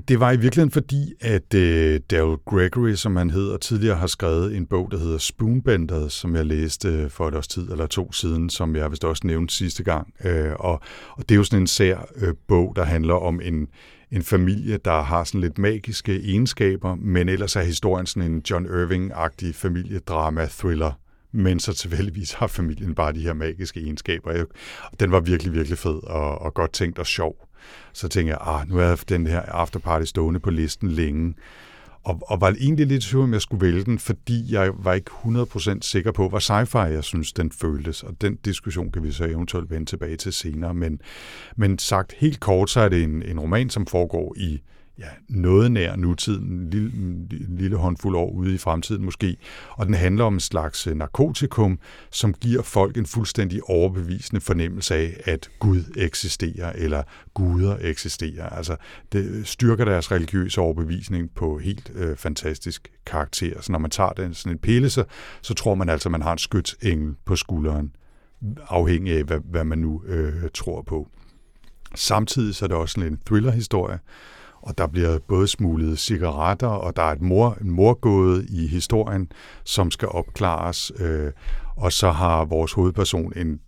Det 0.09 0.20
var 0.20 0.33
i 0.33 0.37
virkeligheden 0.37 0.70
fordi, 0.70 1.14
at 1.20 1.55
øh, 1.55 2.00
Daryl 2.11 2.37
Gregory, 2.46 2.94
som 2.94 3.16
han 3.16 3.31
hedder, 3.31 3.57
tidligere 3.57 3.96
har 3.96 4.07
skrevet 4.07 4.57
en 4.57 4.66
bog, 4.66 4.90
der 4.90 4.98
hedder 4.98 5.18
Spoonbenders, 5.18 6.12
som 6.12 6.37
jeg 6.37 6.46
læste 6.46 6.88
øh, 6.88 7.11
for 7.11 7.29
et 7.29 7.35
års 7.35 7.48
tid 7.48 7.70
eller 7.70 7.87
to 7.87 8.12
siden, 8.12 8.50
som 8.50 8.76
jeg 8.76 8.90
vist 8.90 9.05
også 9.05 9.26
nævnte 9.26 9.55
sidste 9.55 9.85
gang. 9.85 10.14
Øh, 10.24 10.52
og, 10.59 10.81
og 11.11 11.29
det 11.29 11.31
er 11.31 11.37
jo 11.37 11.44
sådan 11.44 11.61
en 11.61 11.66
sær 11.66 12.09
øh, 12.16 12.35
bog, 12.48 12.72
der 12.76 12.85
handler 12.85 13.14
om 13.14 13.40
en, 13.44 13.68
en 14.10 14.22
familie, 14.22 14.76
der 14.76 15.02
har 15.02 15.24
sådan 15.24 15.40
lidt 15.40 15.58
magiske 15.58 16.20
egenskaber, 16.20 16.94
men 16.94 17.28
ellers 17.28 17.56
er 17.56 17.62
historien 17.62 18.06
sådan 18.06 18.32
en 18.32 18.42
John 18.50 18.66
Irving-agtig 18.66 19.54
familiedrama-thriller, 19.54 20.92
men 21.32 21.60
så 21.60 21.74
tilfældigvis 21.74 22.32
har 22.32 22.46
familien 22.46 22.94
bare 22.94 23.12
de 23.12 23.20
her 23.20 23.34
magiske 23.34 23.80
egenskaber. 23.80 24.44
Den 25.00 25.12
var 25.12 25.20
virkelig, 25.20 25.52
virkelig 25.52 25.78
fed 25.78 26.02
og, 26.02 26.38
og 26.38 26.54
godt 26.54 26.72
tænkt 26.72 26.98
og 26.98 27.06
sjov. 27.06 27.48
Så 27.92 28.08
tænkte 28.08 28.30
jeg, 28.30 28.38
ah, 28.40 28.68
nu 28.68 28.78
er 28.78 29.04
den 29.08 29.26
her 29.26 29.40
afterparty 29.40 30.04
stående 30.04 30.40
på 30.40 30.50
listen 30.50 30.90
længe. 30.90 31.34
Og, 32.06 32.20
og 32.26 32.40
var 32.40 32.56
egentlig 32.60 32.86
lidt 32.86 33.02
tvivl, 33.02 33.24
om 33.24 33.32
jeg 33.32 33.42
skulle 33.42 33.66
vælge 33.66 33.84
den, 33.84 33.98
fordi 33.98 34.52
jeg 34.54 34.70
var 34.78 34.92
ikke 34.92 35.10
100% 35.10 35.78
sikker 35.80 36.12
på, 36.12 36.28
hvor 36.28 36.38
sci-fi 36.38 36.78
jeg 36.78 37.04
synes, 37.04 37.32
den 37.32 37.52
føltes. 37.52 38.02
Og 38.02 38.20
den 38.20 38.36
diskussion 38.36 38.92
kan 38.92 39.02
vi 39.02 39.12
så 39.12 39.24
eventuelt 39.24 39.70
vende 39.70 39.86
tilbage 39.86 40.16
til 40.16 40.32
senere. 40.32 40.74
Men, 40.74 41.00
men 41.56 41.78
sagt 41.78 42.12
helt 42.12 42.40
kort, 42.40 42.70
så 42.70 42.80
er 42.80 42.88
det 42.88 43.02
en, 43.02 43.22
en 43.22 43.40
roman, 43.40 43.70
som 43.70 43.86
foregår 43.86 44.34
i 44.36 44.60
ja, 44.98 45.09
noget 45.28 45.72
nær 45.72 45.96
nutiden, 45.96 46.52
en 46.52 46.70
lille, 46.70 46.92
en 47.48 47.56
lille 47.59 47.76
håndfuld 47.76 48.16
år 48.16 48.30
ude 48.30 48.54
i 48.54 48.59
fremtiden 48.59 49.04
måske, 49.04 49.37
og 49.70 49.87
den 49.87 49.94
handler 49.94 50.24
om 50.24 50.35
en 50.35 50.40
slags 50.40 50.87
øh, 50.87 50.96
narkotikum, 50.96 51.78
som 52.11 52.35
giver 52.35 52.62
folk 52.62 52.96
en 52.96 53.06
fuldstændig 53.06 53.61
overbevisende 53.64 54.40
fornemmelse 54.40 54.94
af, 54.94 55.20
at 55.24 55.50
Gud 55.59 55.82
eksisterer, 55.96 56.72
eller 56.72 57.02
guder 57.35 57.76
eksisterer. 57.80 58.48
Altså, 58.48 58.76
det 59.12 59.24
øh, 59.24 59.44
styrker 59.44 59.85
deres 59.85 60.12
religiøse 60.12 60.61
overbevisning 60.61 61.30
på 61.30 61.59
helt 61.59 61.92
øh, 61.94 62.16
fantastisk 62.16 62.92
karakter. 63.06 63.61
Så 63.61 63.72
når 63.72 63.78
man 63.78 63.90
tager 63.90 64.11
den 64.12 64.35
sådan 64.35 64.52
en 64.52 64.59
pille, 64.59 64.90
så, 64.90 65.04
så 65.42 65.54
tror 65.54 65.74
man 65.74 65.88
altså, 65.88 66.09
at 66.09 66.11
man 66.11 66.22
har 66.22 66.32
en 66.32 66.38
skytsengel 66.38 67.14
på 67.24 67.37
skulderen, 67.37 67.92
afhængig 68.68 69.16
af, 69.16 69.24
hvad, 69.24 69.40
hvad 69.44 69.64
man 69.64 69.78
nu 69.78 70.02
øh, 70.06 70.50
tror 70.54 70.82
på. 70.82 71.09
Samtidig 71.94 72.54
så 72.54 72.64
er 72.64 72.66
det 72.66 72.76
også 72.76 72.92
sådan 72.92 73.12
en 73.12 73.20
thriller-historie, 73.26 73.98
og 74.66 74.79
der 74.79 74.87
bliver 74.87 75.18
både 75.29 75.48
smuglet 75.48 75.98
cigaretter, 75.98 76.66
og 76.66 76.96
der 76.96 77.02
er 77.02 77.12
et 77.12 77.22
mor, 77.22 77.59
en 77.61 77.70
morgåde 77.70 78.46
i 78.48 78.66
historien, 78.66 79.33
som 79.64 79.90
skal 79.90 80.09
opklares, 80.09 80.92
øh, 80.98 81.33
og 81.76 81.92
så 81.92 82.11
har 82.11 82.44
vores 82.44 82.72
hovedperson 82.72 83.33
en 83.37 83.61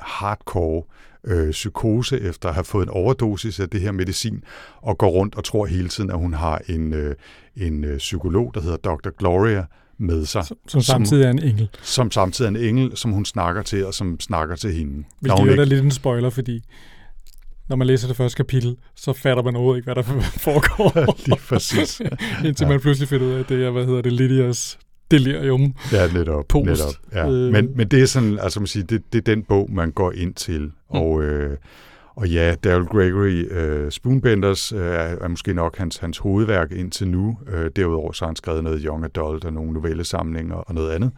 hardcore 0.00 0.82
øh, 1.24 1.50
psykose 1.50 2.20
efter 2.20 2.48
at 2.48 2.54
have 2.54 2.64
fået 2.64 2.82
en 2.82 2.90
overdosis 2.90 3.60
af 3.60 3.68
det 3.68 3.80
her 3.80 3.92
medicin, 3.92 4.44
og 4.82 4.98
går 4.98 5.08
rundt 5.08 5.34
og 5.34 5.44
tror 5.44 5.66
hele 5.66 5.88
tiden, 5.88 6.10
at 6.10 6.18
hun 6.18 6.34
har 6.34 6.60
en, 6.68 6.92
øh, 6.94 7.14
en 7.56 7.84
øh, 7.84 7.98
psykolog, 7.98 8.54
der 8.54 8.60
hedder 8.60 8.76
Dr. 8.76 9.10
Gloria, 9.18 9.64
med 9.98 10.26
sig. 10.26 10.44
Som, 10.44 10.56
som 10.68 10.80
samtidig 10.80 11.24
er 11.24 11.30
en 11.30 11.42
engel. 11.42 11.68
Som 11.82 12.10
samtidig 12.10 12.46
er 12.46 12.60
en 12.60 12.68
engel, 12.68 12.96
som 12.96 13.10
hun 13.12 13.24
snakker 13.24 13.62
til, 13.62 13.86
og 13.86 13.94
som 13.94 14.20
snakker 14.20 14.56
til 14.56 14.72
hende. 14.72 15.04
Hvilket 15.20 15.40
er 15.40 15.50
ikke... 15.50 15.64
lidt 15.64 15.84
en 15.84 15.90
spoiler, 15.90 16.30
fordi 16.30 16.64
når 17.68 17.76
man 17.76 17.86
læser 17.86 18.08
det 18.08 18.16
første 18.16 18.36
kapitel, 18.36 18.76
så 18.96 19.12
fatter 19.12 19.42
man 19.42 19.56
overhovedet 19.56 19.78
ikke, 19.78 19.92
hvad 19.92 19.94
der 19.94 20.20
foregår. 20.48 21.16
Lige 21.26 21.40
præcis. 21.48 22.00
Indtil 22.44 22.64
ja. 22.64 22.68
man 22.68 22.80
pludselig 22.80 23.08
finder 23.08 23.26
ud 23.26 23.32
af, 23.32 23.38
at 23.38 23.48
det 23.48 23.64
er, 23.64 23.70
hvad 23.70 23.86
hedder 23.86 24.02
det, 24.02 24.12
Lydias 24.12 24.78
delirium. 25.10 25.74
Ja, 25.92 26.12
netop. 26.12 26.44
Post. 26.48 26.66
netop 26.66 26.94
ja. 27.12 27.30
øh. 27.30 27.52
men, 27.52 27.76
men 27.76 27.88
det 27.88 28.02
er 28.02 28.06
sådan, 28.06 28.38
altså 28.38 28.60
man 28.60 28.66
siger, 28.66 28.86
det, 28.86 29.12
det 29.12 29.18
er 29.18 29.34
den 29.34 29.42
bog, 29.42 29.70
man 29.72 29.90
går 29.90 30.12
ind 30.12 30.34
til. 30.34 30.60
Mm. 30.60 30.70
Og, 30.88 31.22
øh, 31.22 31.56
og 32.18 32.28
ja, 32.28 32.54
Daryl 32.64 32.84
Gregory, 32.84 33.44
uh, 33.44 33.90
Spoonbenders, 33.90 34.72
uh, 34.72 34.80
er 34.80 35.28
måske 35.28 35.54
nok 35.54 35.76
hans, 35.76 35.96
hans 35.96 36.18
hovedværk 36.18 36.72
indtil 36.72 37.08
nu. 37.08 37.38
Uh, 37.52 37.66
derudover 37.76 38.12
så 38.12 38.24
har 38.24 38.28
han 38.28 38.36
skrevet 38.36 38.64
noget 38.64 38.82
Young 38.84 39.04
Adult 39.04 39.44
og 39.44 39.52
nogle 39.52 39.72
novellesamlinger 39.72 40.54
og 40.54 40.74
noget 40.74 40.90
andet, 40.90 41.10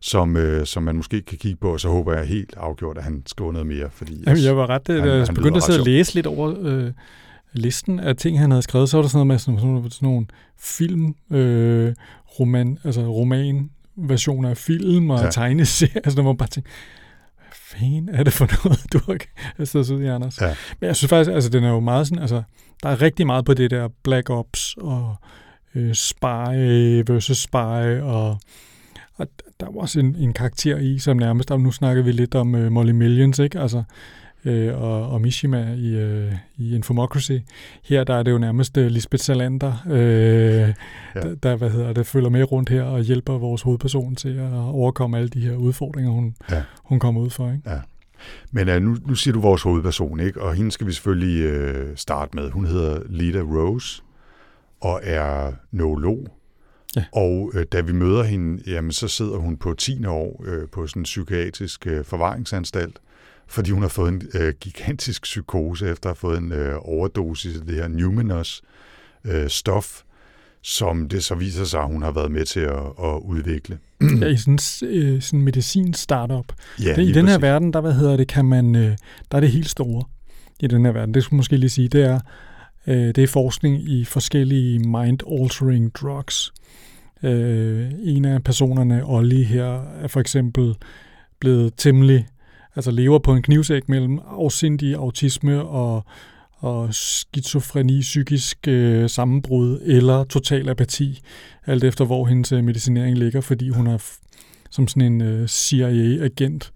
som, 0.00 0.36
uh, 0.36 0.64
som 0.64 0.82
man 0.82 0.96
måske 0.96 1.22
kan 1.22 1.38
kigge 1.38 1.58
på, 1.60 1.72
og 1.72 1.80
så 1.80 1.88
håber 1.88 2.14
jeg 2.14 2.26
helt 2.26 2.54
afgjort, 2.56 2.98
at 2.98 3.04
han 3.04 3.22
skriver 3.26 3.52
noget 3.52 3.66
mere. 3.66 3.90
Fordi 3.90 4.22
Jamen, 4.26 4.44
jeg 4.44 4.56
var 4.56 4.70
ret, 4.70 4.82
han, 4.86 4.96
jeg 4.96 5.26
han 5.26 5.34
begyndte 5.34 5.56
at 5.56 5.62
sidde 5.62 5.80
og 5.80 5.86
læse 5.86 6.14
lidt 6.14 6.26
over 6.26 6.54
øh, 6.60 6.92
listen 7.52 8.00
af 8.00 8.16
ting, 8.16 8.38
han 8.38 8.50
havde 8.50 8.62
skrevet, 8.62 8.88
så 8.88 8.96
var 8.96 9.02
der 9.02 9.08
sådan 9.08 9.18
noget 9.18 9.26
med 9.26 9.38
sådan, 9.38 9.60
sådan, 9.60 9.90
sådan 9.90 10.08
nogle 10.08 10.26
film, 10.58 11.14
øh, 11.30 11.94
roman, 12.40 12.78
altså 12.84 13.00
roman 13.00 13.70
versioner 13.96 14.50
af 14.50 14.56
film 14.56 15.10
og 15.10 15.20
ja. 15.20 15.30
tegneserier, 15.30 16.00
altså, 16.04 16.22
hvor 16.22 16.30
man 16.32 16.36
bare 16.36 16.48
tænkte, 16.48 16.70
fanden 17.72 18.08
er 18.08 18.22
det 18.22 18.32
for 18.32 18.64
noget, 18.64 18.80
du 18.92 19.00
har 19.56 19.64
siddet 19.64 19.90
ud 19.90 20.02
i, 20.02 20.06
Anders? 20.06 20.40
Ja. 20.40 20.54
Men 20.80 20.86
jeg 20.86 20.96
synes 20.96 21.10
faktisk, 21.10 21.34
altså 21.34 21.50
den 21.50 21.64
er 21.64 21.70
jo 21.70 21.80
meget 21.80 22.06
sådan, 22.06 22.22
altså 22.22 22.42
der 22.82 22.88
er 22.88 23.02
rigtig 23.02 23.26
meget 23.26 23.44
på 23.44 23.54
det 23.54 23.70
der 23.70 23.88
Black 24.02 24.30
Ops 24.30 24.74
og 24.80 25.16
øh, 25.74 25.94
Spy 25.94 26.54
versus 27.06 27.38
Spy 27.38 28.00
og 28.02 28.38
og 29.18 29.28
der 29.60 29.66
var 29.66 29.80
også 29.80 30.00
en, 30.00 30.16
en 30.16 30.32
karakter 30.32 30.76
i, 30.76 30.98
som 30.98 31.16
nærmest, 31.16 31.50
nu 31.50 31.72
snakker 31.72 32.02
vi 32.02 32.12
lidt 32.12 32.34
om 32.34 32.54
uh, 32.54 32.72
Molly 32.72 32.90
Millions, 32.90 33.38
ikke? 33.38 33.60
Altså, 33.60 33.82
øh, 34.44 34.82
og, 34.82 35.10
og 35.10 35.20
Mishima 35.20 35.74
i, 35.74 35.96
øh, 35.96 36.32
i 36.56 36.74
Infomocracy. 36.74 37.32
Her 37.84 38.04
der 38.04 38.14
er 38.14 38.22
det 38.22 38.30
jo 38.30 38.38
nærmest 38.38 38.76
uh, 38.76 38.86
Lisbeth 38.86 39.22
Salander, 39.22 39.72
øh, 39.90 39.94
ja. 39.94 40.74
der, 41.14 41.34
der 41.34 41.56
hvad 41.56 41.70
hedder 41.70 41.92
det, 41.92 42.06
følger 42.06 42.30
med 42.30 42.52
rundt 42.52 42.68
her 42.68 42.82
og 42.82 43.02
hjælper 43.02 43.38
vores 43.38 43.62
hovedperson 43.62 44.14
til 44.14 44.36
at 44.38 44.52
overkomme 44.52 45.16
alle 45.16 45.28
de 45.28 45.40
her 45.40 45.56
udfordringer, 45.56 46.10
hun, 46.10 46.34
ja. 46.50 46.62
hun 46.84 46.98
kommer 46.98 47.20
ud 47.20 47.30
for. 47.30 47.50
Ikke? 47.50 47.70
Ja. 47.70 47.78
Men 48.50 48.68
uh, 48.68 48.82
nu, 48.82 48.96
nu 49.06 49.14
siger 49.14 49.32
du 49.32 49.40
vores 49.40 49.62
hovedperson, 49.62 50.20
ikke? 50.20 50.42
og 50.42 50.54
hende 50.54 50.70
skal 50.70 50.86
vi 50.86 50.92
selvfølgelig 50.92 51.52
uh, 51.52 51.88
starte 51.96 52.36
med. 52.36 52.50
Hun 52.50 52.66
hedder 52.66 53.00
Lita 53.08 53.40
Rose 53.40 54.02
og 54.80 55.00
er 55.02 55.52
neurolog. 55.70 56.28
Ja. 56.96 57.04
Og 57.12 57.52
øh, 57.54 57.66
da 57.72 57.80
vi 57.80 57.92
møder 57.92 58.22
hende, 58.22 58.62
jamen, 58.66 58.92
så 58.92 59.08
sidder 59.08 59.36
hun 59.36 59.56
på 59.56 59.74
10. 59.74 60.06
år 60.06 60.44
øh, 60.46 60.68
på 60.68 60.86
sådan 60.86 61.00
en 61.00 61.04
psykiatrisk 61.04 61.86
øh, 61.86 62.04
forvaringsanstalt, 62.04 62.98
fordi 63.48 63.70
hun 63.70 63.82
har 63.82 63.88
fået 63.88 64.08
en 64.12 64.22
øh, 64.34 64.54
gigantisk 64.60 65.22
psykose 65.22 65.90
efter 65.90 66.10
at 66.10 66.16
have 66.16 66.20
fået 66.20 66.38
en 66.38 66.52
øh, 66.52 66.74
overdosis 66.78 67.56
af 67.56 67.66
det 67.66 67.74
her 67.74 67.88
Numinos 67.88 68.62
øh, 69.24 69.48
stof, 69.48 70.02
som 70.62 71.08
det 71.08 71.24
så 71.24 71.34
viser 71.34 71.64
sig, 71.64 71.80
at 71.80 71.86
hun 71.86 72.02
har 72.02 72.12
været 72.12 72.30
med 72.30 72.44
til 72.44 72.60
at, 72.60 72.82
at 73.04 73.20
udvikle. 73.24 73.78
ja, 74.20 74.26
i 74.26 74.36
sådan 74.36 74.58
øh, 74.82 75.22
sådan 75.22 75.42
medicin-startup. 75.42 76.52
Ja, 76.82 76.94
det, 76.94 77.02
I 77.02 77.12
den 77.12 77.26
her 77.26 77.34
præcis. 77.34 77.42
verden, 77.42 77.72
der, 77.72 77.80
hvad 77.80 77.92
hedder 77.92 78.16
det, 78.16 78.28
kan 78.28 78.44
man, 78.44 78.76
øh, 78.76 78.96
der 79.30 79.36
er 79.36 79.40
det 79.40 79.50
helt 79.50 79.68
store 79.68 80.04
i 80.60 80.66
den 80.66 80.84
her 80.84 80.92
verden. 80.92 81.14
Det 81.14 81.22
skulle 81.22 81.36
måske 81.36 81.56
lige 81.56 81.70
sige, 81.70 81.88
det 81.88 82.04
er, 82.04 82.20
øh, 82.86 82.94
det 82.96 83.18
er 83.18 83.26
forskning 83.26 83.82
i 83.88 84.04
forskellige 84.04 84.78
mind-altering 84.78 85.90
drugs. 85.94 86.52
Øh, 87.22 87.90
en 88.02 88.24
af 88.24 88.44
personerne, 88.44 89.02
Olli 89.04 89.42
her, 89.42 89.82
er 90.02 90.08
for 90.08 90.20
eksempel 90.20 90.74
blevet 91.40 91.72
temmelig 91.76 92.26
altså 92.76 92.90
lever 92.90 93.18
på 93.18 93.34
en 93.34 93.42
knivsæk 93.42 93.88
mellem 93.88 94.18
afsindig 94.26 94.94
autisme 94.94 95.62
og, 95.62 96.04
og 96.56 96.94
skizofreni, 96.94 98.00
psykisk 98.00 98.68
øh, 98.68 99.10
sammenbrud 99.10 99.80
eller 99.82 100.24
total 100.24 100.68
apati, 100.68 101.20
alt 101.66 101.84
efter 101.84 102.04
hvor 102.04 102.26
hendes 102.26 102.52
øh, 102.52 102.64
medicinering 102.64 103.18
ligger, 103.18 103.40
fordi 103.40 103.68
hun 103.68 103.86
er 103.86 103.98
som 104.70 104.88
sådan 104.88 105.12
en 105.12 105.20
øh, 105.20 105.48
CIA-agent 105.48 106.72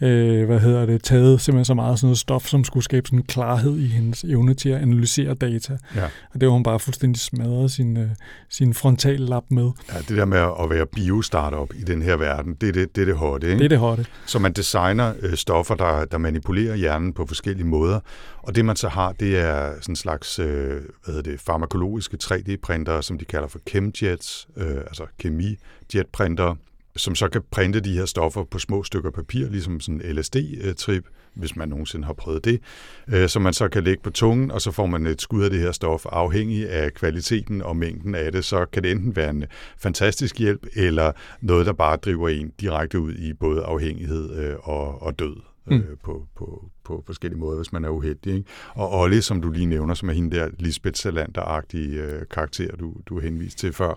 øh, 0.00 0.46
hvad 0.46 0.60
hedder 0.60 0.86
det, 0.86 1.02
taget 1.02 1.40
simpelthen 1.40 1.64
så 1.64 1.74
meget 1.74 1.98
sådan 1.98 2.06
noget 2.06 2.18
stof, 2.18 2.46
som 2.46 2.64
skulle 2.64 2.84
skabe 2.84 3.06
sådan 3.06 3.18
en 3.18 3.24
klarhed 3.24 3.78
i 3.78 3.86
hendes 3.86 4.24
evne 4.24 4.54
til 4.54 4.68
at 4.68 4.82
analysere 4.82 5.34
data. 5.34 5.78
Ja. 5.96 6.04
Og 6.04 6.40
det 6.40 6.46
var 6.46 6.52
hun 6.52 6.62
bare 6.62 6.78
fuldstændig 6.78 7.20
smadret 7.20 7.70
sin, 7.70 7.96
øh, 7.96 8.08
sin 8.48 8.74
frontallap 8.74 9.44
med. 9.50 9.70
Ja, 9.92 9.98
det 9.98 10.16
der 10.16 10.24
med 10.24 10.38
at 10.38 10.70
være 10.70 10.86
bio-startup 10.86 11.74
i 11.74 11.82
den 11.82 12.02
her 12.02 12.16
verden, 12.16 12.54
det 12.60 12.68
er 12.68 12.72
det, 12.72 12.96
det, 12.96 13.02
er 13.02 13.06
det 13.06 13.16
hotte, 13.16 13.46
ikke? 13.46 13.58
Det 13.58 13.64
er 13.64 13.68
det 13.68 13.78
hotte. 13.78 14.06
Så 14.26 14.38
man 14.38 14.52
designer 14.52 15.12
øh, 15.20 15.34
stoffer, 15.34 15.74
der, 15.74 16.04
der 16.04 16.18
manipulerer 16.18 16.76
hjernen 16.76 17.12
på 17.12 17.26
forskellige 17.26 17.66
måder, 17.66 18.00
og 18.38 18.54
det 18.54 18.64
man 18.64 18.76
så 18.76 18.88
har, 18.88 19.12
det 19.12 19.38
er 19.38 19.72
sådan 19.72 19.92
en 19.92 19.96
slags 19.96 20.38
øh, 20.38 20.68
hvad 20.68 20.82
hedder 21.06 21.22
det, 21.22 21.40
farmakologiske 21.40 22.18
3D-printere, 22.24 23.02
som 23.02 23.18
de 23.18 23.24
kalder 23.24 23.48
for 23.48 23.58
chemjets, 23.68 24.48
øh, 24.56 24.76
altså 24.76 25.04
kemi-jetprintere, 25.22 26.56
som 26.96 27.14
så 27.14 27.28
kan 27.28 27.42
printe 27.50 27.80
de 27.80 27.92
her 27.92 28.04
stoffer 28.04 28.44
på 28.44 28.58
små 28.58 28.82
stykker 28.82 29.10
papir, 29.10 29.48
ligesom 29.48 29.80
sådan 29.80 30.00
en 30.04 30.18
LSD-trip, 30.18 31.04
hvis 31.34 31.56
man 31.56 31.68
nogensinde 31.68 32.06
har 32.06 32.12
prøvet 32.12 32.44
det, 32.44 32.60
øh, 33.08 33.28
som 33.28 33.42
man 33.42 33.52
så 33.52 33.68
kan 33.68 33.84
lægge 33.84 34.02
på 34.02 34.10
tungen, 34.10 34.50
og 34.50 34.60
så 34.60 34.70
får 34.70 34.86
man 34.86 35.06
et 35.06 35.22
skud 35.22 35.44
af 35.44 35.50
det 35.50 35.60
her 35.60 35.72
stof, 35.72 36.06
afhængig 36.06 36.70
af 36.70 36.94
kvaliteten 36.94 37.62
og 37.62 37.76
mængden 37.76 38.14
af 38.14 38.32
det, 38.32 38.44
så 38.44 38.66
kan 38.72 38.82
det 38.82 38.90
enten 38.90 39.16
være 39.16 39.30
en 39.30 39.44
fantastisk 39.78 40.38
hjælp, 40.38 40.66
eller 40.74 41.12
noget, 41.40 41.66
der 41.66 41.72
bare 41.72 41.96
driver 41.96 42.28
en 42.28 42.52
direkte 42.60 43.00
ud 43.00 43.14
i 43.14 43.32
både 43.32 43.62
afhængighed 43.62 44.38
øh, 44.38 44.56
og, 44.68 45.02
og 45.02 45.18
død 45.18 45.49
mm. 45.66 45.76
øh, 45.76 45.96
på, 46.04 46.26
på, 46.36 46.70
på 46.84 47.02
forskellige 47.06 47.40
måder, 47.40 47.56
hvis 47.56 47.72
man 47.72 47.84
er 47.84 47.88
uheldig. 47.88 48.34
Ikke? 48.34 48.50
Og 48.74 49.00
Olle, 49.00 49.22
som 49.22 49.42
du 49.42 49.50
lige 49.50 49.66
nævner, 49.66 49.94
som 49.94 50.08
er 50.08 50.12
hende 50.12 50.36
der 50.36 50.48
Lisbeth 50.58 50.98
Salander-agtige 50.98 52.00
øh, 52.00 52.22
karakter, 52.30 52.76
du, 52.76 52.94
du 53.06 53.18
henviste 53.18 53.58
til 53.58 53.72
før, 53.72 53.94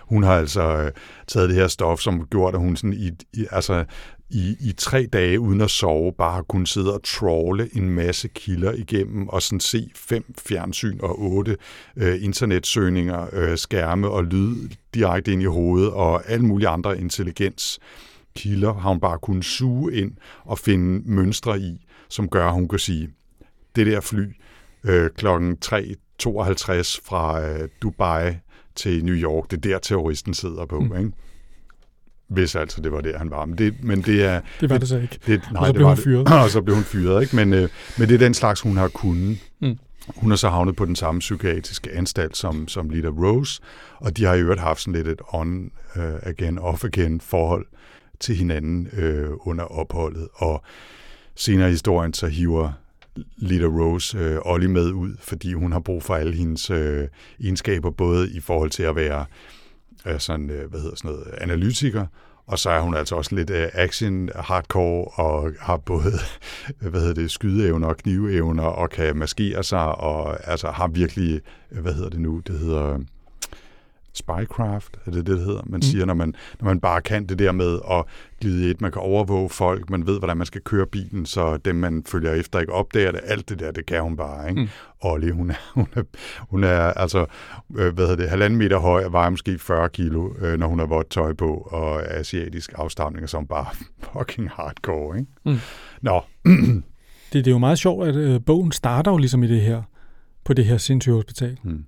hun 0.00 0.22
har 0.22 0.34
altså 0.34 0.62
øh, 0.62 0.90
taget 1.26 1.48
det 1.48 1.56
her 1.56 1.68
stof, 1.68 2.00
som 2.00 2.26
gjort, 2.30 2.54
at 2.54 2.60
hun 2.60 2.76
sådan 2.76 2.92
i, 2.92 3.10
i, 3.32 3.46
altså, 3.50 3.84
i, 4.30 4.56
i 4.60 4.72
tre 4.72 5.06
dage 5.12 5.40
uden 5.40 5.60
at 5.60 5.70
sove, 5.70 6.12
bare 6.12 6.32
har 6.32 6.42
kunnet 6.42 6.68
sidde 6.68 6.94
og 6.94 7.02
trawle 7.02 7.68
en 7.72 7.90
masse 7.90 8.28
kilder 8.28 8.72
igennem, 8.72 9.28
og 9.28 9.42
sådan 9.42 9.60
se 9.60 9.90
fem 9.94 10.34
fjernsyn 10.38 10.98
og 11.00 11.20
otte 11.20 11.56
øh, 11.96 12.24
internetsøgninger, 12.24 13.26
øh, 13.32 13.58
skærme 13.58 14.08
og 14.08 14.24
lyd 14.24 14.68
direkte 14.94 15.32
ind 15.32 15.42
i 15.42 15.44
hovedet, 15.44 15.90
og 15.90 16.30
alle 16.30 16.46
mulige 16.46 16.68
andre 16.68 16.98
intelligens 16.98 17.78
kilder 18.36 18.74
har 18.74 18.88
hun 18.88 19.00
bare 19.00 19.18
kunnet 19.18 19.44
suge 19.44 19.94
ind 19.94 20.12
og 20.44 20.58
finde 20.58 21.10
mønstre 21.10 21.60
i, 21.60 21.86
som 22.08 22.28
gør, 22.28 22.46
at 22.46 22.52
hun 22.52 22.68
kan 22.68 22.78
sige, 22.78 23.10
det 23.76 23.86
der 23.86 24.00
fly 24.00 24.24
øh, 24.84 25.10
klokken 25.16 25.56
3.52 25.64 25.78
fra 27.04 27.42
øh, 27.42 27.68
Dubai 27.82 28.32
til 28.74 29.04
New 29.04 29.14
York, 29.14 29.50
det 29.50 29.56
er 29.56 29.60
der 29.60 29.78
terroristen 29.78 30.34
sidder 30.34 30.66
på, 30.66 30.80
mm. 30.80 30.96
ikke? 30.96 31.12
Hvis 32.28 32.56
altså 32.56 32.80
det 32.80 32.92
var 32.92 33.00
der, 33.00 33.18
han 33.18 33.30
var. 33.30 33.44
Men 33.44 33.58
det, 33.58 33.84
men 33.84 34.02
det 34.02 34.24
er... 34.24 34.40
Det 34.60 34.70
var 34.70 34.78
det 34.78 34.88
så 34.88 34.98
ikke. 34.98 35.18
Det, 35.26 35.42
nej, 35.52 35.60
og 35.60 35.66
så 35.66 35.72
blev 35.72 35.86
hun 35.86 35.96
fyret. 35.96 36.32
og 36.44 36.50
så 36.50 36.62
blev 36.62 36.74
hun 36.74 36.84
fyret, 36.84 37.22
ikke? 37.22 37.36
Men, 37.36 37.52
øh, 37.52 37.68
men 37.98 38.08
det 38.08 38.14
er 38.14 38.18
den 38.18 38.34
slags, 38.34 38.60
hun 38.60 38.76
har 38.76 38.88
kunnet. 38.88 39.38
Mm. 39.60 39.78
Hun 40.16 40.30
har 40.30 40.36
så 40.36 40.48
havnet 40.48 40.76
på 40.76 40.84
den 40.84 40.96
samme 40.96 41.18
psykiatriske 41.18 41.92
anstalt 41.92 42.36
som, 42.36 42.68
som 42.68 42.90
Lita 42.90 43.08
Rose, 43.08 43.60
og 43.96 44.16
de 44.16 44.24
har 44.24 44.34
i 44.34 44.40
øvrigt 44.40 44.60
haft 44.60 44.80
sådan 44.80 44.94
lidt 44.94 45.08
et 45.08 45.20
on-again, 45.28 46.58
uh, 46.58 46.64
off-again 46.64 47.18
forhold 47.20 47.66
til 48.20 48.36
hinanden 48.36 48.88
øh, 48.92 49.30
under 49.40 49.64
opholdet. 49.64 50.28
Og 50.34 50.62
senere 51.34 51.68
i 51.68 51.70
historien, 51.70 52.14
så 52.14 52.26
hiver 52.26 52.72
Lita 53.36 53.66
Rose 53.66 54.18
øh, 54.18 54.38
Ollie 54.44 54.68
med 54.68 54.92
ud, 54.92 55.16
fordi 55.20 55.52
hun 55.52 55.72
har 55.72 55.80
brug 55.80 56.02
for 56.02 56.14
alle 56.14 56.34
hendes 56.36 56.70
øh, 56.70 57.08
egenskaber, 57.40 57.90
både 57.90 58.30
i 58.30 58.40
forhold 58.40 58.70
til 58.70 58.82
at 58.82 58.96
være 58.96 59.24
øh, 60.06 60.20
sådan, 60.20 60.50
øh, 60.50 60.70
hvad 60.70 60.80
hedder 60.80 60.96
sådan 60.96 61.10
noget, 61.10 61.34
analytiker, 61.40 62.06
og 62.46 62.58
så 62.58 62.70
er 62.70 62.80
hun 62.80 62.94
altså 62.94 63.14
også 63.16 63.34
lidt 63.34 63.50
øh, 63.50 63.68
action 63.72 64.30
hardcore 64.34 65.04
og 65.04 65.52
har 65.60 65.76
både 65.76 66.12
hvad 66.90 67.00
hedder 67.00 67.14
det, 67.14 67.30
skydeevner 67.30 67.88
og 67.88 67.96
kniveevner 67.96 68.62
og 68.62 68.90
kan 68.90 69.16
maskere 69.16 69.64
sig 69.64 69.94
og 69.94 70.48
altså 70.50 70.70
har 70.70 70.88
virkelig, 70.88 71.40
hvad 71.70 71.94
hedder 71.94 72.10
det 72.10 72.20
nu, 72.20 72.38
det 72.46 72.58
hedder 72.58 72.98
spycraft, 74.16 74.96
er 75.06 75.10
det 75.10 75.26
det, 75.26 75.36
det 75.36 75.46
hedder? 75.46 75.62
Man 75.66 75.78
mm. 75.78 75.82
siger, 75.82 76.04
når 76.04 76.14
man, 76.14 76.34
når 76.60 76.64
man 76.64 76.80
bare 76.80 77.00
kan 77.00 77.26
det 77.26 77.38
der 77.38 77.52
med 77.52 77.78
at 77.90 78.04
glide 78.40 78.70
et, 78.70 78.80
man 78.80 78.92
kan 78.92 79.02
overvåge 79.02 79.48
folk, 79.48 79.90
man 79.90 80.06
ved, 80.06 80.18
hvordan 80.18 80.36
man 80.36 80.46
skal 80.46 80.60
køre 80.60 80.86
bilen, 80.86 81.26
så 81.26 81.56
dem, 81.56 81.76
man 81.76 82.04
følger 82.06 82.32
efter, 82.32 82.60
ikke 82.60 82.72
opdager 82.72 83.12
det. 83.12 83.20
Alt 83.24 83.48
det 83.48 83.58
der, 83.58 83.70
det 83.70 83.86
kan 83.86 84.02
hun 84.02 84.16
bare, 84.16 84.48
ikke? 84.48 84.60
Mm. 84.60 84.68
Ollie, 85.00 85.32
hun 85.32 85.50
er, 85.50 85.70
hun 85.74 85.88
er, 85.94 86.02
hun 86.38 86.64
er 86.64 86.80
altså, 86.80 87.26
øh, 87.76 87.94
hvad 87.94 88.04
hedder 88.04 88.16
det, 88.16 88.28
halvanden 88.28 88.58
meter 88.58 88.78
høj 88.78 89.04
og 89.04 89.12
vejer 89.12 89.30
måske 89.30 89.58
40 89.58 89.88
kilo, 89.88 90.30
øh, 90.38 90.58
når 90.58 90.66
hun 90.66 90.78
har 90.78 90.86
vådt 90.86 91.10
tøj 91.10 91.32
på, 91.32 91.68
og 91.70 92.14
asiatisk 92.14 92.72
afstamning, 92.76 93.28
som 93.28 93.46
bare 93.46 93.66
fucking 94.12 94.50
hardcore, 94.50 95.18
ikke? 95.18 95.30
Mm. 95.44 95.58
Nå. 96.02 96.20
det, 96.44 96.82
det 97.32 97.46
er 97.46 97.50
jo 97.50 97.58
meget 97.58 97.78
sjovt, 97.78 98.08
at 98.08 98.14
øh, 98.14 98.40
bogen 98.46 98.72
starter 98.72 99.10
jo 99.10 99.16
ligesom 99.16 99.42
i 99.42 99.48
det 99.48 99.60
her, 99.60 99.82
på 100.44 100.52
det 100.52 100.64
her 100.64 100.76
sindssyge 100.76 101.14
hospital. 101.14 101.58
Mm. 101.62 101.84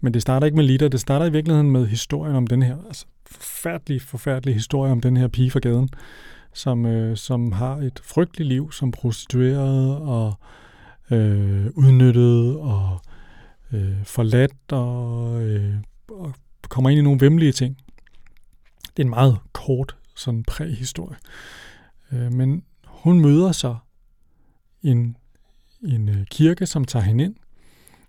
Men 0.00 0.14
det 0.14 0.22
starter 0.22 0.44
ikke 0.44 0.56
med 0.56 0.64
Lita, 0.64 0.88
det 0.88 1.00
starter 1.00 1.26
i 1.26 1.32
virkeligheden 1.32 1.70
med 1.70 1.86
historien 1.86 2.36
om 2.36 2.46
den 2.46 2.62
her, 2.62 2.76
altså 2.86 3.06
forfærdelig, 3.26 4.02
forfærdelig 4.02 4.54
historie 4.54 4.92
om 4.92 5.00
den 5.00 5.16
her 5.16 5.28
pige 5.28 5.50
fra 5.50 5.60
gaden, 5.60 5.88
som, 6.52 6.86
øh, 6.86 7.16
som 7.16 7.52
har 7.52 7.76
et 7.76 8.00
frygteligt 8.04 8.48
liv 8.48 8.72
som 8.72 8.90
prostitueret 8.90 9.96
og 9.96 10.34
øh, 11.10 11.66
udnyttet 11.74 12.56
og 12.56 13.00
øh, 13.72 14.04
forladt 14.04 14.72
og, 14.72 15.42
øh, 15.42 15.74
og 16.10 16.34
kommer 16.68 16.90
ind 16.90 16.98
i 16.98 17.02
nogle 17.02 17.20
vemmelige 17.20 17.52
ting. 17.52 17.76
Det 18.96 19.02
er 19.02 19.04
en 19.04 19.10
meget 19.10 19.38
kort 19.52 19.96
sådan 20.16 20.44
præhistorie. 20.44 21.16
Øh, 22.12 22.32
men 22.32 22.64
hun 22.86 23.20
møder 23.20 23.52
så 23.52 23.76
en, 24.82 25.16
en 25.82 26.08
øh, 26.08 26.26
kirke, 26.30 26.66
som 26.66 26.84
tager 26.84 27.02
hende 27.04 27.24
ind, 27.24 27.34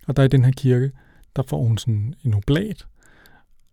og 0.08 0.16
der 0.16 0.24
i 0.24 0.28
den 0.28 0.46
her 0.46 0.52
kirke, 0.52 0.92
der 1.36 1.42
får 1.42 1.64
hun 1.64 1.78
sådan 1.78 2.14
en 2.24 2.34
oblat, 2.34 2.86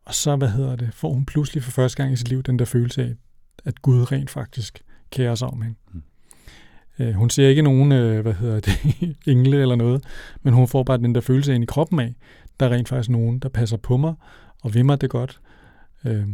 og 0.05 0.15
så, 0.15 0.37
hvad 0.37 0.49
hedder 0.49 0.77
det, 0.77 0.95
får 0.95 1.13
hun 1.13 1.25
pludselig 1.25 1.63
for 1.63 1.71
første 1.71 1.97
gang 1.97 2.13
i 2.13 2.17
sit 2.17 2.29
liv 2.29 2.43
den 2.43 2.59
der 2.59 2.65
følelse 2.65 3.03
af, 3.03 3.15
at 3.65 3.83
Gud 3.83 4.13
rent 4.13 4.31
faktisk 4.31 4.83
kærer 5.11 5.35
sig 5.35 5.49
om 5.49 5.63
hende. 5.63 5.77
Mm. 5.93 6.03
Øh, 6.99 7.15
hun 7.15 7.31
ser 7.31 7.49
ikke 7.49 7.63
nogen, 7.63 7.93
øh, 7.93 8.21
hvad 8.21 8.35
hedder 8.35 8.61
det, 8.61 8.79
engle 9.33 9.63
eller 9.63 9.77
noget, 9.77 10.05
men 10.43 10.55
hun 10.55 10.69
får 10.69 10.83
bare 10.83 10.99
den 10.99 11.15
der 11.15 11.21
følelse 11.21 11.55
ind 11.55 11.63
i 11.63 11.67
kroppen 11.67 12.01
af, 12.01 12.15
der 12.61 12.67
er 12.67 12.71
rent 12.71 12.89
faktisk 12.89 13.11
nogen, 13.11 13.39
der 13.39 13.49
passer 13.49 13.77
på 13.77 13.97
mig 13.97 14.15
og 14.63 14.75
vil 14.75 14.85
mig 14.85 15.01
det 15.01 15.11
godt. 15.11 15.41
Øh, 16.05 16.29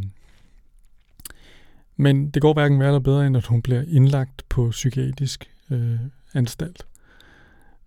men 1.95 2.29
det 2.29 2.41
går 2.41 2.53
hverken 2.53 2.79
værre 2.79 2.89
eller 2.89 2.99
bedre, 2.99 3.27
end 3.27 3.37
at 3.37 3.45
hun 3.45 3.61
bliver 3.61 3.83
indlagt 3.87 4.43
på 4.49 4.69
psykiatrisk 4.69 5.51
øh, 5.71 5.99
anstalt. 6.33 6.87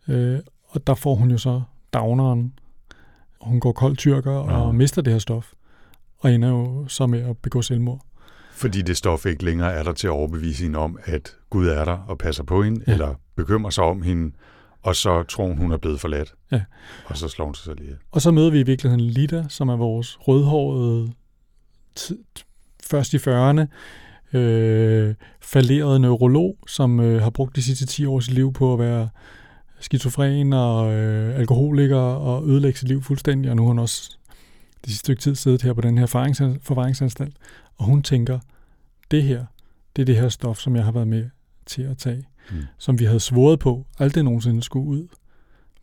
Øh, 0.09 0.39
og 0.69 0.87
der 0.87 0.95
får 0.95 1.15
hun 1.15 1.31
jo 1.31 1.39
så 1.39 1.63
downeren, 1.93 2.53
hun 3.41 3.61
går 3.61 3.73
kold 3.73 3.97
tyrker 3.97 4.33
ja. 4.33 4.41
og 4.41 4.75
mister 4.75 5.03
det 5.03 5.13
her 5.13 5.21
stof, 5.21 5.53
og 6.19 6.33
ender 6.33 6.49
jo 6.49 6.89
så 6.89 7.07
med 7.07 7.23
at 7.31 7.39
begå 7.39 7.63
selvmord. 7.63 8.01
Fordi 8.53 8.83
det 8.83 8.97
stof 8.97 9.27
ikke 9.27 9.45
længere 9.45 9.73
er 9.73 9.83
der 9.83 9.93
til 9.93 10.07
at 10.07 10.11
overbevise 10.11 10.63
hende 10.63 10.79
om, 10.79 10.99
at 11.05 11.37
Gud 11.51 11.67
er 11.67 11.85
der 11.85 11.99
og 12.09 12.19
passer 12.19 12.45
på 12.45 12.63
hende, 12.63 12.85
ja. 12.87 12.93
eller 12.93 13.15
bekymrer 13.37 13.71
sig 13.71 13.85
om 13.85 14.03
hende, 14.03 14.33
og 14.83 14.97
så 14.97 15.23
tror 15.23 15.47
hun, 15.47 15.59
hun 15.59 15.73
er 15.73 15.77
blevet 15.77 16.01
forladt. 16.01 16.35
Ja. 16.53 16.63
Og 17.07 17.17
så 17.17 17.29
slår 17.29 17.45
hun 17.45 17.55
sig 17.55 17.65
selv 17.65 17.81
ihjel. 17.81 17.97
Og 18.11 18.23
så 18.23 18.31
møder 18.31 18.51
vi 18.51 18.61
i 18.61 18.63
virkeligheden 18.63 19.01
Lida, 19.01 19.45
som 19.49 19.69
er 19.69 19.77
vores 19.77 20.19
rødhårede, 20.21 21.13
først 22.85 23.15
i 23.15 23.17
40'erne, 23.17 23.67
øh, 24.39 25.15
falderede 25.41 26.01
neurolog, 26.01 26.59
som 26.67 27.01
øh, 27.01 27.23
har 27.23 27.31
brugt 27.31 27.57
de 27.57 27.63
sidste 27.63 27.87
10 27.87 28.07
år 28.07 28.21
sit 28.21 28.35
liv 28.35 28.53
på 28.53 28.73
at 28.73 28.79
være 28.79 29.09
skizofren 29.81 30.53
og 30.53 30.95
øh, 30.95 31.39
alkoholiker 31.39 31.97
og 31.97 32.49
ødelægge 32.49 32.79
sit 32.79 32.89
liv 32.89 33.03
fuldstændig, 33.03 33.51
og 33.51 33.57
nu 33.57 33.63
har 33.63 33.69
hun 33.69 33.79
også 33.79 34.19
det 34.85 34.91
sidste 34.91 34.99
stykke 34.99 35.21
tid 35.21 35.35
siddet 35.35 35.63
her 35.63 35.73
på 35.73 35.81
den 35.81 35.99
her 35.99 36.07
forvaringsanstalt, 36.63 37.37
og 37.77 37.85
hun 37.85 38.03
tænker, 38.03 38.39
det 39.11 39.23
her, 39.23 39.45
det 39.97 40.03
er 40.03 40.07
det 40.07 40.17
her 40.17 40.29
stof, 40.29 40.59
som 40.59 40.77
jeg 40.77 40.85
har 40.85 40.93
været 40.93 41.09
med 41.09 41.25
til 41.67 41.83
at 41.83 41.99
tage, 41.99 42.25
mm. 42.51 42.57
som 42.79 42.99
vi 42.99 43.05
havde 43.05 43.21
svoret 43.21 43.59
på, 43.59 43.87
aldrig 43.99 44.25
nogensinde 44.25 44.63
skulle 44.63 44.87
ud 44.87 45.09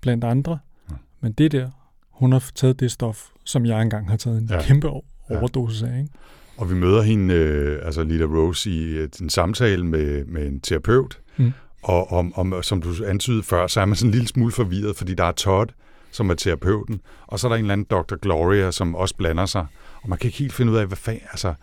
blandt 0.01 0.23
andre, 0.23 0.59
mm. 0.89 0.95
men 1.21 1.31
det 1.31 1.51
der, 1.51 1.69
hun 2.09 2.31
har 2.31 2.51
taget 2.55 2.79
det 2.79 2.91
stof, 2.91 3.27
som 3.43 3.65
jeg 3.65 3.81
engang 3.81 4.09
har 4.09 4.17
taget 4.17 4.41
en 4.41 4.47
ja. 4.49 4.61
kæmpe 4.61 4.89
overdosis 5.29 5.83
af, 5.83 5.97
ikke? 5.97 6.09
Og 6.57 6.69
vi 6.69 6.75
møder 6.75 7.01
hende, 7.01 7.33
øh, 7.33 7.85
altså 7.85 8.03
Lita 8.03 8.23
Rose, 8.23 8.69
i 8.69 8.83
øh, 8.83 9.09
en 9.21 9.29
samtale 9.29 9.85
med, 9.85 10.25
med 10.25 10.47
en 10.47 10.59
terapeut, 10.59 11.19
mm. 11.37 11.53
Og 11.85 12.11
om, 12.11 12.33
om, 12.35 12.63
som 12.63 12.81
du 12.81 12.89
antydede 13.05 13.43
før, 13.43 13.67
så 13.67 13.81
er 13.81 13.85
man 13.85 13.95
sådan 13.95 14.07
en 14.07 14.11
lille 14.11 14.27
smule 14.27 14.51
forvirret, 14.51 14.95
fordi 14.95 15.13
der 15.13 15.23
er 15.23 15.31
Todd, 15.31 15.69
som 16.11 16.29
er 16.29 16.33
terapeuten, 16.33 17.01
og 17.27 17.39
så 17.39 17.47
er 17.47 17.49
der 17.49 17.55
en 17.55 17.65
eller 17.65 17.73
anden 17.73 17.87
Dr. 17.89 18.15
Gloria, 18.15 18.71
som 18.71 18.95
også 18.95 19.15
blander 19.15 19.45
sig. 19.45 19.65
Og 20.05 20.09
man 20.09 20.17
kan 20.19 20.27
ikke 20.27 20.37
helt 20.37 20.53
finde 20.53 20.71
ud 20.71 20.77
af, 20.77 20.87
hvad 20.87 20.97
fanden, 20.97 21.21
altså, 21.31 21.53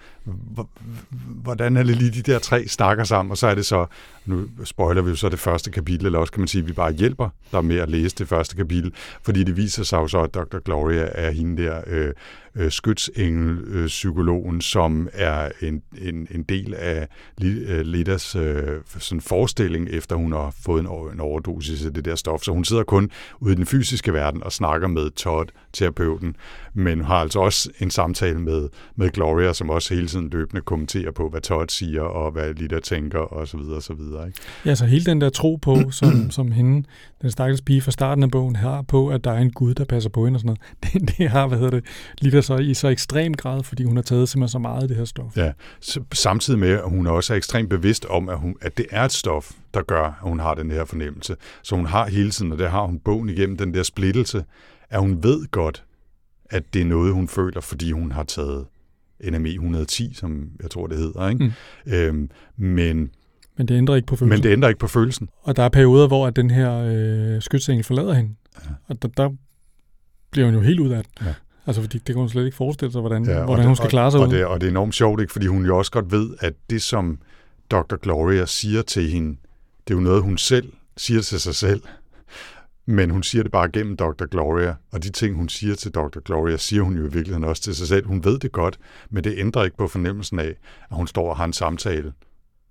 hvordan 1.27 1.77
er 1.77 1.83
det 1.83 1.97
lige 1.97 2.11
de 2.11 2.33
der 2.33 2.39
tre 2.39 2.69
snakker 2.69 3.05
sammen, 3.05 3.31
og 3.31 3.39
så 3.39 3.47
er 3.47 3.55
det 3.55 3.67
så, 3.67 3.87
nu 4.27 4.49
spoiler 4.65 5.03
vi 5.03 5.11
jo 5.11 5.17
så 5.17 5.29
det 5.29 5.39
første 5.39 5.71
kapitel, 5.71 6.07
eller 6.07 6.19
også 6.19 6.33
kan 6.33 6.41
man 6.41 6.49
sige, 6.49 6.63
at 6.63 6.69
vi 6.69 6.73
bare 6.73 6.93
hjælper 6.93 7.29
dig 7.53 7.65
med 7.65 7.77
at 7.77 7.89
læse 7.89 8.17
det 8.17 8.29
første 8.29 8.57
kapitel, 8.57 8.93
fordi 9.23 9.45
det 9.45 9.57
viser 9.57 9.83
sig 9.83 9.97
jo 9.97 10.09
så, 10.09 10.19
at 10.19 10.35
Dr. 10.35 10.59
Gloria 10.59 11.09
er 11.13 11.31
hende 11.31 11.63
der 11.63 11.81
øh, 11.87 12.13
øh, 12.55 12.71
skytsengel-psykologen, 12.71 14.57
øh, 14.57 14.63
som 14.63 15.09
er 15.13 15.51
en, 15.61 15.83
en, 15.99 16.29
en 16.31 16.43
del 16.43 16.75
af 16.75 17.09
Lidas 17.39 18.37
øh, 18.37 18.57
øh, 18.57 18.81
sådan 18.99 19.21
forestilling, 19.21 19.89
efter 19.89 20.17
hun 20.17 20.33
har 20.33 20.55
fået 20.65 20.81
en, 20.81 20.87
en 21.13 21.21
overdosis 21.21 21.87
af 21.87 21.95
det 21.95 22.05
der 22.05 22.15
stof. 22.15 22.43
Så 22.43 22.53
hun 22.53 22.65
sidder 22.65 22.83
kun 22.83 23.11
ude 23.41 23.53
i 23.53 23.57
den 23.57 23.67
fysiske 23.67 24.13
verden 24.13 24.43
og 24.43 24.53
snakker 24.53 24.89
med 24.89 25.11
Todd, 25.11 25.49
terapeuten, 25.73 26.37
men 26.75 27.05
har 27.05 27.17
altså 27.17 27.41
også 27.41 27.71
en 27.81 27.91
samtale 27.91 28.32
med, 28.41 28.69
med 28.97 29.11
Gloria, 29.11 29.53
som 29.53 29.71
også 29.71 29.95
hele 29.95 30.07
tiden 30.07 30.29
løbende 30.29 30.63
kommenterer 30.63 31.11
på, 31.11 31.29
hvad 31.29 31.41
Todd 31.41 31.69
siger, 31.69 32.03
og 32.03 32.31
hvad 32.31 32.55
Lida 32.55 32.81
tænker, 32.81 33.19
og 33.19 33.49
så 33.49 33.57
videre, 33.57 33.77
og 33.77 33.83
så 33.83 33.95
videre. 33.95 34.27
Ikke? 34.27 34.39
Ja, 34.67 34.75
så 34.75 34.87
hele 34.87 35.05
den 35.05 35.21
der 35.21 35.31
tro 35.31 35.57
på, 35.63 35.77
som, 36.01 36.31
som 36.31 36.53
hende, 36.53 36.87
den 37.23 37.31
stakkels 37.31 37.61
pige 37.61 37.81
fra 37.81 37.91
starten 37.91 38.25
af 38.25 38.31
bogen, 38.31 38.57
har 38.57 38.83
på, 38.83 39.09
at 39.09 39.25
der 39.25 39.31
er 39.31 39.39
en 39.39 39.53
Gud, 39.53 39.75
der 39.75 39.85
passer 39.85 40.11
på 40.11 40.25
hende 40.25 40.37
og 40.37 40.41
sådan 40.41 40.57
noget, 40.83 41.03
det, 41.09 41.19
det 41.19 41.29
har, 41.29 41.47
hvad 41.47 41.59
hedder 41.59 41.71
det, 41.71 41.85
Lida 42.19 42.41
så 42.41 42.57
i 42.57 42.75
så 42.75 42.89
ekstrem 42.89 43.35
grad, 43.35 43.63
fordi 43.63 43.85
hun 43.85 43.97
har 43.97 44.03
taget 44.03 44.29
simpelthen 44.29 44.53
så 44.53 44.59
meget 44.59 44.83
af 44.83 44.89
det 44.89 44.97
her 44.97 45.05
stof. 45.05 45.37
Ja, 45.37 45.53
samtidig 46.13 46.61
med, 46.61 46.71
at 46.71 46.91
hun 46.91 47.07
også 47.07 47.33
er 47.33 47.37
ekstremt 47.37 47.71
bevidst 47.71 48.05
om, 48.05 48.29
at, 48.29 48.39
hun, 48.39 48.57
at 48.61 48.79
det 48.79 48.87
er 48.91 49.05
et 49.05 49.13
stof, 49.13 49.51
der 49.75 49.83
gør, 49.83 50.05
at 50.05 50.15
hun 50.21 50.41
har 50.41 50.55
den 50.55 50.71
her 50.71 50.85
fornemmelse. 50.85 51.37
Så 51.63 51.77
hun 51.77 51.87
har 51.87 52.09
hele 52.09 52.31
tiden, 52.31 52.53
og 52.53 52.59
det 52.59 52.71
har 52.71 52.87
hun 52.87 52.99
bogen 52.99 53.29
igennem, 53.29 53.57
den 53.57 53.75
der 53.75 53.83
splittelse, 53.83 54.45
at 54.91 55.01
hun 55.01 55.23
ved 55.23 55.51
godt, 55.51 55.85
at 56.53 56.75
det 56.75 56.83
er 56.83 56.87
noget, 56.87 57.13
hun 57.13 57.29
føler, 57.29 57.61
fordi 57.61 57.93
hun 57.93 58.13
har 58.13 58.23
taget 58.23 58.65
NME 59.31 59.49
110, 59.49 60.15
som 60.15 60.49
jeg 60.63 60.71
tror, 60.71 60.87
det 60.87 60.99
hedder. 60.99 61.29
Ikke? 61.29 61.53
Mm. 61.87 61.93
Øhm, 61.93 62.31
men 62.57 63.11
Men 63.59 63.69
det 63.69 63.75
ændrer 63.75 63.95
ikke 63.97 64.07
på 64.07 64.17
følelsen. 64.17 64.39
Men 64.39 64.43
det 64.43 64.53
ændrer 64.53 64.69
ikke 64.69 64.79
på 64.79 64.89
følelsen. 64.89 65.29
Og 65.43 65.57
der 65.57 65.63
er 65.63 65.69
perioder, 65.69 66.07
hvor 66.07 66.27
at 66.27 66.37
den 66.37 66.51
her 66.51 66.73
øh, 66.75 67.43
skytsengel 67.43 67.85
forlader 67.85 68.15
hende. 68.15 68.35
Ja. 68.65 68.71
Og 68.87 69.03
der, 69.03 69.09
der 69.09 69.31
bliver 70.31 70.47
hun 70.47 70.55
jo 70.55 70.61
helt 70.61 70.81
ud 70.81 70.91
af 70.91 71.03
det. 71.05 71.27
Ja. 71.27 71.35
Altså, 71.67 71.83
fordi 71.83 71.99
det 71.99 72.07
kan 72.07 72.17
hun 72.17 72.29
slet 72.29 72.45
ikke 72.45 72.57
forestille 72.57 72.93
sig, 72.93 73.01
hvordan, 73.01 73.25
ja, 73.25 73.45
hvordan 73.45 73.59
det, 73.59 73.67
hun 73.67 73.77
skal 73.77 73.91
klare 73.91 74.11
sig 74.11 74.21
og. 74.21 74.27
Og 74.27 74.33
det, 74.33 74.45
og 74.45 74.61
det 74.61 74.67
er 74.67 74.71
enormt 74.71 74.95
sjovt, 74.95 75.21
ikke? 75.21 75.33
fordi 75.33 75.47
hun 75.47 75.67
jo 75.67 75.79
også 75.79 75.91
godt 75.91 76.13
ved, 76.13 76.31
at 76.41 76.55
det, 76.71 76.83
som 76.83 77.19
Dr. 77.71 77.97
Gloria 77.97 78.47
siger 78.47 78.83
til 78.83 79.11
hende, 79.11 79.37
det 79.89 79.95
er 79.95 79.99
jo 79.99 80.01
noget, 80.01 80.23
hun 80.23 80.39
selv 80.39 80.73
siger 80.97 81.21
til 81.21 81.41
sig 81.41 81.55
selv. 81.55 81.83
Men 82.87 83.11
hun 83.11 83.23
siger 83.23 83.43
det 83.43 83.53
bare 83.53 83.71
gennem 83.73 83.97
Dr. 83.97 84.27
Gloria, 84.27 84.75
og 84.93 85.03
de 85.03 85.11
ting, 85.11 85.37
hun 85.37 85.49
siger 85.49 85.75
til 85.75 85.91
Dr. 85.91 86.21
Gloria, 86.21 86.57
siger 86.57 86.83
hun 86.83 86.97
jo 86.97 87.01
i 87.01 87.13
virkeligheden 87.13 87.45
også 87.45 87.63
til 87.63 87.75
sig 87.75 87.89
selv. 87.89 88.07
Hun 88.07 88.25
ved 88.25 88.39
det 88.39 88.53
godt, 88.53 88.79
men 89.11 89.25
det 89.25 89.35
ændrer 89.39 89.65
ikke 89.65 89.77
på 89.77 89.89
fornemmelsen 89.89 90.39
af, 90.39 90.55
at 90.91 90.97
hun 90.97 91.07
står 91.07 91.31
og 91.31 91.37
har 91.37 91.45
en 91.45 91.53
samtale 91.53 92.13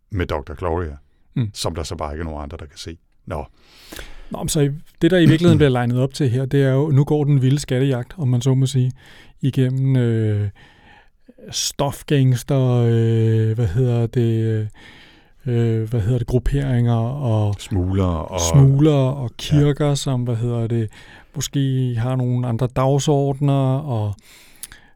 med 0.09 0.25
Dr. 0.25 0.53
Gloria, 0.53 0.97
mm. 1.35 1.49
som 1.53 1.75
der 1.75 1.83
så 1.83 1.95
bare 1.95 2.13
ikke 2.13 2.21
er 2.21 2.25
nogen 2.25 2.43
andre, 2.43 2.57
der 2.57 2.65
kan 2.65 2.77
se. 2.77 2.97
Nå. 3.25 3.45
Nå, 4.31 4.47
så 4.47 4.73
det, 5.01 5.11
der 5.11 5.17
i 5.17 5.25
virkeligheden 5.25 5.57
bliver 5.57 5.69
legnet 5.69 5.99
op 5.99 6.13
til 6.13 6.29
her, 6.29 6.45
det 6.45 6.63
er 6.63 6.71
jo, 6.71 6.91
nu 6.91 7.03
går 7.03 7.23
den 7.23 7.41
vilde 7.41 7.59
skattejagt, 7.59 8.13
om 8.17 8.27
man 8.27 8.41
så 8.41 8.53
må 8.53 8.65
sige, 8.65 8.91
igennem 9.41 9.95
øh, 9.95 10.49
stofgangster, 11.51 12.61
øh, 12.61 13.55
hvad 13.55 13.67
hedder 13.67 14.07
det, 14.07 14.43
øh, 14.43 14.67
hvad 15.43 16.01
hedder 16.01 16.17
det, 16.17 16.27
grupperinger 16.27 16.95
og 16.95 17.55
smugler 17.59 18.03
og, 18.05 18.39
smugler 18.53 18.91
og 18.93 19.31
kirker, 19.37 19.87
ja. 19.87 19.95
som, 19.95 20.23
hvad 20.23 20.35
hedder 20.35 20.67
det, 20.67 20.89
måske 21.35 21.95
har 21.97 22.15
nogle 22.15 22.47
andre 22.47 22.67
dagsordner 22.67 23.77
og 23.77 24.15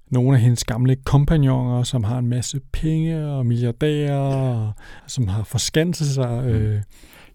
nogle 0.10 0.38
af 0.38 0.44
hendes 0.44 0.64
gamle 0.64 0.96
kompagnoner, 0.96 1.84
som 1.84 2.04
har 2.04 2.18
en 2.18 2.28
masse 2.28 2.60
penge 2.72 3.28
og 3.28 3.46
milliardærer, 3.46 4.18
og, 4.18 4.74
som 5.08 5.28
har 5.28 5.44
forskanset 5.44 6.08
sig 6.08 6.42
mm. 6.44 6.50
øh, 6.50 6.82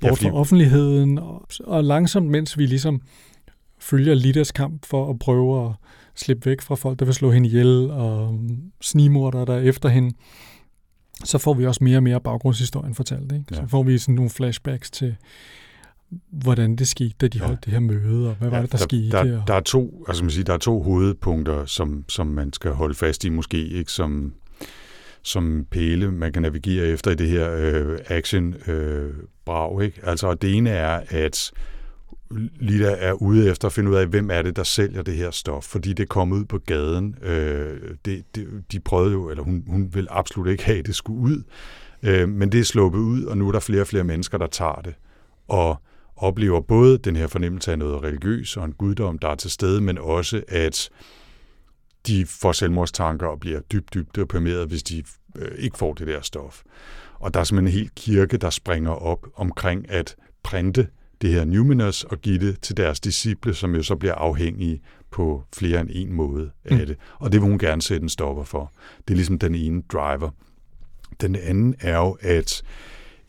bort 0.01 0.23
ja, 0.23 0.29
fra 0.29 0.35
offentligheden. 0.35 1.19
Og, 1.19 1.47
og 1.65 1.85
langsomt, 1.85 2.27
mens 2.27 2.59
vi 2.59 2.67
ligesom 2.67 3.01
følger 3.79 4.15
Lidas 4.15 4.53
kamp 4.53 4.87
for 4.87 5.11
at 5.11 5.19
prøve 5.19 5.67
at 5.67 5.73
slippe 6.15 6.51
væk 6.51 6.61
fra 6.61 6.75
folk, 6.75 6.99
der 6.99 7.05
vil 7.05 7.15
slå 7.15 7.31
hende 7.31 7.49
ihjel, 7.49 7.91
og 7.91 8.39
snimorder 8.81 9.45
der 9.45 9.59
efter 9.59 9.89
hende, 9.89 10.15
så 11.25 11.39
får 11.39 11.55
vi 11.55 11.67
også 11.67 11.85
mere 11.85 11.97
og 11.97 12.03
mere 12.03 12.21
baggrundshistorien 12.21 12.95
fortalt. 12.95 13.33
Ikke? 13.33 13.45
Ja. 13.51 13.57
Så 13.57 13.67
får 13.67 13.83
vi 13.83 13.99
sådan 13.99 14.15
nogle 14.15 14.31
flashbacks 14.31 14.91
til, 14.91 15.17
hvordan 16.31 16.77
det 16.77 16.89
skete, 16.89 17.15
da 17.21 17.29
de 17.29 17.39
ja. 17.39 17.47
holdt 17.47 17.65
det 17.65 17.73
her 17.73 17.81
møde, 17.81 18.29
og 18.29 18.35
hvad 18.35 18.49
ja, 18.49 18.55
var 18.55 18.63
det, 18.63 18.73
der, 18.73 18.79
der 18.79 18.85
skete? 18.85 19.11
Der, 19.11 19.25
der, 19.25 19.45
der, 19.45 19.55
er 19.55 19.61
to, 19.61 20.05
altså 20.09 20.25
man 20.25 20.31
siger, 20.31 20.45
der 20.45 20.55
er 20.55 20.59
to 20.59 20.83
hovedpunkter, 20.83 21.67
som, 21.67 22.05
som 22.09 22.27
man 22.27 22.53
skal 22.53 22.71
holde 22.73 22.95
fast 22.95 23.25
i, 23.25 23.29
måske 23.29 23.69
ikke 23.69 23.93
som, 23.93 24.35
som 25.23 25.67
pæle, 25.71 26.11
man 26.11 26.33
kan 26.33 26.43
navigere 26.43 26.87
efter 26.87 27.11
i 27.11 27.15
det 27.15 27.29
her 27.29 27.53
øh, 27.53 27.99
action-brag. 28.07 29.81
Øh, 29.81 29.85
ikke? 29.85 30.01
Altså, 30.03 30.35
det 30.35 30.55
ene 30.55 30.71
er, 30.71 31.01
at 31.09 31.53
Lida 32.61 32.97
er 32.99 33.13
ude 33.13 33.51
efter 33.51 33.69
at 33.69 33.73
finde 33.73 33.91
ud 33.91 33.97
af, 33.97 34.07
hvem 34.07 34.31
er 34.31 34.43
det, 34.43 34.57
der 34.57 34.63
sælger 34.63 35.03
det 35.03 35.15
her 35.15 35.31
stof, 35.31 35.65
fordi 35.65 35.93
det 35.93 36.09
kom 36.09 36.33
ud 36.33 36.45
på 36.45 36.59
gaden. 36.59 37.17
Øh, 37.23 37.81
det, 38.05 38.25
det, 38.35 38.49
de 38.73 38.81
prøvede 38.81 39.13
jo, 39.13 39.31
eller 39.31 39.43
hun, 39.43 39.65
hun 39.67 39.95
vil 39.95 40.07
absolut 40.11 40.49
ikke 40.49 40.65
have, 40.65 40.79
at 40.79 40.87
det 40.87 40.95
skulle 40.95 41.21
ud, 41.21 41.43
øh, 42.03 42.29
men 42.29 42.53
det 42.53 42.61
er 42.61 42.65
sluppet 42.65 42.99
ud, 42.99 43.25
og 43.25 43.39
nu 43.39 43.49
er 43.49 43.53
der 43.53 43.61
flere 43.61 43.81
og 43.81 43.87
flere 43.87 44.05
mennesker, 44.05 44.39
der 44.39 44.47
tager 44.47 44.81
det, 44.85 44.95
og 45.49 45.83
oplever 46.17 46.61
både 46.61 46.99
den 46.99 47.17
her 47.17 47.27
fornemmelse 47.27 47.73
af 47.73 47.79
noget 47.79 48.03
religiøs 48.03 48.57
og 48.57 48.65
en 48.65 48.73
guddom, 48.73 49.19
der 49.19 49.29
er 49.29 49.35
til 49.35 49.51
stede, 49.51 49.81
men 49.81 49.99
også 49.99 50.43
at 50.49 50.91
de 52.07 52.27
får 52.27 52.53
selvmordstanker 52.53 53.27
og 53.27 53.41
bliver 53.41 53.61
dybt, 53.61 53.95
dybt 53.95 54.17
deprimeret, 54.17 54.69
hvis 54.69 54.83
de 54.83 55.03
øh, 55.37 55.59
ikke 55.59 55.79
får 55.79 55.95
det 55.95 56.07
der 56.07 56.21
stof. 56.21 56.63
Og 57.15 57.35
der 57.35 57.41
er 57.41 57.45
simpelthen 57.45 57.79
en 57.79 57.81
hel 57.81 57.91
kirke, 57.97 58.37
der 58.37 58.51
springer 58.51 58.91
op 58.91 59.27
omkring 59.35 59.91
at 59.91 60.17
printe 60.43 60.89
det 61.21 61.31
her 61.31 61.45
Numinous 61.45 62.05
og 62.05 62.21
give 62.21 62.39
det 62.39 62.61
til 62.61 62.77
deres 62.77 63.01
disciple, 63.01 63.55
som 63.55 63.75
jo 63.75 63.83
så 63.83 63.97
bliver 63.97 64.15
afhængige 64.15 64.83
på 65.11 65.45
flere 65.55 65.81
end 65.81 65.89
en 65.93 66.13
måde 66.13 66.51
af 66.65 66.79
mm. 66.79 66.87
det. 66.87 66.97
Og 67.19 67.33
det 67.33 67.41
vil 67.41 67.49
hun 67.49 67.59
gerne 67.59 67.83
sætte 67.83 68.03
en 68.03 68.09
stopper 68.09 68.45
for. 68.45 68.73
Det 69.09 69.15
er 69.15 69.17
ligesom 69.17 69.39
den 69.39 69.55
ene 69.55 69.83
driver. 69.93 70.31
Den 71.21 71.37
anden 71.37 71.75
er 71.81 71.97
jo, 71.97 72.17
at 72.21 72.63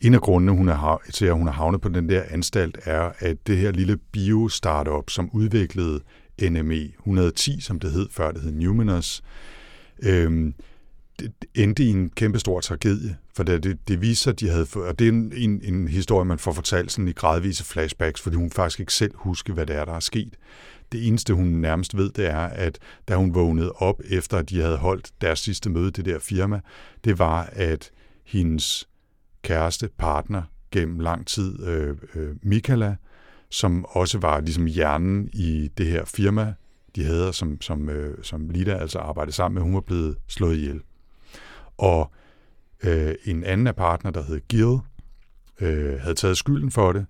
en 0.00 0.14
af 0.14 0.20
grundene 0.20 0.52
hun 0.52 0.68
er, 0.68 1.00
til, 1.12 1.26
at 1.26 1.34
hun 1.34 1.46
har 1.46 1.54
havnet 1.54 1.80
på 1.80 1.88
den 1.88 2.08
der 2.08 2.22
anstalt, 2.30 2.78
er, 2.84 3.12
at 3.18 3.46
det 3.46 3.56
her 3.56 3.70
lille 3.70 3.96
bio-startup, 3.96 5.10
som 5.10 5.30
udviklede 5.32 6.00
NME 6.42 6.92
110, 6.98 7.60
som 7.60 7.80
det 7.80 7.92
hed 7.92 8.08
før, 8.10 8.30
det 8.30 8.42
hed 8.42 8.52
Numinous, 8.52 9.22
øhm, 10.02 10.54
det 11.22 11.48
endte 11.54 11.84
i 11.84 11.88
en 11.88 12.10
kæmpe 12.10 12.38
stor 12.38 12.60
tragedie, 12.60 13.16
for 13.36 13.42
det, 13.42 13.64
det, 13.64 13.88
det 13.88 14.00
viser, 14.00 14.30
at 14.30 14.40
de 14.40 14.48
havde 14.48 14.66
og 14.74 14.98
det 14.98 15.04
er 15.04 15.12
en, 15.12 15.32
en, 15.36 15.60
en 15.64 15.88
historie, 15.88 16.24
man 16.24 16.38
får 16.38 16.52
fortalt 16.52 16.92
sådan 16.92 17.08
i 17.08 17.12
gradvise 17.12 17.64
flashbacks, 17.64 18.20
fordi 18.20 18.36
hun 18.36 18.50
faktisk 18.50 18.80
ikke 18.80 18.94
selv 18.94 19.12
husker, 19.14 19.52
hvad 19.52 19.66
det 19.66 19.76
er, 19.76 19.84
der 19.84 19.92
er 19.92 20.00
sket. 20.00 20.36
Det 20.92 21.06
eneste, 21.06 21.34
hun 21.34 21.46
nærmest 21.46 21.96
ved, 21.96 22.10
det 22.10 22.26
er, 22.26 22.38
at 22.38 22.78
da 23.08 23.16
hun 23.16 23.34
vågnede 23.34 23.72
op, 23.72 24.00
efter 24.04 24.38
at 24.38 24.50
de 24.50 24.60
havde 24.60 24.76
holdt 24.76 25.10
deres 25.20 25.38
sidste 25.38 25.70
møde, 25.70 25.90
det 25.90 26.04
der 26.04 26.18
firma, 26.18 26.60
det 27.04 27.18
var, 27.18 27.48
at 27.52 27.90
hendes 28.24 28.88
kæreste, 29.42 29.88
partner, 29.98 30.42
gennem 30.70 31.00
lang 31.00 31.26
tid, 31.26 31.66
øh, 31.66 31.96
øh, 32.14 32.36
Michaela, 32.42 32.96
som 33.50 33.84
også 33.88 34.18
var 34.18 34.40
ligesom 34.40 34.66
hjernen 34.66 35.28
i 35.32 35.70
det 35.78 35.86
her 35.86 36.04
firma, 36.04 36.54
de 36.96 37.04
havde, 37.04 37.32
som, 37.32 37.60
som, 37.60 37.88
øh, 37.88 38.18
som 38.22 38.48
Lida 38.48 38.74
altså 38.74 38.98
arbejdede 38.98 39.36
sammen 39.36 39.54
med, 39.54 39.62
hun 39.62 39.74
var 39.74 39.80
blevet 39.80 40.16
slået 40.28 40.56
ihjel. 40.56 40.80
Og 41.82 42.12
øh, 42.84 43.14
en 43.24 43.44
anden 43.44 43.66
af 43.66 43.76
partner, 43.76 44.10
der 44.10 44.22
hed 44.22 44.40
Gil, 44.48 44.78
øh, 45.60 46.00
havde 46.00 46.14
taget 46.14 46.36
skylden 46.36 46.70
for 46.70 46.92
det. 46.92 47.06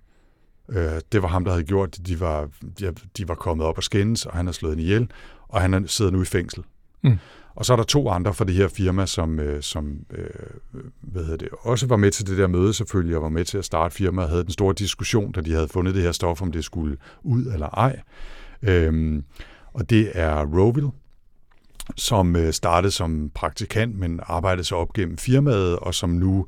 Øh, 0.69 1.01
det 1.11 1.21
var 1.21 1.27
ham, 1.27 1.43
der 1.43 1.51
havde 1.51 1.63
gjort 1.63 1.95
det. 1.95 2.07
De 2.07 2.19
var, 2.19 2.49
de, 2.79 2.93
de 3.17 3.27
var 3.27 3.35
kommet 3.35 3.67
op 3.67 3.77
og 3.77 3.83
skændes, 3.83 4.25
og 4.25 4.33
han 4.33 4.45
har 4.45 4.53
slået 4.53 4.73
en 4.73 4.79
ihjel, 4.79 5.11
og 5.47 5.61
han 5.61 5.87
sidder 5.87 6.11
nu 6.11 6.21
i 6.21 6.25
fængsel. 6.25 6.63
Mm. 7.03 7.17
Og 7.55 7.65
så 7.65 7.73
er 7.73 7.77
der 7.77 7.83
to 7.83 8.09
andre 8.09 8.33
fra 8.33 8.45
det 8.45 8.55
her 8.55 8.67
firma, 8.67 9.05
som, 9.05 9.39
øh, 9.39 9.61
som 9.61 10.05
øh, 10.11 10.25
hvad 11.01 11.23
hedder 11.23 11.37
det, 11.37 11.49
også 11.61 11.87
var 11.87 11.97
med 11.97 12.11
til 12.11 12.27
det 12.27 12.37
der 12.37 12.47
møde 12.47 12.73
selvfølgelig, 12.73 13.15
og 13.15 13.23
var 13.23 13.29
med 13.29 13.45
til 13.45 13.57
at 13.57 13.65
starte 13.65 13.95
firmaet, 13.95 14.25
og 14.25 14.29
havde 14.29 14.43
den 14.43 14.51
store 14.51 14.73
diskussion, 14.73 15.31
da 15.31 15.41
de 15.41 15.53
havde 15.53 15.67
fundet 15.67 15.95
det 15.95 16.03
her 16.03 16.11
stof, 16.11 16.41
om 16.41 16.51
det 16.51 16.65
skulle 16.65 16.97
ud 17.23 17.45
eller 17.45 17.69
ej. 17.69 18.01
Øhm, 18.61 19.23
og 19.73 19.89
det 19.89 20.11
er 20.13 20.45
Roville, 20.45 20.91
som 21.97 22.35
øh, 22.35 22.53
startede 22.53 22.91
som 22.91 23.31
praktikant, 23.35 23.99
men 23.99 24.19
arbejdede 24.23 24.63
sig 24.63 24.77
op 24.77 24.93
gennem 24.93 25.17
firmaet, 25.17 25.79
og 25.79 25.95
som 25.95 26.09
nu 26.09 26.45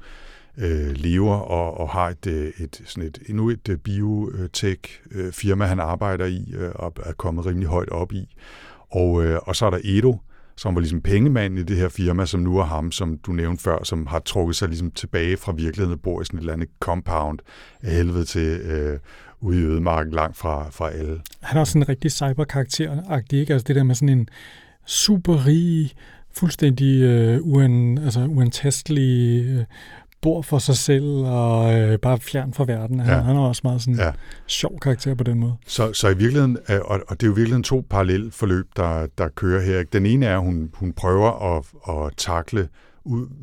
øh, 0.58 0.92
lever 0.92 1.36
og, 1.36 1.78
og 1.78 1.90
har 1.90 2.10
et, 2.10 2.28
øh, 2.28 2.52
et, 2.60 2.82
sådan 2.86 3.10
et, 3.10 3.20
endnu 3.30 3.50
et 3.50 3.70
øh, 3.70 3.78
biotech-firma, 3.78 5.66
han 5.66 5.80
arbejder 5.80 6.26
i, 6.26 6.54
øh, 6.56 6.72
og 6.76 6.94
er 7.04 7.14
kommet 7.14 7.46
rimelig 7.46 7.70
højt 7.70 7.90
op 7.90 8.14
i. 8.14 8.36
Og, 8.90 9.12
og 9.48 9.56
så 9.56 9.66
er 9.66 9.70
der 9.70 9.80
Edo, 9.84 10.18
som 10.58 10.76
var 10.76 10.82
ligesom 10.82 11.02
pengemanden 11.02 11.60
i 11.60 11.64
det 11.64 11.78
her 11.78 11.90
firma, 11.90 12.26
som 12.26 12.40
nu 12.40 12.58
er 12.58 12.64
ham, 12.64 12.92
som 12.92 13.18
du 13.18 13.32
nævnte 13.32 13.64
før, 13.64 13.84
som 13.84 14.08
har 14.08 14.20
trukket 14.20 14.56
sig 14.56 14.68
ligesom 14.68 14.92
tilbage 14.92 15.38
fra 15.38 15.52
virkeligheden 15.52 15.94
og 15.94 16.02
bor 16.02 16.22
i 16.22 16.26
sådan 16.26 16.38
et 16.38 16.42
eller 16.42 16.54
andet 16.54 16.70
compound 16.80 17.40
af 17.82 17.92
helvede 17.92 18.26
til 18.26 18.60
øh, 18.60 19.00
ude 19.42 19.62
i 19.62 19.64
ødemarken 19.64 20.14
langt 20.14 20.38
fra, 20.38 20.70
fra 20.70 20.92
alle. 20.92 21.22
Han 21.42 21.62
er 21.62 21.64
sådan 21.64 21.82
en 21.82 21.90
rigtig 21.90 22.12
cyberkarakter-agtig, 22.12 23.40
ikke? 23.40 23.54
Altså 23.54 23.66
det 23.68 23.76
der 23.76 23.84
med 23.84 23.96
sådan 23.96 24.10
en 24.10 24.30
super 24.86 25.46
rig, 25.46 25.92
fuldstændig 26.32 27.02
øh, 27.02 27.40
uen, 27.42 27.98
altså 27.98 28.20
uantastelig, 28.20 29.46
øh, 29.46 29.66
bor 30.26 30.42
for 30.42 30.58
sig 30.58 30.78
selv 30.78 31.06
og 31.26 31.80
øh, 31.80 32.00
bare 32.00 32.20
fjern 32.20 32.54
fra 32.54 32.66
verden. 32.68 33.00
Han, 33.00 33.14
ja. 33.14 33.22
han 33.22 33.36
er 33.36 33.40
også 33.40 33.62
meget 33.64 33.82
sådan 33.82 33.96
ja. 33.96 34.12
sjov 34.48 34.80
karakter 34.80 35.16
på 35.16 35.24
den 35.24 35.40
måde. 35.40 35.56
Så, 35.68 35.94
så 35.94 36.10
i 36.10 36.18
virkeligheden, 36.18 36.58
øh, 36.70 36.80
og, 36.86 37.02
og 37.08 37.22
det 37.22 37.24
er 37.24 37.28
jo 37.28 37.34
virkelig 37.34 37.64
to 37.64 37.86
parallelle 37.90 38.32
forløb, 38.32 38.68
der, 38.76 39.08
der 39.18 39.28
kører 39.28 39.62
her. 39.62 39.84
Den 39.84 40.06
ene 40.06 40.26
er, 40.26 40.38
at 40.38 40.44
hun, 40.44 40.70
hun 40.74 40.94
prøver 40.94 41.58
at, 41.58 41.66
at 41.96 42.14
takle, 42.18 42.68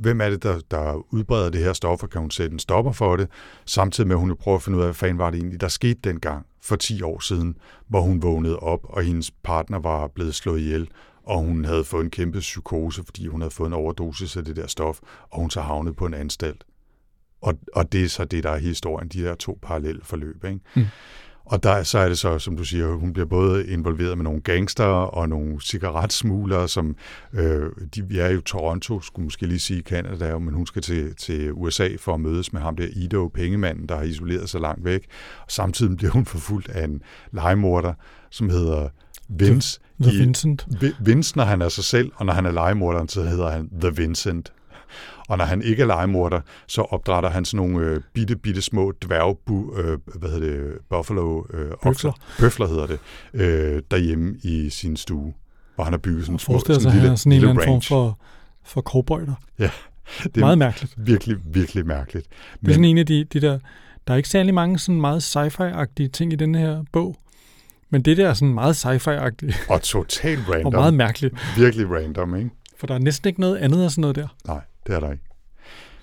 hvem 0.01 0.21
er 0.21 0.31
det, 0.31 0.43
der, 0.43 0.61
der 0.71 1.15
udbreder 1.15 1.51
det 1.51 1.61
her 1.61 1.73
stof, 1.73 2.03
og 2.03 2.11
kan 2.11 2.21
hun 2.21 2.31
sætte 2.31 2.53
en 2.53 2.59
stopper 2.59 2.93
for 2.93 3.17
det, 3.17 3.29
samtidig 3.67 4.09
med, 4.09 4.17
at 4.17 4.21
hun 4.21 4.37
prøver 4.37 4.57
at 4.57 4.63
finde 4.63 4.79
ud 4.79 4.83
af, 4.83 4.87
hvad 4.87 4.95
fanden 4.95 5.19
var 5.19 5.31
det 5.31 5.39
egentlig, 5.39 5.61
der 5.61 5.69
skete 5.69 6.01
dengang 6.05 6.47
for 6.63 6.77
10 6.77 7.03
år 7.03 7.21
siden, 7.21 7.57
hvor 7.89 8.01
hun 8.01 8.23
vågnede 8.23 8.59
op, 8.59 8.81
og 8.85 9.03
hendes 9.03 9.31
partner 9.31 9.79
var 9.79 10.07
blevet 10.15 10.35
slået 10.35 10.61
ihjel, 10.61 10.89
og 11.25 11.39
hun 11.39 11.65
havde 11.65 11.85
fået 11.85 12.05
en 12.05 12.11
kæmpe 12.11 12.39
psykose, 12.39 13.03
fordi 13.05 13.27
hun 13.27 13.41
havde 13.41 13.55
fået 13.55 13.67
en 13.67 13.73
overdosis 13.73 14.37
af 14.37 14.45
det 14.45 14.57
der 14.57 14.67
stof, 14.67 15.01
og 15.31 15.41
hun 15.41 15.51
så 15.51 15.61
havnet 15.61 15.97
på 15.97 16.07
en 16.07 16.15
anstalt. 16.15 16.65
Og, 17.41 17.55
og 17.73 17.93
det 17.93 18.05
er 18.05 18.09
så 18.09 18.25
det, 18.25 18.45
der 18.45 18.51
er 18.51 18.59
historien, 18.59 19.09
de 19.09 19.23
der 19.23 19.35
to 19.35 19.59
parallelle 19.63 20.01
forløb. 20.05 20.45
Ikke? 20.45 20.61
Mm. 20.77 20.85
Og 21.45 21.63
der, 21.63 21.83
så 21.83 21.99
er 21.99 22.09
det 22.09 22.19
så, 22.19 22.39
som 22.39 22.57
du 22.57 22.65
siger, 22.65 22.87
hun 22.87 23.13
bliver 23.13 23.27
både 23.27 23.67
involveret 23.67 24.19
med 24.19 24.25
nogle 24.25 24.41
gangster 24.41 24.85
og 24.85 25.29
nogle 25.29 25.61
cigaretsmuglere, 25.61 26.69
som 26.69 26.97
øh, 27.33 27.71
de, 27.95 28.09
vi 28.09 28.19
er 28.19 28.29
jo 28.29 28.41
Toronto, 28.41 29.01
skulle 29.01 29.25
måske 29.25 29.47
lige 29.47 29.61
sige 29.61 29.83
Canada, 29.83 30.39
men 30.39 30.55
hun 30.55 30.67
skal 30.67 30.83
til, 30.83 31.17
til 31.17 31.53
USA 31.53 31.89
for 31.99 32.15
at 32.15 32.21
mødes 32.21 32.53
med 32.53 32.61
ham 32.61 32.77
der 32.77 32.87
Ido, 32.93 33.29
pengemanden, 33.35 33.89
der 33.89 33.97
har 33.97 34.03
isoleret 34.03 34.49
sig 34.49 34.61
langt 34.61 34.85
væk. 34.85 35.07
Og 35.41 35.51
samtidig 35.51 35.97
bliver 35.97 36.13
hun 36.13 36.27
forfulgt 36.27 36.69
af 36.69 36.85
en 36.85 37.03
legemorder, 37.33 37.95
som 38.31 38.51
hedder 38.51 38.89
Vince. 39.29 39.81
The, 40.01 40.11
the 40.11 40.19
Vincent. 40.19 40.67
Vince, 41.01 41.37
når 41.37 41.45
han 41.45 41.63
er 41.63 41.69
sig 41.69 41.85
selv, 41.85 42.13
og 42.15 42.27
når 42.27 42.33
han 42.33 42.47
er 42.47 42.51
legemorderen, 42.51 43.09
så 43.09 43.23
hedder 43.23 43.51
han 43.51 43.69
The 43.81 43.91
Vincent. 43.97 44.53
Og 45.29 45.39
når 45.39 45.45
han 45.45 45.63
ikke 45.63 45.83
er 45.83 45.87
legemorder, 45.87 46.41
så 46.67 46.83
opdrætter 46.83 47.31
han 47.31 47.45
sådan 47.45 47.67
nogle 47.67 47.87
øh, 47.87 48.01
bitte, 48.15 48.37
bitte 48.37 48.63
små 48.63 48.93
dværgbu, 49.05 49.77
øh, 49.77 49.99
hvad 50.15 50.31
hedder 50.31 50.51
det, 50.51 50.73
buffalo 50.91 51.43
øh, 51.51 51.71
okser. 51.83 52.13
Bøfler 52.39 52.67
hedder 52.67 52.87
det, 52.87 52.99
øh, 53.35 53.83
derhjemme 53.91 54.35
i 54.43 54.71
sin 54.71 54.97
stue. 54.97 55.33
Og 55.77 55.87
han 55.87 55.93
har 55.93 55.99
bygget 55.99 56.25
sådan, 56.25 56.39
små, 56.39 56.59
sådan 56.59 56.77
at 56.77 56.83
en 56.83 56.91
han 56.91 57.01
lille, 57.01 57.13
er 57.13 57.17
sådan 57.17 57.33
en 57.33 57.41
lille 57.41 57.51
eller 57.51 57.63
anden 57.63 57.83
form 57.83 57.97
for, 57.97 58.19
for 58.65 58.81
cowboyder. 58.81 59.35
Ja, 59.59 59.71
det 60.25 60.37
er 60.37 60.41
Meget 60.41 60.59
mærkeligt. 60.59 60.95
virkelig, 60.97 61.37
virkelig 61.45 61.87
mærkeligt. 61.87 62.27
Det 62.61 62.69
er 62.69 62.73
sådan 62.73 62.85
en 62.85 62.99
af 62.99 63.07
de, 63.07 63.25
de 63.25 63.41
der... 63.41 63.59
Der 64.07 64.13
er 64.13 64.17
ikke 64.17 64.29
særlig 64.29 64.55
mange 64.55 64.79
sådan 64.79 65.01
meget 65.01 65.23
sci-fi-agtige 65.37 66.09
ting 66.09 66.33
i 66.33 66.37
den 66.37 66.55
her 66.55 66.85
bog. 66.93 67.17
Men 67.93 68.03
det 68.03 68.17
der 68.17 68.29
er 68.29 68.35
sådan 68.35 68.55
meget 68.55 68.75
sci-fi-agtigt 68.87 69.67
Og 69.69 69.83
totalt 69.83 70.41
og 70.49 70.55
random. 70.55 70.73
meget 70.73 70.95
mærkeligt. 70.95 71.35
Virkelig 71.57 71.91
random, 71.91 72.37
ikke? 72.37 72.51
For 72.79 72.87
der 72.87 72.95
er 72.95 72.99
næsten 72.99 73.29
ikke 73.29 73.41
noget 73.41 73.57
andet 73.57 73.85
af 73.85 73.91
sådan 73.91 74.01
noget 74.01 74.17
der. 74.17 74.29
Nej, 74.47 74.61
det 74.87 74.95
er 74.95 75.01
der 75.01 75.13
ikke. 75.13 75.25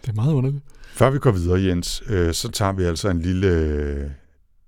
Det 0.02 0.10
er 0.10 0.14
meget 0.16 0.34
underligt. 0.34 0.64
Før 0.94 1.10
vi 1.10 1.20
går 1.20 1.32
videre, 1.32 1.62
Jens, 1.62 2.04
øh, 2.10 2.34
så 2.34 2.52
tager 2.52 2.72
vi 2.72 2.84
altså 2.84 3.10
en 3.10 3.22
lille, 3.22 3.48
øh, 3.48 4.10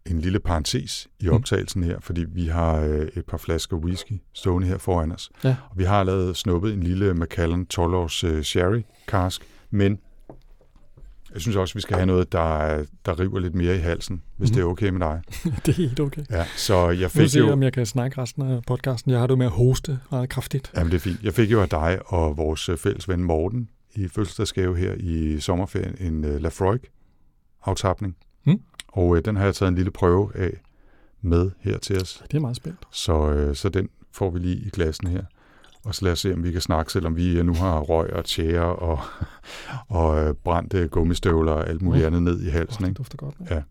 en 0.05 0.21
lille 0.21 0.39
parentes 0.39 1.07
i 1.19 1.27
Mm. 1.27 1.33
optagelsen 1.33 1.83
her, 1.83 1.97
fordi 1.99 2.25
vi 2.33 2.47
har 2.47 2.75
øh, 2.79 3.07
et 3.15 3.25
par 3.25 3.37
flasker 3.37 3.77
whisky 3.77 4.21
stående 4.33 4.67
her 4.67 4.77
foran 4.77 5.11
os. 5.11 5.29
Ja. 5.43 5.55
Og 5.69 5.77
vi 5.77 5.83
har 5.83 6.03
lavet 6.03 6.37
snuppet 6.37 6.73
en 6.73 6.83
lille 6.83 7.13
Macallan 7.13 7.65
12 7.65 7.93
års 7.93 8.23
øh, 8.23 8.43
sherry 8.43 8.81
cask, 9.07 9.41
men 9.71 9.99
jeg 11.33 11.41
synes 11.41 11.55
også, 11.57 11.73
vi 11.73 11.81
skal 11.81 11.95
have 11.95 12.05
noget, 12.05 12.31
der, 12.31 12.83
der 13.05 13.19
river 13.19 13.39
lidt 13.39 13.55
mere 13.55 13.75
i 13.75 13.79
halsen, 13.79 14.21
hvis 14.37 14.49
Mhm. 14.49 14.55
det 14.55 14.61
er 14.61 14.65
okay 14.65 14.89
med 14.89 14.99
dig. 14.99 15.21
det 15.65 15.67
er 15.67 15.73
helt 15.73 15.99
okay. 15.99 16.21
Ja, 16.29 16.45
så 16.57 16.89
jeg 16.89 17.01
Nu 17.01 17.07
fik 17.07 17.29
se, 17.29 17.39
jo... 17.39 17.51
om 17.51 17.63
jeg 17.63 17.73
kan 17.73 17.85
snakke 17.85 18.21
resten 18.21 18.41
af 18.51 18.61
podcasten. 18.67 19.11
Jeg 19.11 19.19
har 19.19 19.27
det 19.27 19.37
med 19.37 19.45
at 19.45 19.51
hoste 19.51 19.99
meget 20.11 20.29
kraftigt. 20.29 20.71
Jamen, 20.75 20.91
det 20.91 20.97
er 20.97 21.01
fint. 21.01 21.23
Jeg 21.23 21.33
fik 21.33 21.51
jo 21.51 21.61
af 21.61 21.69
dig 21.69 21.99
og 22.05 22.37
vores 22.37 22.69
øh, 22.69 22.77
fælles 22.77 23.09
ven 23.09 23.23
Morten 23.23 23.69
i 23.95 24.07
fødselsdagsgave 24.07 24.77
her 24.77 24.93
i 24.99 25.39
sommerferien 25.39 25.95
en 25.99 26.25
uh, 26.25 26.35
Lafroig 26.41 26.79
aftapning. 27.65 28.15
Mm. 28.45 28.61
Og 28.87 29.17
øh, 29.17 29.25
den 29.25 29.35
har 29.35 29.43
jeg 29.45 29.55
taget 29.55 29.69
en 29.69 29.75
lille 29.75 29.91
prøve 29.91 30.31
af 30.35 30.51
med 31.21 31.51
her 31.59 31.77
til 31.77 32.01
os. 32.01 32.23
Det 32.31 32.37
er 32.37 32.41
meget 32.41 32.55
spændt. 32.55 32.79
Så, 32.91 33.31
øh, 33.31 33.55
så 33.55 33.69
den 33.69 33.89
får 34.11 34.29
vi 34.29 34.39
lige 34.39 34.55
i 34.57 34.69
glassen 34.69 35.07
her. 35.07 35.23
Og 35.83 35.95
så 35.95 36.05
lad 36.05 36.11
os 36.11 36.19
se, 36.19 36.33
om 36.33 36.43
vi 36.43 36.51
kan 36.51 36.61
snakke, 36.61 36.91
selvom 36.91 37.15
vi 37.15 37.37
øh, 37.37 37.45
nu 37.45 37.53
har 37.53 37.79
røg 37.79 38.13
og 38.13 38.25
tjære 38.25 38.75
og, 38.75 38.99
og 39.99 40.23
øh, 40.23 40.33
brændte 40.35 40.87
gummistøvler 40.87 41.51
og 41.51 41.69
alt 41.69 41.81
muligt 41.81 42.01
Mm. 42.01 42.07
andet 42.07 42.23
ned 42.23 42.41
i 42.45 42.49
halsen. 42.49 42.83
Oh, 42.83 42.85
det 42.85 42.89
Ikke? 42.89 42.97
dufter 42.97 43.17
godt. 43.17 43.35
Ja. 43.49 43.61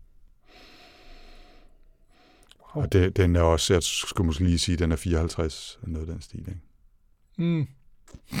Og 2.59 2.93
det, 2.93 3.17
den 3.17 3.35
er 3.35 3.41
også, 3.41 3.73
jeg 3.73 3.83
skulle 3.83 4.25
måske 4.25 4.43
lige 4.43 4.59
sige, 4.59 4.77
den 4.77 4.91
er 4.91 4.95
54, 4.95 5.79
noget 5.83 6.07
af 6.07 6.13
den 6.13 6.21
stil. 6.21 6.39
Ikke? 6.39 6.59
Mm. 7.37 7.67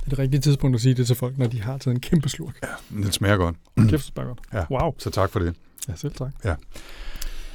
Det 0.00 0.06
er 0.06 0.10
det 0.10 0.18
rigtige 0.18 0.40
tidspunkt 0.40 0.74
at 0.74 0.80
sige 0.80 0.94
det 0.94 1.06
til 1.06 1.16
folk, 1.16 1.38
når 1.38 1.46
de 1.46 1.62
har 1.62 1.78
taget 1.78 1.94
en 1.94 2.00
kæmpe 2.00 2.28
slurk. 2.28 2.60
Men 2.90 3.02
Den 3.02 3.12
smager 3.12 3.36
godt. 3.36 3.56
Kæft, 3.88 4.04
smager 4.04 4.28
godt. 4.28 4.40
Ja. 4.52 4.64
Wow. 4.70 4.94
Så 4.98 5.10
tak 5.10 5.30
for 5.30 5.38
det. 5.40 5.54
Ja, 5.88 5.96
selv 5.96 6.12
tak. 6.14 6.32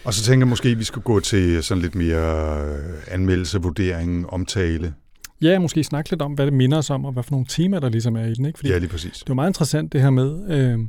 Og 0.08 0.14
så 0.14 0.24
tænker 0.24 0.45
jeg 0.45 0.49
måske, 0.49 0.70
at 0.70 0.80
vi 0.80 0.84
skal 0.84 1.01
gå 1.01 1.20
til 1.20 1.64
sådan 1.64 1.82
lidt 1.82 1.95
mere 1.95 2.62
øh, 2.66 2.93
anmeldelse, 3.08 3.62
vurdering, 3.62 4.30
omtale. 4.30 4.93
Ja, 5.41 5.60
måske 5.60 5.84
snakke 5.84 6.10
lidt 6.10 6.22
om, 6.22 6.34
hvad 6.34 6.45
det 6.45 6.53
minder 6.53 6.78
os 6.78 6.89
om, 6.89 7.05
og 7.05 7.12
hvad 7.14 7.24
for 7.24 7.32
nogle 7.32 7.45
temaer, 7.49 7.80
der 7.80 7.89
ligesom 7.89 8.16
er 8.16 8.26
i 8.26 8.34
den. 8.34 8.45
Ikke? 8.45 8.60
Fordi 8.60 8.70
Ja, 8.72 8.78
lige 8.78 8.89
præcis. 8.89 9.20
det 9.20 9.28
var 9.30 9.34
meget 9.36 9.49
interessant 9.49 9.93
det 9.93 10.01
her 10.01 10.10
med, 10.10 10.49
øh, 10.49 10.80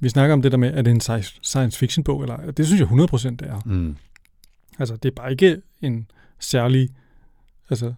vi 0.00 0.08
snakker 0.08 0.32
om 0.32 0.42
det 0.42 0.52
der 0.52 0.58
med, 0.58 0.68
at 0.72 0.84
det 0.84 0.90
er 0.90 0.94
en 1.14 1.20
sci- 1.20 1.38
science 1.42 1.78
fiction 1.78 2.04
bog, 2.04 2.22
eller 2.22 2.50
det 2.50 2.66
synes 2.66 2.80
jeg 2.80 2.88
100% 2.88 3.36
det 3.36 3.48
er. 3.48 3.60
Mm. 3.66 3.96
Altså, 4.78 4.96
det 4.96 5.08
er 5.08 5.14
bare 5.16 5.30
ikke 5.30 5.56
en 5.82 6.06
særlig, 6.40 6.88
altså, 7.70 7.92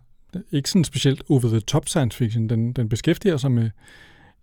ikke 0.52 0.70
sådan 0.70 0.84
specielt 0.84 1.22
over 1.28 1.40
the 1.40 1.60
top 1.60 1.88
science 1.88 2.18
fiction. 2.18 2.48
Den, 2.48 2.72
den 2.72 2.88
beskæftiger 2.88 3.36
sig 3.36 3.52
med 3.52 3.70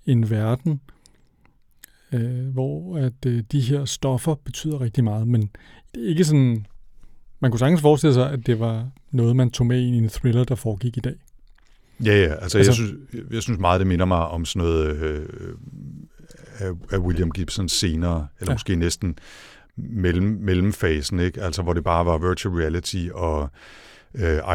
en 0.05 0.29
verden, 0.29 0.71
øh, 0.71 0.94
hvor 2.53 2.97
at 2.97 3.25
øh, 3.25 3.43
de 3.51 3.59
her 3.61 3.85
stoffer 3.85 4.35
betyder 4.35 4.81
rigtig 4.81 5.03
meget, 5.03 5.27
men 5.27 5.41
det 5.95 6.05
er 6.05 6.09
ikke 6.09 6.23
sådan, 6.25 6.65
man 7.39 7.51
kunne 7.51 7.59
sagtens 7.59 7.81
forestille 7.81 8.13
sig, 8.13 8.31
at 8.31 8.39
det 8.45 8.59
var 8.59 8.89
noget, 9.11 9.35
man 9.35 9.51
tog 9.51 9.67
med 9.67 9.81
ind 9.81 9.95
i 9.95 9.97
en 9.97 10.09
thriller, 10.09 10.43
der 10.43 10.55
foregik 10.55 10.97
i 10.97 10.99
dag. 10.99 11.15
Ja, 12.05 12.17
ja. 12.21 12.33
Altså, 12.33 12.57
altså, 12.57 12.59
jeg, 12.59 12.73
synes, 12.73 12.91
jeg 13.31 13.41
synes 13.41 13.59
meget, 13.59 13.79
det 13.79 13.87
minder 13.87 14.05
mig 14.05 14.27
om 14.27 14.45
sådan 14.45 14.67
noget 14.67 14.95
øh, 14.95 15.25
af, 16.59 16.71
af 16.91 16.97
William 16.97 17.31
Gibson 17.31 17.69
senere, 17.69 18.15
eller 18.15 18.27
Ja. 18.41 18.45
ja. 18.51 18.53
måske 18.53 18.75
næsten 18.75 19.17
mellem, 19.77 20.37
mellemfasen, 20.41 21.19
ikke? 21.19 21.41
Altså, 21.41 21.61
hvor 21.61 21.73
det 21.73 21.83
bare 21.83 22.05
var 22.05 22.17
virtual 22.29 22.55
reality 22.55 23.07
og 23.13 23.41
øh, 23.43 23.47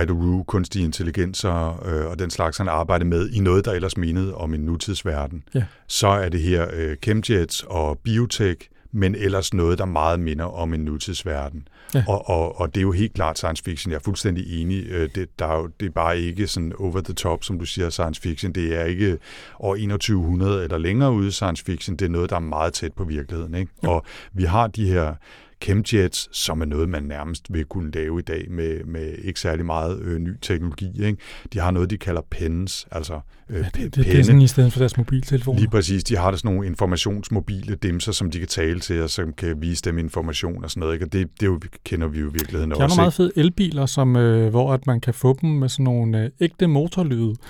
Idaru, 0.03 0.43
kunstig 0.43 0.83
intelligenser 0.83 1.83
øh, 1.87 2.07
og 2.11 2.19
den 2.19 2.31
slags, 2.31 2.59
han 2.59 2.69
arbejdede 2.69 3.09
med 3.09 3.29
i 3.31 3.41
noget, 3.41 3.65
der 3.65 3.73
ellers 3.73 3.97
mindede 3.97 4.35
om 4.35 4.55
en 4.55 4.61
nutidsverden. 4.61 5.43
Ja. 5.55 5.65
Så 5.87 6.09
er 6.09 6.29
det 6.29 6.41
her 6.43 6.67
øh, 6.73 6.97
chemjets 7.03 7.65
og 7.69 7.99
biotech, 7.99 8.69
men 8.93 9.15
ellers 9.15 9.55
noget, 9.55 9.79
der 9.79 9.85
meget 9.85 10.21
minder 10.21 10.45
om 10.45 10.75
en 10.75 10.81
nutidsverden. 10.81 11.69
Ja. 11.95 12.05
Og, 12.09 12.29
og, 12.29 12.61
og 12.61 12.75
det 12.75 12.81
er 12.81 12.83
jo 12.83 12.93
helt 12.93 13.15
klart 13.15 13.39
science 13.39 13.65
fiction. 13.65 13.91
Jeg 13.91 13.97
er 13.97 14.03
fuldstændig 14.05 14.61
enig. 14.63 14.87
Øh, 14.91 15.09
Det, 15.15 15.29
der 15.39 15.47
er, 15.47 15.57
jo, 15.57 15.71
det 15.81 15.87
er 15.87 15.91
bare 15.91 16.21
ikke 16.21 16.47
sådan 16.47 16.73
over 16.79 17.01
the 17.01 17.15
top, 17.15 17.45
som 17.45 17.59
du 17.59 17.65
siger, 17.65 17.91
science 17.91 18.21
fiction. 18.21 18.53
Det 18.53 18.77
er 18.81 18.85
ikke 18.85 19.19
år 19.61 19.75
2100 19.75 20.65
eller 20.65 20.79
længere 20.79 21.13
ude 21.13 21.33
science 21.33 21.65
fiction. 21.65 21.97
Det 21.97 22.05
er 22.05 22.09
noget, 22.11 22.31
der 22.31 22.37
er 22.37 22.41
meget 22.41 22.73
tæt 22.73 22.93
på 22.93 23.05
virkeligheden. 23.05 23.55
Ikke? 23.55 23.73
Ja. 23.83 23.89
Og 23.89 24.05
vi 24.33 24.45
har 24.45 24.67
de 24.67 24.87
her 24.87 25.15
chemjets, 25.63 26.29
som 26.33 26.61
er 26.61 26.65
noget, 26.65 26.89
man 26.89 27.03
nærmest 27.03 27.53
vil 27.53 27.65
kunne 27.65 27.91
lave 27.91 28.19
i 28.19 28.23
dag 28.23 28.51
med, 28.51 28.85
med 28.85 29.15
ikke 29.19 29.41
særlig 29.41 29.67
meget 29.67 30.01
øh, 30.01 30.19
ny 30.19 30.37
teknologi. 30.43 31.05
Ikke? 31.05 31.19
De 31.53 31.59
har 31.59 31.71
noget, 31.71 31.91
de 31.91 31.99
kalder 31.99 32.23
pens, 32.31 32.89
altså 32.91 33.21
øh, 33.51 33.57
Ja, 33.57 33.69
det, 33.83 33.95
det, 33.95 34.05
det 34.07 34.19
er 34.21 34.23
sådan 34.25 34.41
i 34.41 34.47
stedet 34.47 34.73
for 34.73 34.79
deres 34.79 34.97
mobiltelefoner. 34.97 35.59
Lige 35.61 35.71
præcis. 35.71 36.05
De 36.05 36.17
har 36.17 36.31
der 36.31 36.39
sådan 36.39 36.51
nogle 36.53 36.67
informationsmobile 36.67 37.75
dimser, 37.75 38.13
som 38.13 38.31
de 38.31 38.39
kan 38.39 38.49
tale 38.49 38.81
til, 38.81 39.03
og 39.03 39.11
som 39.11 39.33
kan 39.33 39.61
vise 39.63 39.83
dem 39.83 39.99
information 39.99 40.65
og 40.65 40.71
sådan 40.71 40.81
noget. 40.81 40.95
Ikke? 40.95 41.07
Og 41.07 41.13
det, 41.13 41.29
det 41.41 41.47
er 41.47 41.51
jo, 41.51 41.61
kender 41.85 42.07
vi 42.07 42.21
jo 42.21 42.29
i 42.29 42.33
virkeligheden 42.33 42.71
De 42.71 42.77
har 42.77 42.85
også. 42.85 42.97
nogle 42.97 43.03
meget 43.03 43.15
fede 43.15 43.33
elbiler, 43.37 43.87
som, 43.87 44.17
øh, 44.17 44.51
hvor 44.51 44.73
at 44.73 44.87
man 44.87 45.01
kan 45.01 45.15
få 45.15 45.39
dem 45.41 45.51
med 45.51 45.69
sådan 45.69 45.85
nogle 45.85 46.25
øh, 46.25 46.31
ægte 46.41 46.67
motorlyde. 46.67 47.35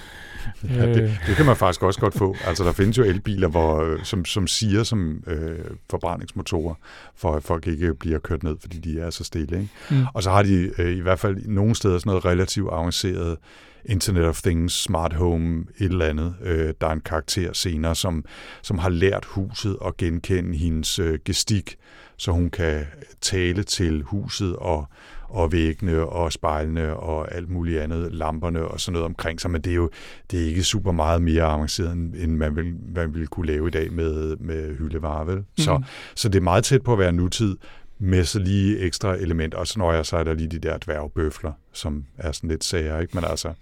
Ja, 0.69 0.87
det, 0.87 1.03
Øh, 1.03 1.27
det 1.27 1.37
kan 1.37 1.47
man 1.47 1.57
faktisk 1.57 1.83
også 1.83 2.01
godt 2.01 2.15
få. 2.15 2.37
Altså, 2.47 2.65
der 2.65 2.73
findes 2.73 2.99
jo 2.99 3.03
elbiler, 3.03 3.49
hvor, 3.49 3.83
øh, 3.83 4.05
som, 4.05 4.25
som 4.25 4.47
siger 4.47 4.83
som 4.83 5.25
øh, 5.27 5.59
forbrændingsmotorer, 5.91 6.75
for 7.17 7.33
at 7.33 7.43
folk 7.43 7.67
ikke 7.67 7.95
bliver 7.95 8.19
kørt 8.19 8.43
ned, 8.43 8.57
fordi 8.61 8.79
de 8.79 9.01
er 9.01 9.11
så 9.11 9.25
stille. 9.25 9.57
Ikke? 9.61 9.69
mm. 9.91 10.05
Og 10.15 10.23
så 10.23 10.31
har 10.31 10.43
de 10.43 10.71
øh, 10.79 10.97
i 10.97 11.01
hvert 11.01 11.19
fald 11.19 11.37
nogle 11.47 11.75
steder 11.75 11.99
sådan 11.99 12.11
noget 12.11 12.25
relativt 12.25 12.69
avanceret 12.73 13.37
Internet 13.85 14.24
of 14.24 14.43
Things, 14.43 14.83
Smart 14.83 15.12
Home, 15.12 15.64
et 15.78 15.91
eller 15.91 16.07
andet. 16.07 16.35
Øh, 16.43 16.74
der 16.81 16.87
er 16.87 16.93
en 16.93 17.01
karakter 17.01 17.53
senere, 17.53 17.95
som, 17.95 18.24
som 18.62 18.78
har 18.78 18.89
lært 18.89 19.24
huset 19.24 19.76
at 19.87 19.97
genkende 19.97 20.57
hendes 20.59 20.99
øh, 20.99 21.18
gestik, 21.24 21.76
så 22.16 22.33
hun 22.33 22.51
kan 22.51 22.87
tale 23.20 23.62
til 23.62 24.03
huset 24.03 24.57
og, 24.57 24.89
og 25.28 25.53
væggene 25.53 26.05
og 26.07 26.33
spejlene 26.33 26.97
og 26.97 27.35
alt 27.35 27.49
muligt 27.51 27.81
andet, 27.81 28.12
lamperne 28.14 28.62
og 28.64 28.81
sådan 28.81 28.93
noget 28.93 29.07
omkring 29.07 29.41
sig. 29.41 29.51
Men 29.51 29.61
det 29.62 29.70
er 29.70 29.74
jo 29.74 29.91
det 30.31 30.43
er 30.43 30.47
ikke 30.47 30.62
super 30.62 30.93
meget 30.93 31.22
mere 31.22 31.43
avanceret, 31.43 31.93
end 31.93 32.37
man 32.37 32.57
vil, 32.57 32.74
man 32.95 33.14
vil 33.14 33.26
kunne 33.26 33.47
lave 33.47 33.68
i 33.68 33.70
dag 33.70 33.93
med, 33.93 34.37
med 34.37 34.76
hyldevarer. 34.78 35.24
Vel? 35.24 35.45
Så, 35.59 35.74
Mhm. 35.74 35.85
så 36.14 36.28
det 36.28 36.39
er 36.39 36.43
meget 36.43 36.64
tæt 36.64 36.83
på 36.83 36.93
at 36.93 36.99
være 36.99 37.12
nutid, 37.12 37.57
med 38.03 38.25
så 38.25 38.39
lige 38.39 38.79
ekstra 38.79 39.15
elementer. 39.15 39.59
Og 39.59 39.67
så 39.67 39.79
når 39.79 39.93
jeg 39.93 40.07
så 40.07 40.17
er 40.17 40.25
der 40.25 40.35
lige 40.35 40.49
de 40.49 40.59
der 40.59 40.79
dværgbøfler, 40.79 41.53
som 41.73 42.05
er 42.19 42.33
sådan 42.33 42.51
lidt 42.51 42.65
sager, 42.65 43.01
ikke? 43.01 43.15
Men 43.15 43.25
altså, 43.25 43.49
man, 43.49 43.55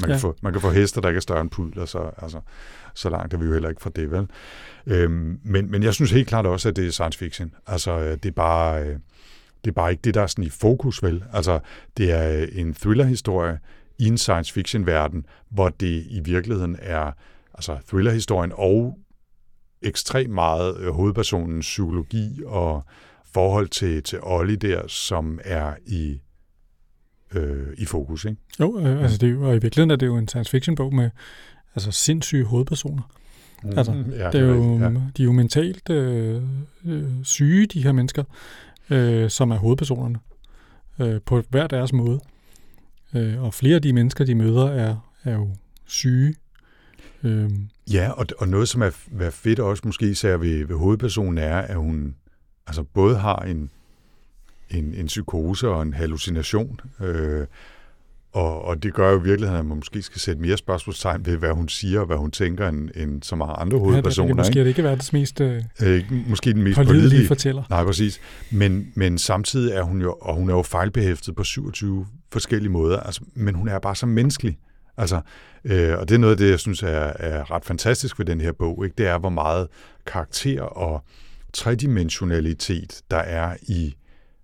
Ja. 0.00 0.06
kan 0.06 0.20
få, 0.20 0.36
man 0.42 0.52
kan 0.52 0.62
få 0.62 0.70
hester, 0.70 1.00
der 1.00 1.08
ikke 1.08 1.16
er 1.16 1.20
større 1.20 1.40
end 1.40 1.50
pudler, 1.50 1.84
så, 1.84 2.10
altså, 2.22 2.40
så 2.94 3.10
langt 3.10 3.34
er 3.34 3.38
vi 3.38 3.44
jo 3.46 3.52
heller 3.52 3.68
ikke 3.68 3.82
fra 3.82 3.90
det, 3.96 4.10
vel? 4.10 4.26
Øhm, 4.86 5.40
men, 5.44 5.70
men 5.70 5.82
jeg 5.82 5.94
synes 5.94 6.10
helt 6.10 6.28
klart 6.28 6.46
også, 6.46 6.68
at 6.68 6.76
det 6.76 6.86
er 6.86 6.90
science 6.90 7.18
fiction. 7.18 7.52
Altså, 7.66 7.90
øh, 8.00 8.12
det 8.22 8.26
er 8.26 8.32
bare... 8.32 8.82
Øh, 8.84 8.98
det 9.64 9.70
er 9.70 9.74
bare 9.74 9.90
ikke 9.90 10.00
det, 10.04 10.14
der 10.14 10.22
er 10.22 10.26
sådan 10.26 10.44
i 10.44 10.50
fokus, 10.50 11.02
vel? 11.02 11.24
Altså, 11.32 11.60
det 11.96 12.12
er 12.12 12.40
øh, 12.42 12.48
en 12.52 12.74
thriller-historie 12.74 13.58
i 13.98 14.04
en 14.06 14.18
science 14.18 14.52
fiction-verden, 14.52 15.26
hvor 15.50 15.68
det 15.68 16.06
i 16.10 16.20
virkeligheden 16.24 16.76
er 16.82 17.12
altså 17.54 17.76
thriller-historien 17.88 18.52
og 18.54 18.98
ekstremt 19.82 20.30
meget 20.30 20.92
hovedpersonens 20.92 21.66
psykologi 21.66 22.42
og 22.46 22.84
forhold 23.36 23.68
til, 23.68 24.02
til 24.02 24.18
Ollie 24.22 24.56
der, 24.56 24.82
som 24.86 25.40
er 25.44 25.74
i, 25.86 26.20
øh, 27.34 27.66
i 27.78 27.84
fokus, 27.84 28.24
ikke? 28.24 28.36
Jo, 28.60 28.78
øh, 28.78 29.02
altså 29.02 29.18
det 29.18 29.26
er 29.26 29.32
jo, 29.32 29.48
og 29.48 29.56
i 29.56 29.58
virkeligheden 29.58 29.90
er 29.90 29.96
det 29.96 30.06
jo 30.06 30.16
en 30.16 30.28
science 30.28 30.50
fiction 30.50 30.76
bog 30.76 30.94
med 30.94 31.10
altså 31.74 31.90
sindssyge 31.90 32.44
hovedpersoner. 32.44 33.02
Altså, 33.76 33.92
ja, 33.92 34.30
det 34.30 34.40
er 34.40 34.46
jo, 34.46 34.78
ja. 34.78 34.88
De 34.88 35.22
er 35.22 35.24
jo 35.24 35.32
mentalt 35.32 35.90
øh, 35.90 36.42
øh, 36.84 37.04
syge, 37.22 37.66
de 37.66 37.82
her 37.82 37.92
mennesker, 37.92 38.24
øh, 38.90 39.30
som 39.30 39.50
er 39.50 39.56
hovedpersonerne, 39.56 40.18
øh, 41.00 41.20
på 41.26 41.42
hver 41.48 41.66
deres 41.66 41.92
måde. 41.92 42.20
Øh, 43.14 43.42
og 43.42 43.54
flere 43.54 43.74
af 43.74 43.82
de 43.82 43.92
mennesker, 43.92 44.24
de 44.24 44.34
møder, 44.34 44.66
er, 44.66 44.96
er 45.24 45.34
jo 45.34 45.48
syge. 45.86 46.34
Øh, 47.22 47.50
Ja, 47.92 48.10
og, 48.10 48.26
og 48.38 48.48
noget, 48.48 48.68
som 48.68 48.82
er, 48.82 48.90
er 49.20 49.30
fedt 49.30 49.58
også 49.60 49.82
måske 49.86 50.10
især 50.10 50.36
ved, 50.36 50.64
ved 50.64 50.76
hovedpersonen, 50.76 51.38
er, 51.38 51.56
at 51.56 51.76
hun 51.76 52.14
altså 52.66 52.82
både 52.82 53.16
har 53.18 53.36
en, 53.36 53.70
en, 54.70 54.94
en 54.94 55.06
psykose 55.06 55.68
og 55.68 55.82
en 55.82 55.94
hallucination, 55.94 56.80
øh, 57.00 57.46
Og, 58.32 58.64
og 58.64 58.82
det 58.82 58.94
gør 58.94 59.10
jo 59.10 59.20
i 59.20 59.22
virkeligheden, 59.22 59.60
at 59.60 59.66
man 59.66 59.76
måske 59.76 60.02
skal 60.02 60.20
sætte 60.20 60.42
mere 60.42 60.56
spørgsmålstegn 60.56 61.26
ved, 61.26 61.36
hvad 61.36 61.50
hun 61.50 61.68
siger 61.68 62.00
og 62.00 62.06
hvad 62.06 62.16
hun 62.16 62.30
tænker, 62.30 62.68
end, 62.68 62.90
end 62.94 63.22
så 63.22 63.36
mange 63.36 63.54
andre 63.54 63.78
hovedpersoner. 63.78 64.28
Ja, 64.28 64.28
det, 64.28 64.36
det 64.36 64.36
måske 64.36 64.50
ikke? 64.50 64.60
det 64.60 64.68
ikke 64.68 64.82
verdens 64.82 65.12
mest 65.12 65.40
øh, 65.40 65.62
Øh, 65.82 66.04
måske 66.28 66.52
den 66.52 66.62
mest 66.62 66.76
pålidelige 66.76 67.00
pålidelige. 67.02 67.28
fortæller. 67.28 67.62
Nej, 67.70 67.84
præcis. 67.84 68.20
Men, 68.50 68.92
men 68.94 69.18
samtidig 69.18 69.72
er 69.72 69.82
hun 69.82 70.00
jo, 70.00 70.12
og 70.20 70.34
hun 70.34 70.50
er 70.50 70.54
jo 70.54 70.62
fejlbehæftet 70.62 71.36
på 71.36 71.44
27 71.44 72.06
forskellige 72.32 72.70
måder, 72.72 73.00
altså, 73.00 73.20
men 73.34 73.54
hun 73.54 73.68
er 73.68 73.78
bare 73.78 73.96
så 73.96 74.06
menneskelig. 74.06 74.58
Altså, 74.96 75.20
øh, 75.64 75.98
og 75.98 76.08
det 76.08 76.14
er 76.14 76.18
noget 76.18 76.32
af 76.32 76.38
det, 76.38 76.50
jeg 76.50 76.60
synes 76.60 76.82
er, 76.82 77.12
er 77.18 77.50
ret 77.50 77.64
fantastisk 77.64 78.18
ved 78.18 78.26
den 78.26 78.40
her 78.40 78.52
bog, 78.52 78.84
ikke? 78.84 78.94
det 78.98 79.06
er, 79.06 79.18
hvor 79.18 79.30
meget 79.30 79.68
karakter 80.06 80.62
og 80.62 81.04
tredimensionalitet, 81.56 83.02
der 83.10 83.16
er 83.16 83.56
i 83.62 83.94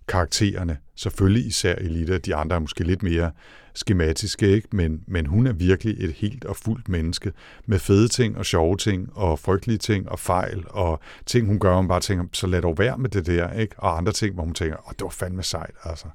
karaktererne. 0.07 0.77
Selvfølgelig 0.95 1.45
især 1.47 1.75
Elita, 1.75 2.17
de 2.17 2.35
andre 2.35 2.55
er 2.55 2.59
måske 2.59 2.83
lidt 2.83 3.03
mere 3.03 3.31
skematiske, 3.73 4.47
ikke? 4.47 4.67
Men, 4.71 5.03
men 5.07 5.25
hun 5.25 5.47
er 5.47 5.53
virkelig 5.53 5.95
et 5.99 6.11
helt 6.13 6.45
og 6.45 6.55
fuldt 6.55 6.89
menneske 6.89 7.31
med 7.65 7.79
fede 7.79 8.07
ting 8.07 8.37
og 8.37 8.45
sjove 8.45 8.77
ting 8.77 9.17
og 9.17 9.39
frygtelige 9.39 9.77
ting 9.77 10.09
og 10.09 10.19
fejl 10.19 10.63
og 10.67 10.99
ting, 11.25 11.47
hun 11.47 11.59
gør, 11.59 11.69
hvor 11.69 11.77
hun 11.77 11.87
bare 11.87 11.99
tænker, 11.99 12.25
så 12.33 12.47
lad 12.47 12.61
dog 12.61 12.77
være 12.77 12.97
med 12.97 13.09
det 13.09 13.25
der, 13.25 13.53
ikke? 13.53 13.75
Og 13.79 13.97
andre 13.97 14.11
ting, 14.11 14.33
hvor 14.33 14.43
hun 14.43 14.53
tænker, 14.53 14.77
åh, 14.87 14.91
det 14.91 15.01
var 15.01 15.09
fandme 15.09 15.43
sejt, 15.43 15.75
altså. 15.83 16.07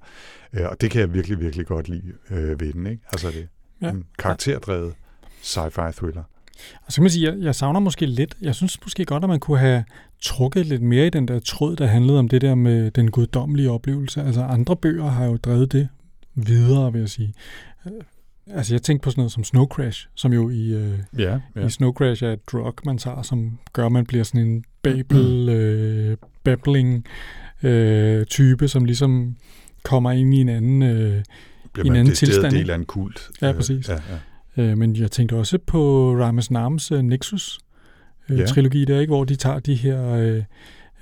Øh, 0.53 0.67
Og 0.69 0.81
det 0.81 0.91
kan 0.91 1.01
jeg 1.01 1.15
virkelig, 1.15 1.41
virkelig 1.41 1.67
godt 1.67 1.89
lide 1.89 2.13
øh, 2.31 2.61
ved 2.61 2.73
den, 2.73 2.87
ikke? 2.87 3.03
Altså 3.13 3.31
det 3.31 3.49
ja. 3.83 3.91
en 3.91 4.05
karakterdrevet 4.19 4.95
sci-fi 5.43 5.91
thriller. 5.91 6.23
Og 6.87 6.93
så 6.93 6.97
kan 6.97 7.03
man 7.03 7.11
sige, 7.11 7.33
jeg, 7.33 7.39
jeg 7.41 7.55
savner 7.55 7.81
måske 7.81 8.07
lidt, 8.07 8.35
jeg 8.43 8.55
synes 8.55 8.79
måske 8.83 9.05
godt, 9.05 9.25
at 9.25 9.31
man 9.31 9.41
kunne 9.41 9.59
have 9.59 9.85
trukket 10.23 10.67
lidt 10.67 10.83
mere 10.83 11.07
i 11.07 11.11
den 11.11 11.29
der 11.29 11.39
tråd, 11.39 11.77
der 11.77 11.87
handlede 11.87 12.19
om 12.19 12.29
det 12.29 12.41
der 12.41 12.55
med 12.55 12.91
den 12.91 13.11
guddommelige 13.11 13.71
oplevelse. 13.71 14.23
Altså 14.23 14.43
andre 14.43 14.77
bøger 14.77 15.07
har 15.07 15.25
jo 15.25 15.37
drevet 15.37 15.73
det 15.73 15.89
videre, 16.35 16.93
vil 16.93 16.99
jeg 17.01 17.09
sige. 17.09 17.35
Øh, 17.87 17.93
Altså 18.51 18.75
jeg 18.75 18.83
tænkte 18.83 19.05
på 19.05 19.11
sådan 19.11 19.21
noget 19.21 19.33
som 19.33 19.45
Snow 19.45 19.67
Crash, 19.67 20.09
som 20.15 20.33
jo 20.33 20.51
i, 20.51 20.69
øh, 20.75 20.99
Ja, 21.19 21.39
ja. 21.57 21.67
i 21.67 21.71
Snow 21.71 21.93
Crash 21.93 22.25
er 22.25 22.33
et 22.33 22.49
drug, 22.53 22.75
man 22.87 22.99
tager, 22.99 23.23
som 23.23 23.59
gør, 23.73 23.87
at 23.87 23.93
man 23.93 24.07
bliver 24.07 24.25
sådan 24.25 24.41
en 24.47 24.65
babel, 24.83 25.49
øh, 25.49 26.17
babbling 26.45 27.05
øh, 27.63 28.27
type, 28.27 28.69
som 28.69 28.85
ligesom 28.85 29.37
kommer 29.83 30.13
ind 30.13 30.35
i 30.35 30.41
en 30.41 30.49
anden... 30.49 30.83
Øh, 30.83 31.23
Bliver 31.73 31.85
i 31.85 31.87
en 31.87 31.93
man 31.93 32.01
anden 32.01 32.15
tilstand, 32.15 32.51
del 32.53 32.61
ikke? 32.61 32.73
af 32.73 32.77
en 32.77 32.85
kult. 32.85 33.31
Ja, 33.43 33.49
Øh, 33.49 33.55
præcis. 33.55 33.89
Ja, 33.89 33.93
ja. 33.95 34.19
Øh, 34.59 34.79
men 34.79 34.97
jeg 34.97 35.11
tænkte 35.11 35.37
også 35.37 35.59
på 35.67 36.13
Rames 36.17 36.51
Nams 36.51 36.93
øh, 36.93 37.03
Nexus 37.03 37.59
øh, 38.29 38.39
Ja. 38.39 38.45
der, 38.45 39.01
ikke, 39.01 39.11
hvor 39.11 39.25
de 39.25 39.37
tager 39.37 39.59
de 39.59 39.75
her 39.75 40.09
øh, 40.09 40.43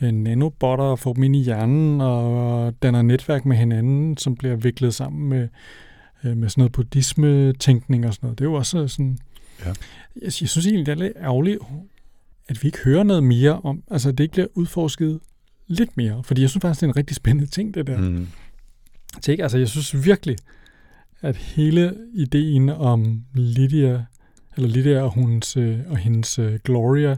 øh, 0.01 0.13
nanobotter 0.13 0.85
og 0.85 0.99
får 0.99 1.13
dem 1.13 1.23
ind 1.23 1.37
i 1.37 1.43
hjernen 1.43 2.01
og 2.01 2.75
danner 2.83 3.03
netværk 3.03 3.45
med 3.45 3.57
hinanden, 3.57 4.17
som 4.17 4.37
bliver 4.37 4.57
viklet 4.57 4.95
sammen 4.95 5.29
med, 5.29 5.49
øh, 6.25 6.37
med 6.37 6.49
sådan 6.49 6.61
noget 6.61 6.73
buddhisme-tænkning 6.73 8.07
og 8.07 8.15
sådan 8.15 8.27
noget. 8.27 8.39
Det 8.39 8.45
er 8.45 8.49
jo 8.49 8.55
også 8.55 8.89
sådan... 8.89 9.19
Ja. 9.65 9.69
Jeg, 10.17 10.23
jeg 10.23 10.33
synes 10.33 10.67
egentlig, 10.67 10.87
det 10.87 10.93
er 10.93 10.97
lidt 10.97 11.13
ærgerligt, 11.17 11.59
at 12.49 12.63
vi 12.63 12.69
ikke 12.69 12.79
hører 12.85 13.03
noget 13.03 13.25
mere 13.25 13.61
om... 13.61 13.83
Altså, 13.91 14.13
det 14.13 14.25
ikke 14.25 14.33
bliver 14.33 14.47
udforsket 14.55 15.21
lidt 15.67 15.97
mere, 15.97 16.23
fordi 16.25 16.43
jeg 16.43 16.51
synes 16.51 16.63
faktisk, 16.63 16.81
det 16.81 16.87
er 16.87 16.91
en 16.91 16.97
rigtig 16.97 17.17
spændende 17.17 17.51
ting, 17.51 17.75
det 17.75 17.87
der. 17.87 17.99
Mm. 17.99 18.27
Ikke? 19.29 19.43
Altså, 19.43 19.59
jeg 19.59 19.69
synes 19.69 20.05
virkelig, 20.05 20.37
at 21.23 21.37
hele 21.37 21.95
ideen 22.15 22.69
om 22.69 23.23
Lydia, 23.35 24.05
eller 24.57 24.69
Lydia 24.69 25.03
og, 25.03 25.15
hendes, 25.15 25.57
øh, 25.57 25.79
og 25.87 25.97
hendes 25.97 26.39
øh, 26.39 26.59
Gloria, 26.65 27.17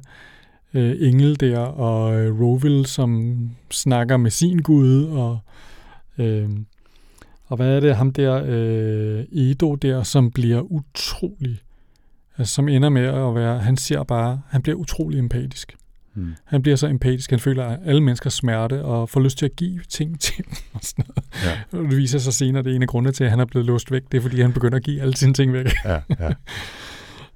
øh, 0.74 0.96
engel 1.00 1.40
der, 1.40 1.58
og 1.58 2.20
øh, 2.20 2.40
Roville, 2.40 2.86
som 2.86 3.50
snakker 3.70 4.16
med 4.16 4.30
sin 4.30 4.58
gud, 4.58 5.04
og, 5.04 5.38
øh, 6.18 6.50
og 7.46 7.56
hvad 7.56 7.76
er 7.76 7.80
det, 7.80 7.96
ham 7.96 8.12
der, 8.12 8.42
øh, 8.46 9.24
Edo 9.32 9.74
der, 9.74 10.02
som 10.02 10.30
bliver 10.30 10.60
utrolig, 10.60 11.58
altså, 12.38 12.54
som 12.54 12.68
ender 12.68 12.88
med 12.88 13.04
at 13.06 13.34
være, 13.34 13.58
han 13.58 13.76
ser 13.76 14.02
bare, 14.02 14.40
han 14.48 14.62
bliver 14.62 14.76
utrolig 14.76 15.18
empatisk. 15.18 15.76
Mm. 16.14 16.34
Han 16.44 16.62
bliver 16.62 16.76
så 16.76 16.86
empatisk, 16.86 17.30
han 17.30 17.38
føler 17.38 17.76
alle 17.84 18.00
menneskers 18.00 18.34
smerte, 18.34 18.84
og 18.84 19.08
får 19.08 19.20
lyst 19.20 19.38
til 19.38 19.46
at 19.46 19.56
give 19.56 19.80
ting 19.88 20.20
til 20.20 20.44
dem, 20.44 20.54
og 20.74 20.80
sådan 20.82 21.04
noget. 21.08 21.24
Ja, 21.44 21.78
Og 21.78 21.90
det 21.90 21.96
viser 21.96 22.18
sig 22.18 22.32
senere, 22.32 22.58
at 22.58 22.64
det 22.64 22.70
er 22.70 22.76
en 22.76 22.82
af 22.82 22.88
grundene 22.88 23.12
til, 23.12 23.24
at 23.24 23.30
han 23.30 23.40
er 23.40 23.44
blevet 23.44 23.66
låst 23.66 23.92
væk. 23.92 24.02
Det 24.12 24.18
er, 24.18 24.22
fordi 24.22 24.40
han 24.40 24.52
begynder 24.52 24.76
at 24.76 24.84
give 24.84 25.00
alle 25.00 25.16
sine 25.16 25.34
ting 25.34 25.52
væk. 25.52 25.66
ja, 25.84 26.00
ja. 26.20 26.30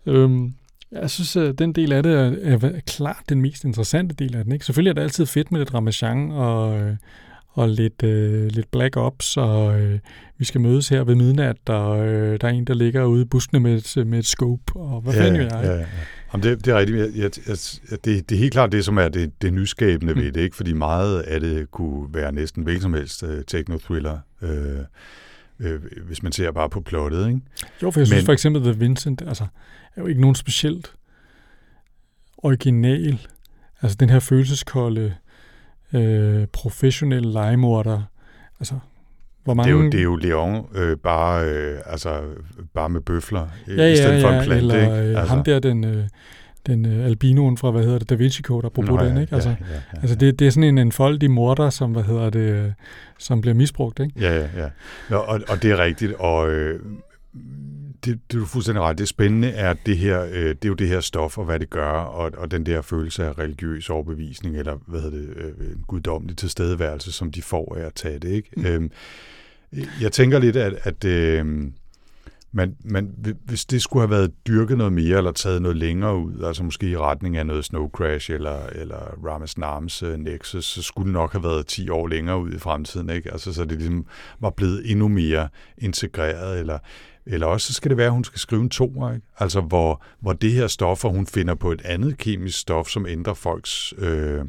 øhm, 0.13 0.55
jeg 0.93 1.11
synes, 1.11 1.37
at 1.37 1.59
den 1.59 1.73
del 1.73 1.93
af 1.93 2.03
det 2.03 2.13
er, 2.13 2.59
er 2.63 2.81
klart 2.87 3.23
den 3.29 3.41
mest 3.41 3.65
interessante 3.65 4.15
del 4.15 4.37
af 4.37 4.45
den. 4.45 4.53
Ikke? 4.53 4.65
Selvfølgelig 4.65 4.91
er 4.91 4.95
det 4.95 5.03
altid 5.03 5.27
fedt 5.27 5.53
med 5.53 5.61
lidt 5.61 5.75
ramachan 5.75 6.31
og, 6.31 6.81
øh, 6.81 6.97
og 7.49 7.69
lidt, 7.69 8.03
øh, 8.03 8.47
lidt 8.47 8.71
black 8.71 8.97
ops, 8.97 9.37
og 9.37 9.81
øh, 9.81 9.99
vi 10.39 10.45
skal 10.45 10.61
mødes 10.61 10.89
her 10.89 11.05
ved 11.05 11.15
midnat, 11.15 11.57
og 11.69 12.07
øh, 12.07 12.41
der 12.41 12.49
er 12.49 12.53
en, 12.53 12.65
der 12.65 12.75
ligger 12.75 13.05
ude 13.05 13.23
i 13.23 13.25
buskene 13.25 13.61
med 13.61 13.75
et, 13.97 14.07
med 14.07 14.19
et 14.19 14.27
scope, 14.27 14.77
og 14.77 15.01
hvad 15.01 15.15
ja, 15.15 15.25
fanden 15.25 15.41
jeg? 15.41 15.61
Ja, 15.65 15.73
ja. 15.73 15.85
Jamen, 16.33 16.43
det, 16.45 16.65
det 16.65 16.73
er 16.75 16.79
rigtigt. 16.79 16.99
Jeg, 16.99 17.17
jeg, 17.17 17.31
jeg, 17.49 17.57
det, 18.05 18.29
det 18.29 18.33
er 18.35 18.39
helt 18.39 18.53
klart 18.53 18.73
det, 18.73 18.85
som 18.85 18.99
er 18.99 19.09
det, 19.09 19.43
det 19.43 19.53
nyskabende 19.53 20.15
Mm. 20.15 20.21
ved 20.21 20.33
det, 20.33 20.41
ikke? 20.41 20.57
fordi 20.57 20.73
meget 20.73 21.21
af 21.21 21.41
det 21.41 21.71
kunne 21.71 22.15
være 22.15 22.33
næsten 22.33 22.63
hvilken 22.63 22.83
som 22.83 22.95
helst 22.95 23.23
uh, 23.23 23.29
techno-thriller, 23.47 24.19
øh, 24.43 24.79
øh, 25.61 25.81
hvis 26.07 26.23
man 26.23 26.33
ser 26.33 26.51
bare 26.53 26.71
på 26.71 26.81
plottet. 26.81 27.27
Ikke? 27.29 27.41
Jo, 27.83 27.91
for 27.91 28.01
jeg 28.01 28.07
synes 28.07 28.21
Men- 28.21 28.25
for 28.27 28.33
eksempel, 28.33 28.63
The 28.63 28.79
Vincent 28.79 29.23
altså, 29.27 29.45
er 29.97 30.01
jo 30.01 30.07
ikke 30.07 30.21
nogen 30.21 30.35
specielt 30.37 30.93
original. 32.39 33.19
Altså 33.83 33.97
den 34.01 34.11
her 34.11 34.21
følelseskolde, 34.21 35.15
øh, 35.93 36.47
professionelle 36.53 37.33
legemorder. 37.33 38.03
Altså, 38.61 38.75
hvor 39.45 39.55
mange... 39.55 39.73
Det, 39.73 39.79
er 39.79 39.85
jo, 39.85 39.91
det 39.91 39.99
er 39.99 40.03
jo 40.03 40.17
Leon 40.17 40.67
øh, 40.75 40.97
bare, 40.97 41.45
øh, 41.45 41.79
altså, 41.87 42.21
bare 42.75 42.89
med 42.89 43.01
bøfler, 43.01 43.47
ja, 43.69 43.87
i 43.87 43.97
stedet 43.97 44.23
ja, 44.23 44.27
for 44.27 44.33
ja, 44.33 44.39
en 44.39 44.45
plante. 44.45 44.57
eller 44.57 44.75
ikke? 44.75 45.11
øh, 45.11 45.19
Altså, 45.21 45.35
ham 45.35 45.45
der, 45.45 45.59
den, 45.59 45.85
øh, 45.85 46.05
den 46.67 46.87
øh, 46.87 47.07
albinoen 47.07 47.57
fra, 47.57 47.71
hvad 47.71 47.83
hedder 47.83 47.99
det, 47.99 48.11
Da 48.11 48.15
Vinci 48.15 48.43
Code, 48.43 48.67
apropos 48.67 48.91
Nå, 48.91 49.05
den, 49.05 49.15
ja, 49.15 49.21
ikke? 49.21 49.35
Altså, 49.35 49.49
ja, 49.49 49.57
ja, 49.71 49.75
ja, 49.75 49.99
altså 50.01 50.17
det, 50.17 50.39
det 50.39 50.47
er 50.47 50.51
sådan 50.51 50.65
en 50.69 50.79
enfoldig 50.79 51.31
morder, 51.31 51.71
som, 51.71 51.93
hvad 51.93 52.03
hedder 52.03 52.31
det, 52.31 52.41
øh, 52.41 52.71
som 53.19 53.41
bliver 53.41 53.55
misbrugt, 53.55 54.01
ikke? 54.01 54.13
Ja, 54.21 54.37
ja, 54.37 54.47
ja. 54.57 54.69
Nå, 55.11 55.17
og, 55.17 55.41
og 55.49 55.63
det 55.63 55.71
er 55.71 55.79
rigtigt, 55.79 56.13
og 56.13 56.51
øh, 56.51 56.81
det, 58.05 58.21
det 58.31 58.37
er 58.37 58.41
du 58.41 58.47
fuldstændig 58.47 58.83
ret. 58.83 58.99
Det 58.99 59.09
spændende 59.09 59.49
er 59.49 59.75
det 59.87 59.99
her, 59.99 60.25
øh, 60.25 60.49
det 60.49 60.65
er 60.65 60.69
jo 60.69 60.75
det 60.75 60.89
her 60.89 61.01
stof, 61.01 61.39
og 61.39 61.45
hvad 61.45 61.61
det 61.61 61.71
gør, 61.71 61.91
og, 61.91 62.33
og 62.37 62.51
den 62.51 62.67
der 62.67 62.83
følelse 62.83 63.25
af 63.25 63.39
religiøs 63.39 63.91
overbevisning, 63.91 64.59
eller 64.59 64.79
hvad 64.87 65.01
hedder 65.01 65.19
det, 65.19 65.37
øh, 65.37 65.71
en 65.71 65.85
guddommelig 65.87 66.37
tilstedeværelse, 66.37 67.13
som 67.13 67.33
de 67.33 67.43
får 67.43 67.77
af 67.77 67.87
at 67.87 67.95
tage 67.95 68.19
det, 68.19 68.29
ikke? 68.29 68.51
Mm. 68.57 68.67
Øhm, 68.67 68.91
jeg 70.01 70.13
tænker 70.13 70.39
lidt, 70.39 70.57
at, 70.57 70.79
at 70.83 71.05
øh, 71.05 71.73
man, 72.53 72.77
man, 72.85 73.15
hvis 73.45 73.65
det 73.65 73.83
skulle 73.83 74.01
have 74.01 74.11
været 74.11 74.33
dyrket 74.47 74.79
noget 74.79 74.93
mere, 74.93 75.19
eller 75.19 75.33
taget 75.33 75.63
noget 75.63 75.77
længere 75.77 76.17
ud, 76.17 76.43
altså 76.43 76.63
måske 76.63 76.91
i 76.91 76.97
retning 76.97 77.37
af 77.37 77.47
noget 77.47 77.65
Snow 77.65 77.89
Crash, 77.89 78.31
eller, 78.31 78.67
eller 78.67 79.27
Ramas 79.27 79.59
Nams 79.59 80.03
uh, 80.03 80.17
Nexus, 80.17 80.65
så 80.65 80.83
skulle 80.83 81.07
det 81.07 81.13
nok 81.13 81.33
have 81.33 81.43
været 81.43 81.67
10 81.67 81.89
år 81.89 82.07
længere 82.07 82.41
ud 82.41 82.53
i 82.53 82.59
fremtiden, 82.59 83.11
ikke? 83.11 83.33
Altså, 83.33 83.53
så 83.53 83.65
det 83.65 83.79
ligesom 83.79 84.07
var 84.41 84.51
blevet 84.51 84.91
endnu 84.91 85.09
mere 85.09 85.49
integreret, 85.79 86.61
eller, 86.61 86.79
eller 87.27 87.47
også 87.47 87.67
så 87.67 87.73
skal 87.73 87.89
det 87.89 87.99
være, 87.99 88.07
at 88.07 88.13
hun 88.13 88.25
skal 88.25 88.39
skrive 88.39 88.63
en 88.63 88.71
toer, 88.71 89.13
ikke? 89.13 89.27
Altså, 89.39 89.61
hvor, 89.61 90.03
hvor 90.21 90.33
det 90.33 90.53
her 90.53 90.67
stof, 90.67 91.05
og 91.05 91.11
hun 91.11 91.27
finder 91.27 91.55
på 91.55 91.73
et 91.73 91.83
andet 91.85 92.19
kemisk 92.19 92.59
stof, 92.59 92.89
som 92.89 93.07
ændrer 93.07 93.35
folks 93.35 93.95
øh, 93.99 94.45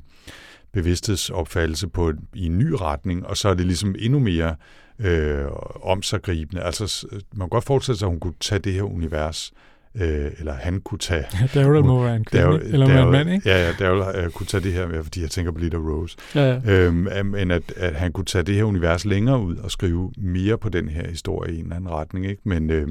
bevidsthedsopfattelse 0.73 1.87
på 1.87 2.09
et, 2.09 2.19
i 2.33 2.45
en 2.45 2.57
ny 2.57 2.71
retning, 2.71 3.27
og 3.27 3.37
så 3.37 3.49
er 3.49 3.53
det 3.53 3.65
ligesom 3.65 3.95
endnu 3.99 4.19
mere 4.19 4.55
øh, 4.99 5.45
omsaggribende. 5.81 6.61
Altså, 6.61 7.07
man 7.11 7.45
kan 7.45 7.49
godt 7.49 7.63
forestille 7.63 7.97
sig, 7.97 8.05
at 8.05 8.09
hun 8.09 8.19
kunne 8.19 8.33
tage 8.39 8.59
det 8.59 8.73
her 8.73 8.83
univers, 8.83 9.53
øh, 9.95 10.31
eller 10.39 10.53
han 10.53 10.81
kunne 10.81 10.99
tage... 10.99 11.25
Daryl 11.53 11.83
må 11.83 12.03
være 12.03 12.15
en 12.15 12.25
kvinde, 12.25 12.45
Daryl- 12.45 12.73
eller 12.73 12.87
være 12.87 13.01
en 13.01 13.07
Daryl- 13.07 13.11
mand, 13.11 13.29
ikke? 13.29 13.49
Ja, 13.49 13.67
ja, 13.67 13.73
Daryl 13.79 14.23
øh, 14.23 14.31
kunne 14.31 14.47
tage 14.47 14.63
det 14.63 14.73
her 14.73 14.87
med, 14.87 15.03
fordi 15.03 15.21
jeg 15.21 15.29
tænker 15.29 15.51
på 15.51 15.59
Lita 15.59 15.77
Rose. 15.77 16.17
Ja, 16.35 16.59
ja. 16.65 16.85
Øhm, 16.85 17.25
men 17.25 17.51
at, 17.51 17.73
at 17.77 17.95
han 17.95 18.11
kunne 18.11 18.25
tage 18.25 18.43
det 18.43 18.55
her 18.55 18.63
univers 18.63 19.05
længere 19.05 19.39
ud 19.41 19.55
og 19.55 19.71
skrive 19.71 20.11
mere 20.17 20.57
på 20.57 20.69
den 20.69 20.89
her 20.89 21.09
historie 21.09 21.53
i 21.53 21.57
en 21.57 21.63
eller 21.63 21.75
anden 21.75 21.89
retning. 21.89 22.25
Ikke? 22.25 22.41
Men 22.45 22.69
øh, 22.69 22.87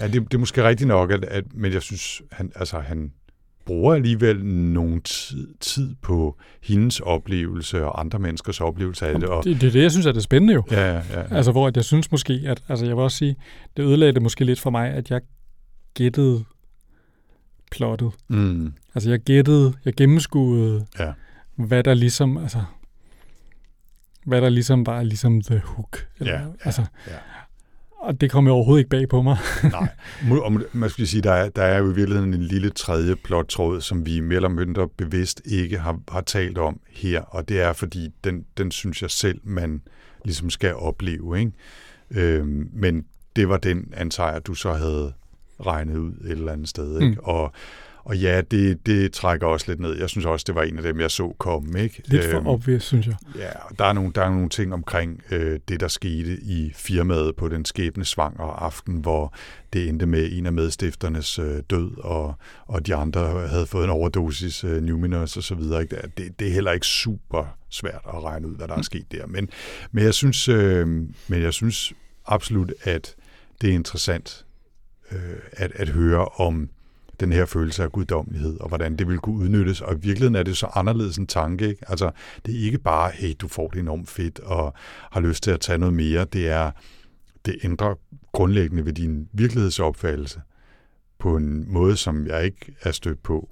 ja, 0.00 0.06
det, 0.06 0.14
det 0.14 0.34
er 0.34 0.38
måske 0.38 0.68
rigtigt 0.68 0.88
nok, 0.88 1.10
at, 1.10 1.24
at, 1.24 1.44
men 1.54 1.72
jeg 1.72 1.82
synes, 1.82 2.22
han, 2.32 2.52
altså, 2.56 2.78
han 2.78 3.12
bruger 3.66 3.94
alligevel 3.94 4.44
nogen 4.44 5.00
tid, 5.00 5.48
tid 5.60 5.94
på 6.02 6.36
hendes 6.62 7.00
oplevelse 7.00 7.84
og 7.84 8.00
andre 8.00 8.18
menneskers 8.18 8.60
oplevelse 8.60 9.06
af 9.06 9.20
det. 9.20 9.28
Og, 9.28 9.44
Det, 9.44 9.60
det 9.60 9.66
er 9.66 9.70
det, 9.72 9.82
jeg 9.82 9.90
synes 9.90 10.06
er 10.06 10.12
det 10.12 10.22
spændende 10.22 10.54
jo. 10.54 10.62
ja, 10.70 10.92
ja, 10.92 11.00
ja. 11.12 11.22
Altså, 11.30 11.52
hvor 11.52 11.66
at 11.66 11.76
jeg 11.76 11.84
synes 11.84 12.10
måske, 12.10 12.40
at 12.46 12.62
altså, 12.68 12.86
jeg 12.86 12.96
vil 12.96 13.02
også 13.02 13.16
sige, 13.16 13.36
det 13.76 13.82
ødelagde 13.82 14.12
det 14.12 14.22
måske 14.22 14.44
lidt 14.44 14.60
for 14.60 14.70
mig, 14.70 14.90
at 14.90 15.10
jeg 15.10 15.20
gættede 15.96 16.44
plottet. 17.70 18.12
Mm, 18.28 18.72
Altså, 18.94 19.10
jeg 19.10 19.20
gættede, 19.20 19.72
jeg 19.84 19.94
gennemskuede, 19.94 20.86
Ja. 20.98 21.12
hvad 21.56 21.82
der 21.84 21.94
ligesom, 21.94 22.36
altså, 22.38 22.62
hvad 24.26 24.40
der 24.40 24.48
ligesom 24.48 24.86
var 24.86 25.02
ligesom 25.02 25.42
the 25.42 25.58
hook. 25.64 26.06
Ja, 26.20 26.40
ja, 26.40 26.46
altså, 26.64 26.82
ja. 27.08 27.12
Og 27.98 28.20
det 28.20 28.30
kom 28.30 28.46
jo 28.46 28.52
overhovedet 28.52 28.80
ikke 28.80 28.90
bag 28.90 29.08
på 29.08 29.22
mig. 29.22 29.36
Nej, 29.72 29.88
og 30.42 30.52
man 30.72 30.90
skal 30.90 31.06
sige, 31.06 31.20
der 31.22 31.32
er, 31.32 31.48
der 31.48 31.62
er 31.62 31.78
jo 31.78 31.90
i 31.90 31.94
virkeligheden 31.94 32.34
en 32.34 32.42
lille 32.42 32.70
tredje 32.70 33.16
plottråd, 33.16 33.80
som 33.80 34.06
vi 34.06 34.20
mere 34.20 34.36
eller 34.36 34.48
mindre 34.48 34.88
bevidst 34.88 35.42
ikke 35.44 35.78
har, 35.78 36.00
har 36.08 36.20
talt 36.20 36.58
om 36.58 36.80
her, 36.90 37.20
og 37.20 37.48
det 37.48 37.60
er, 37.60 37.72
fordi 37.72 38.08
den, 38.24 38.44
den 38.58 38.70
synes 38.70 39.02
jeg 39.02 39.10
selv, 39.10 39.40
man 39.44 39.82
ligesom 40.24 40.50
skal 40.50 40.74
opleve. 40.74 41.38
Ikke? 41.40 41.52
Øhm, 42.10 42.70
men 42.72 43.04
det 43.36 43.48
var 43.48 43.56
den, 43.56 43.92
antager 43.96 44.32
jeg, 44.32 44.46
du 44.46 44.54
så 44.54 44.72
havde 44.72 45.12
regnet 45.66 45.96
ud 45.96 46.12
et 46.12 46.30
eller 46.30 46.52
andet 46.52 46.68
sted. 46.68 47.00
Ikke? 47.00 47.12
Mm. 47.12 47.18
Og, 47.22 47.52
og 48.06 48.18
ja, 48.18 48.40
det, 48.40 48.86
det 48.86 49.12
trækker 49.12 49.46
også 49.46 49.66
lidt 49.68 49.80
ned. 49.80 49.98
Jeg 49.98 50.08
synes 50.08 50.26
også, 50.26 50.44
det 50.46 50.54
var 50.54 50.62
en 50.62 50.76
af 50.76 50.82
dem, 50.82 51.00
jeg 51.00 51.10
så 51.10 51.34
komme. 51.38 51.82
Ikke? 51.82 52.02
Lidt 52.04 52.24
for 52.24 52.38
Øhm, 52.38 52.46
obvious, 52.46 52.82
synes 52.82 53.06
jeg. 53.06 53.16
Ja, 53.36 53.50
og 53.70 53.78
der 53.78 53.84
er 53.84 53.92
nogle, 53.92 54.12
der 54.14 54.22
er 54.22 54.30
nogle 54.30 54.48
ting 54.48 54.74
omkring 54.74 55.22
øh, 55.30 55.60
det, 55.68 55.80
der 55.80 55.88
skete 55.88 56.38
i 56.42 56.72
firmaet 56.74 57.36
på 57.36 57.48
den 57.48 57.64
skæbne 57.64 58.04
svang 58.04 58.40
og 58.40 58.64
aften, 58.64 58.96
hvor 58.96 59.34
det 59.72 59.88
endte 59.88 60.06
med 60.06 60.28
en 60.32 60.46
af 60.46 60.52
medstifternes 60.52 61.38
øh, 61.38 61.62
død, 61.70 61.98
og, 61.98 62.34
og 62.66 62.86
de 62.86 62.94
andre 62.94 63.48
havde 63.48 63.66
fået 63.66 63.84
en 63.84 63.90
overdosis 63.90 64.64
øh, 64.64 64.82
Numinous 64.82 65.36
og 65.36 65.42
så 65.42 65.54
videre. 65.54 65.82
Ikke? 65.82 65.96
Det, 66.16 66.38
det 66.38 66.48
er 66.48 66.52
heller 66.52 66.72
ikke 66.72 66.86
super 66.86 67.56
svært 67.70 68.02
at 68.14 68.24
regne 68.24 68.48
ud, 68.48 68.56
hvad 68.56 68.68
der 68.68 68.74
er 68.74 68.82
sket 68.82 69.12
der. 69.12 69.26
Men, 69.26 69.48
men, 69.92 70.04
jeg, 70.04 70.14
synes, 70.14 70.48
øh, 70.48 70.86
men 71.28 71.42
jeg 71.42 71.52
synes 71.52 71.92
absolut, 72.26 72.72
at 72.82 73.14
det 73.60 73.70
er 73.70 73.74
interessant 73.74 74.45
øh, 75.12 75.38
at, 75.52 75.72
at 75.74 75.88
høre 75.88 76.24
om 76.24 76.68
den 77.20 77.32
her 77.32 77.46
følelse 77.46 77.82
af 77.82 77.92
guddommelighed, 77.92 78.60
og 78.60 78.68
hvordan 78.68 78.96
det 78.96 79.08
vil 79.08 79.18
kunne 79.18 79.36
udnyttes. 79.36 79.80
Og 79.80 79.94
i 79.94 79.96
virkeligheden 79.96 80.34
er 80.34 80.42
det 80.42 80.56
så 80.56 80.66
anderledes 80.74 81.16
en 81.16 81.26
tanke. 81.26 81.68
Ikke? 81.68 81.90
Altså, 81.90 82.10
det 82.46 82.54
er 82.54 82.64
ikke 82.64 82.78
bare, 82.78 83.10
hey, 83.14 83.34
du 83.38 83.48
får 83.48 83.68
det 83.68 83.80
enormt 83.80 84.08
fedt, 84.08 84.38
og 84.38 84.74
har 85.10 85.20
lyst 85.20 85.42
til 85.42 85.50
at 85.50 85.60
tage 85.60 85.78
noget 85.78 85.94
mere. 85.94 86.24
Det 86.24 86.48
er, 86.48 86.70
det 87.46 87.56
ændrer 87.64 87.94
grundlæggende 88.32 88.84
ved 88.84 88.92
din 88.92 89.28
virkelighedsopfattelse 89.32 90.40
på 91.18 91.36
en 91.36 91.72
måde, 91.72 91.96
som 91.96 92.26
jeg 92.26 92.44
ikke 92.44 92.74
er 92.82 92.90
stødt 92.90 93.22
på. 93.22 93.48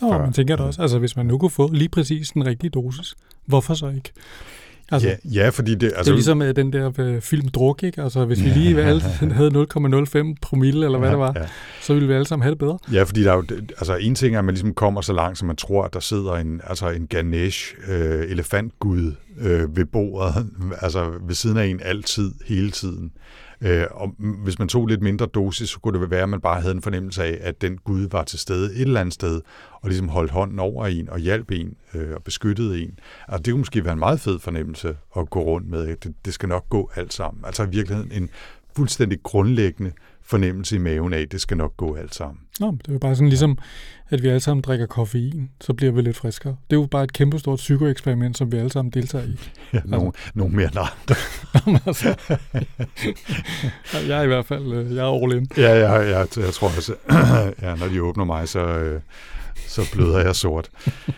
Nå, 0.00 0.12
før. 0.12 0.18
man 0.18 0.32
tænker 0.32 0.56
det 0.56 0.66
også. 0.66 0.82
Altså, 0.82 0.98
hvis 0.98 1.16
man 1.16 1.26
nu 1.26 1.38
kunne 1.38 1.50
få 1.50 1.72
lige 1.72 1.88
præcis 1.88 2.30
den 2.30 2.46
rigtige 2.46 2.70
dosis, 2.70 3.14
hvorfor 3.46 3.74
så 3.74 3.88
ikke? 3.88 4.12
Altså, 4.90 5.08
Ja, 5.08 5.14
ja, 5.24 5.48
fordi 5.48 5.74
det... 5.74 5.82
altså, 5.86 5.96
Altså, 5.96 6.10
det 6.10 6.14
er 6.14 6.16
ligesom 6.16 6.42
øh, 6.42 6.56
den 6.56 6.72
der 6.72 6.90
øh, 6.98 7.20
film 7.20 7.48
Druk, 7.48 7.82
ikke? 7.82 8.02
Altså, 8.02 8.24
hvis 8.24 8.44
vi 8.44 8.48
lige 8.48 8.82
alle 8.82 9.00
havde 9.32 9.66
0,05 9.76 10.34
promille, 10.42 10.84
eller 10.84 10.98
hvad 10.98 11.08
ja, 11.08 11.12
det 11.12 11.18
var, 11.20 11.32
Ja. 11.36 11.46
så 11.82 11.92
ville 11.94 12.08
vi 12.08 12.14
alle 12.14 12.26
sammen 12.26 12.42
have 12.42 12.50
det 12.50 12.58
bedre. 12.58 12.78
Ja, 12.92 13.02
fordi 13.02 13.22
der 13.24 13.32
er 13.32 13.36
jo, 13.36 13.44
altså 13.50 13.96
en 13.96 14.14
ting 14.14 14.34
er, 14.34 14.38
at 14.38 14.44
man 14.44 14.54
ligesom 14.54 14.74
kommer 14.74 15.00
så 15.00 15.12
langt, 15.12 15.38
som 15.38 15.46
man 15.46 15.56
tror, 15.56 15.84
at 15.84 15.94
der 15.94 16.00
sidder 16.00 16.32
en, 16.34 16.60
altså 16.66 16.88
en 16.90 17.06
Ganesh 17.06 17.74
øh, 17.88 18.30
elefantgud 18.30 19.12
øh, 19.40 19.76
ved 19.76 19.84
bordet, 19.84 20.46
altså 20.82 21.10
ved 21.26 21.34
siden 21.34 21.56
af 21.56 21.64
en 21.66 21.80
altid, 21.84 22.30
hele 22.46 22.70
tiden. 22.70 23.10
Øh, 23.62 23.86
og 23.90 24.14
hvis 24.18 24.58
man 24.58 24.68
tog 24.68 24.86
lidt 24.86 25.02
mindre 25.02 25.26
dosis, 25.26 25.70
så 25.70 25.80
kunne 25.80 26.00
det 26.00 26.10
være, 26.10 26.22
at 26.22 26.28
man 26.28 26.40
bare 26.40 26.60
havde 26.60 26.74
en 26.74 26.82
fornemmelse 26.82 27.24
af, 27.24 27.38
at 27.40 27.60
den 27.60 27.78
gud 27.78 28.08
var 28.10 28.24
til 28.24 28.38
stede 28.38 28.74
et 28.74 28.80
eller 28.80 29.00
andet 29.00 29.14
sted, 29.14 29.40
og 29.72 29.88
ligesom 29.88 30.08
holdt 30.08 30.30
hånden 30.30 30.58
over 30.58 30.86
en, 30.86 31.08
og 31.08 31.18
hjalp 31.18 31.50
en, 31.50 31.76
øh, 31.94 32.14
og 32.14 32.22
beskyttede 32.22 32.82
en. 32.82 32.98
Altså 33.28 33.42
det 33.42 33.52
kunne 33.52 33.60
måske 33.60 33.84
være 33.84 33.92
en 33.92 33.98
meget 33.98 34.20
fed 34.20 34.38
fornemmelse 34.38 34.96
at 35.16 35.30
gå 35.30 35.40
rundt 35.40 35.68
med. 35.68 35.96
Det, 35.96 36.14
det 36.24 36.34
skal 36.34 36.48
nok 36.48 36.68
gå 36.68 36.90
alt 36.96 37.12
sammen. 37.12 37.44
Altså 37.44 37.62
i 37.62 37.68
virkeligheden 37.68 38.12
en 38.12 38.30
fuldstændig 38.76 39.22
grundlæggende 39.22 39.92
fornemmelse 40.30 40.76
i 40.76 40.78
maven 40.78 41.12
af, 41.12 41.28
det 41.28 41.40
skal 41.40 41.56
nok 41.56 41.76
gå 41.76 41.94
alt 41.94 42.14
sammen. 42.14 42.38
Nå, 42.60 42.70
det 42.70 42.88
er 42.88 42.92
jo 42.92 42.98
bare 42.98 43.14
sådan 43.14 43.28
ligesom, 43.28 43.58
at 44.08 44.22
vi 44.22 44.28
alle 44.28 44.40
sammen 44.40 44.62
drikker 44.62 44.86
koffein, 44.86 45.50
så 45.60 45.74
bliver 45.74 45.92
vi 45.92 46.02
lidt 46.02 46.16
friskere. 46.16 46.56
Det 46.70 46.76
er 46.76 46.80
jo 46.80 46.86
bare 46.86 47.04
et 47.04 47.12
kæmpestort 47.12 47.56
psykoeksperiment, 47.56 48.38
som 48.38 48.52
vi 48.52 48.56
alle 48.56 48.72
sammen 48.72 48.92
deltager 48.92 49.24
i. 49.24 49.38
Ja, 49.72 49.80
nogle, 49.84 50.12
nogle 50.34 50.56
mere 50.56 50.66
end 50.66 50.78
andre. 50.78 51.14
Jamen, 51.54 51.80
altså, 51.86 52.14
jeg 54.08 54.18
er 54.18 54.22
i 54.22 54.26
hvert 54.26 54.46
fald, 54.46 54.72
øh, 54.72 54.96
jeg 54.96 55.04
er 55.04 55.22
all 55.24 55.32
in. 55.32 55.46
Ja, 55.56 55.78
ja, 55.78 55.94
ja 55.94 56.18
jeg, 56.18 56.26
jeg 56.36 56.52
tror 56.52 56.68
også, 56.68 56.94
ja, 57.62 57.74
når 57.74 57.88
de 57.88 58.02
åbner 58.02 58.24
mig, 58.24 58.48
så, 58.48 58.60
øh, 58.60 59.00
så 59.68 59.92
bløder 59.92 60.20
jeg 60.20 60.36
sort. 60.36 60.70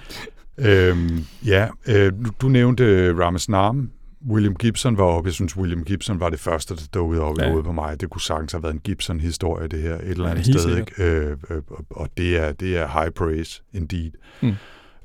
øhm, 0.59 1.25
ja, 1.47 1.69
øh, 1.87 2.13
du, 2.25 2.31
du 2.41 2.49
nævnte 2.49 3.15
Ramasnam. 3.19 3.91
William 4.31 4.55
Gibson 4.55 4.99
var 4.99 5.05
oppe. 5.05 5.29
Jeg 5.29 5.35
synes, 5.35 5.57
William 5.57 5.85
Gibson 5.85 6.21
var 6.21 6.31
det 6.31 6.41
første, 6.41 6.75
der 6.77 6.83
dukkede 6.95 7.23
op 7.23 7.39
i 7.39 7.43
Ja. 7.43 7.47
hovedet 7.49 7.65
på 7.65 7.73
mig. 7.73 8.01
Det 8.01 8.11
kunne 8.11 8.21
sagtens 8.21 8.53
have 8.53 8.63
været 8.63 8.75
en 8.75 8.81
Gibson-historie, 8.81 9.69
det 9.69 9.83
her, 9.83 9.95
et 9.95 10.09
eller 10.09 10.25
Ja, 10.25 10.31
andet 10.31 10.47
helt 10.47 10.61
sted. 10.61 10.77
Ikke? 10.79 11.03
Øh, 11.05 11.37
øh, 11.51 11.63
og 11.91 12.09
det 12.17 12.37
er, 12.39 12.53
det 12.53 12.77
er 12.77 13.01
high 13.01 13.11
praise, 13.13 13.63
indeed. 13.73 14.11
Mm. 14.43 14.53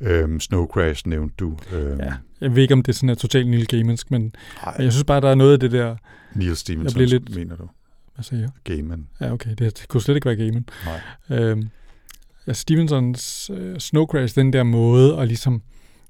Øhm, 0.01 0.39
Snow 0.39 0.65
Crash 0.67 1.07
nævnte 1.07 1.35
du. 1.39 1.57
Øhm, 1.73 1.99
Ja. 1.99 2.13
Jeg 2.41 2.55
ved 2.55 2.61
ikke, 2.61 2.73
om 2.73 2.81
det 2.83 2.91
er 2.91 2.95
sådan 2.95 3.09
er 3.09 3.15
totalt 3.15 3.47
Neil 3.49 3.67
Gaimansk, 3.67 4.11
men 4.11 4.35
Ej, 4.63 4.75
jeg 4.79 4.91
synes 4.91 5.03
bare, 5.03 5.21
der 5.21 5.29
er 5.29 5.35
noget 5.35 5.53
af 5.53 5.59
det 5.59 5.71
der... 5.71 5.95
Neil 6.35 6.55
Stevenson, 6.55 6.93
bliver 6.95 7.07
lidt- 7.09 7.35
mener 7.35 7.55
du? 7.55 7.67
Hvad 8.15 8.23
siger 8.23 8.39
jeg? 8.39 8.49
Gaiman. 8.63 9.07
Ja, 9.21 9.31
okay, 9.33 9.49
det, 9.49 9.59
det 9.59 9.85
kunne 9.87 10.01
slet 10.01 10.15
ikke 10.15 10.25
være 10.25 10.35
Gaiman. 10.35 10.65
Nej. 11.29 11.39
Øhm, 11.39 11.69
ja, 12.47 12.53
Stevensons 12.53 13.51
øh, 13.53 13.77
Snow 13.79 14.05
Crash, 14.05 14.35
den 14.35 14.53
der 14.53 14.63
måde, 14.63 15.17
og 15.17 15.27
ligesom 15.27 15.61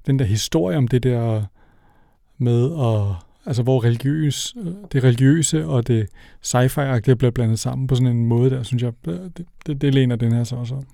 den 0.06 0.18
der 0.18 0.24
historie 0.24 0.76
om 0.78 0.88
det 0.88 1.02
der 1.02 1.44
med 2.38 2.64
at 2.64 3.24
altså 3.46 3.62
hvor 3.62 3.84
religiøs, 3.84 4.54
det 4.92 5.04
religiøse 5.04 5.66
og 5.66 5.86
det 5.86 6.08
sci-fi-agtige 6.42 7.14
bliver 7.14 7.30
blandet 7.30 7.58
sammen 7.58 7.86
på 7.86 7.94
sådan 7.94 8.16
en 8.16 8.26
måde 8.26 8.50
der, 8.50 8.62
synes 8.62 8.82
jeg, 8.82 8.92
øh, 9.08 9.14
det, 9.14 9.46
det, 9.66 9.80
det 9.80 9.94
læner 9.94 10.16
den 10.16 10.32
her 10.32 10.44
så 10.44 10.56
også 10.56 10.74
om. 10.74 10.86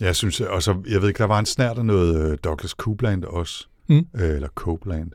Jeg 0.00 0.16
synes, 0.16 0.40
og 0.40 0.62
så, 0.62 0.82
jeg 0.90 1.00
ved 1.00 1.08
ikke, 1.08 1.18
der 1.18 1.24
var 1.24 1.38
en 1.38 1.46
snært 1.46 1.78
af 1.78 1.84
noget 1.84 2.30
øh, 2.30 2.38
Douglas 2.44 2.70
Coupland 2.70 3.24
også, 3.24 3.66
Mm. 3.90 4.06
øh, 4.14 4.34
eller 4.34 4.48
Copeland, 4.48 5.10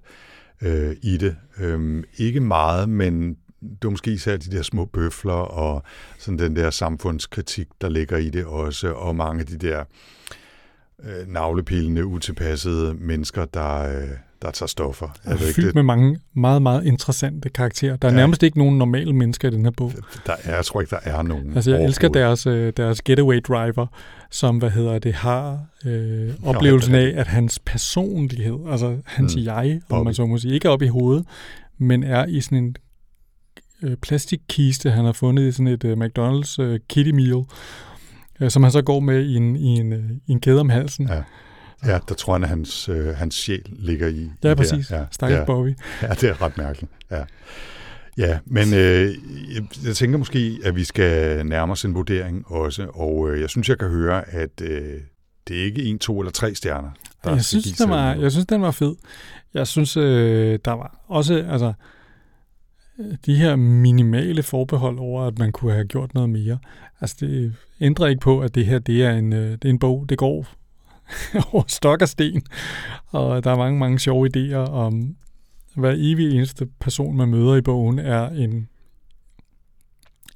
øh, 0.61 0.95
i 1.01 1.17
det. 1.17 1.35
Øhm, 1.59 2.03
ikke 2.17 2.39
meget, 2.39 2.89
men 2.89 3.29
det 3.61 3.83
var 3.83 3.89
måske 3.89 4.11
især 4.11 4.37
de 4.37 4.51
der 4.51 4.61
små 4.61 4.85
bøfler, 4.85 5.33
og 5.33 5.83
sådan 6.19 6.39
den 6.39 6.55
der 6.55 6.69
samfundskritik, 6.69 7.67
der 7.81 7.89
ligger 7.89 8.17
i 8.17 8.29
det 8.29 8.45
også, 8.45 8.91
og 8.91 9.15
mange 9.15 9.39
af 9.39 9.45
de 9.45 9.57
der 9.57 9.83
øh, 11.03 11.27
navlepillende, 11.27 12.05
utilpassede 12.05 12.93
mennesker, 12.93 13.45
der, 13.45 14.01
øh, 14.01 14.09
der 14.43 14.51
tager 14.51 14.67
stoffer. 14.67 15.07
Jeg 15.25 15.39
ved 15.39 15.53
fyldt 15.53 15.75
med 15.75 15.83
mange 15.83 16.19
meget, 16.33 16.61
meget 16.61 16.85
interessante 16.85 17.49
karakterer. 17.49 17.95
Der 17.95 18.07
er 18.07 18.11
Ja. 18.11 18.17
nærmest 18.17 18.43
ikke 18.43 18.57
nogen 18.57 18.77
normale 18.77 19.13
mennesker 19.13 19.47
i 19.47 19.51
den 19.51 19.63
her 19.65 19.71
bog. 19.77 19.91
Der 20.25 20.33
er, 20.43 20.55
jeg 20.55 20.65
tror 20.65 20.81
ikke, 20.81 20.89
der 20.89 20.99
er 21.11 21.21
nogen. 21.21 21.55
Altså, 21.55 21.71
jeg 21.71 21.83
elsker 21.83 22.09
deres, 22.09 22.47
øh, 22.47 22.73
deres 22.77 23.01
getaway 23.01 23.39
driver, 23.47 23.87
som, 24.31 24.57
hvad 24.57 24.69
hedder 24.69 24.99
det, 24.99 25.13
har 25.13 25.65
øh, 25.85 26.33
oplevelsen 26.43 26.95
af, 26.95 27.13
at 27.15 27.27
hans 27.27 27.59
personlighed, 27.65 28.57
altså 28.71 28.97
hans 29.05 29.35
Mm. 29.35 29.39
mm. 29.41 29.45
jeg, 29.45 29.73
om 29.75 29.81
Bobby. 29.89 30.05
man 30.05 30.13
så 30.13 30.25
må 30.25 30.37
sige, 30.37 30.53
ikke 30.53 30.67
er 30.67 30.71
oppe 30.71 30.85
i 30.85 30.89
hovedet, 30.89 31.25
men 31.77 32.03
er 32.03 32.25
i 32.25 32.41
sådan 32.41 32.57
en 32.57 32.75
øh, 33.83 33.97
plastikkiste, 33.97 34.91
han 34.91 35.05
har 35.05 35.11
fundet 35.11 35.43
i 35.47 35.51
sådan 35.51 35.67
et 35.67 35.83
øh, 35.83 35.97
McDonald's 35.97 36.55
øh, 36.61 36.79
kitty 36.89 37.11
meal, 37.11 37.43
øh, 38.41 38.49
som 38.51 38.63
han 38.63 38.71
så 38.71 38.81
går 38.81 38.99
med 38.99 39.25
i 39.25 39.35
en, 39.35 39.55
i 39.55 39.65
en, 39.67 39.93
øh, 39.93 40.03
i 40.27 40.31
en 40.31 40.39
kæde 40.41 40.59
om 40.59 40.69
halsen. 40.69 41.07
Ja. 41.07 41.21
Ja, 41.85 41.99
der 42.09 42.15
tror 42.15 42.33
han, 42.33 42.43
at 42.43 42.49
hans, 42.49 42.89
øh, 42.89 43.07
hans 43.07 43.35
sjæl 43.35 43.65
ligger 43.65 44.07
i. 44.07 44.31
Ja, 44.43 44.51
i 44.51 44.55
præcis. 44.55 44.87
Der. 44.87 44.99
Ja, 44.99 45.05
Stakkels 45.11 45.39
ja. 45.39 45.45
Bobby. 45.45 45.77
Ja, 46.01 46.07
det 46.07 46.23
er 46.23 46.41
ret 46.41 46.57
mærkeligt. 46.57 46.91
Ja, 47.11 47.23
ja 48.17 48.39
men 48.45 48.73
øh, 48.73 49.13
jeg, 49.85 49.95
tænker 49.95 50.17
måske, 50.17 50.59
at 50.63 50.75
vi 50.75 50.83
skal 50.83 51.45
nærme 51.45 51.71
os 51.71 51.85
en 51.85 51.95
vurdering 51.95 52.43
også, 52.47 52.87
og 52.93 53.29
øh, 53.29 53.41
jeg 53.41 53.49
synes, 53.49 53.69
jeg 53.69 53.79
kan 53.79 53.89
høre, 53.89 54.29
at 54.29 54.61
øh, 54.61 54.99
det 55.47 55.59
er 55.59 55.63
ikke 55.63 55.83
en, 55.83 55.99
to 55.99 56.19
eller 56.19 56.31
tre 56.31 56.55
stjerner, 56.55 56.91
der 57.23 57.31
jeg 57.31 57.45
synes, 57.45 57.71
den 57.71 57.89
var, 57.89 58.13
jeg 58.13 58.31
synes, 58.31 58.45
den 58.45 58.61
var 58.61 58.71
fed. 58.71 58.95
Jeg 59.53 59.67
synes, 59.67 59.97
øh, 59.97 60.59
der 60.65 60.71
var 60.71 61.03
også, 61.07 61.45
altså, 61.49 61.73
de 63.25 63.35
her 63.35 63.55
minimale 63.55 64.43
forbehold 64.43 64.99
over, 64.99 65.23
at 65.23 65.39
man 65.39 65.51
kunne 65.51 65.73
have 65.73 65.85
gjort 65.85 66.13
noget 66.13 66.29
mere. 66.29 66.57
Altså, 67.01 67.15
det 67.19 67.53
ændrer 67.81 68.07
ikke 68.07 68.19
på, 68.19 68.39
at 68.39 68.55
det 68.55 68.65
her, 68.65 68.79
det 68.79 69.03
er 69.03 69.11
en, 69.11 69.33
øh, 69.33 69.51
det 69.51 69.65
er 69.65 69.69
en 69.69 69.79
bog, 69.79 70.05
det 70.09 70.17
går 70.17 70.47
over 71.51 71.63
stok 71.67 72.01
og 72.01 72.09
sten, 72.09 72.41
og 73.07 73.43
der 73.43 73.51
er 73.51 73.57
mange, 73.57 73.79
mange 73.79 73.99
sjove 73.99 74.29
idéer 74.35 74.55
om, 74.69 75.15
hver 75.75 75.93
evig 75.97 76.31
eneste 76.31 76.65
person, 76.79 77.17
man 77.17 77.29
møder 77.29 77.55
i 77.55 77.61
bogen, 77.61 77.99
er 77.99 78.29
en, 78.29 78.67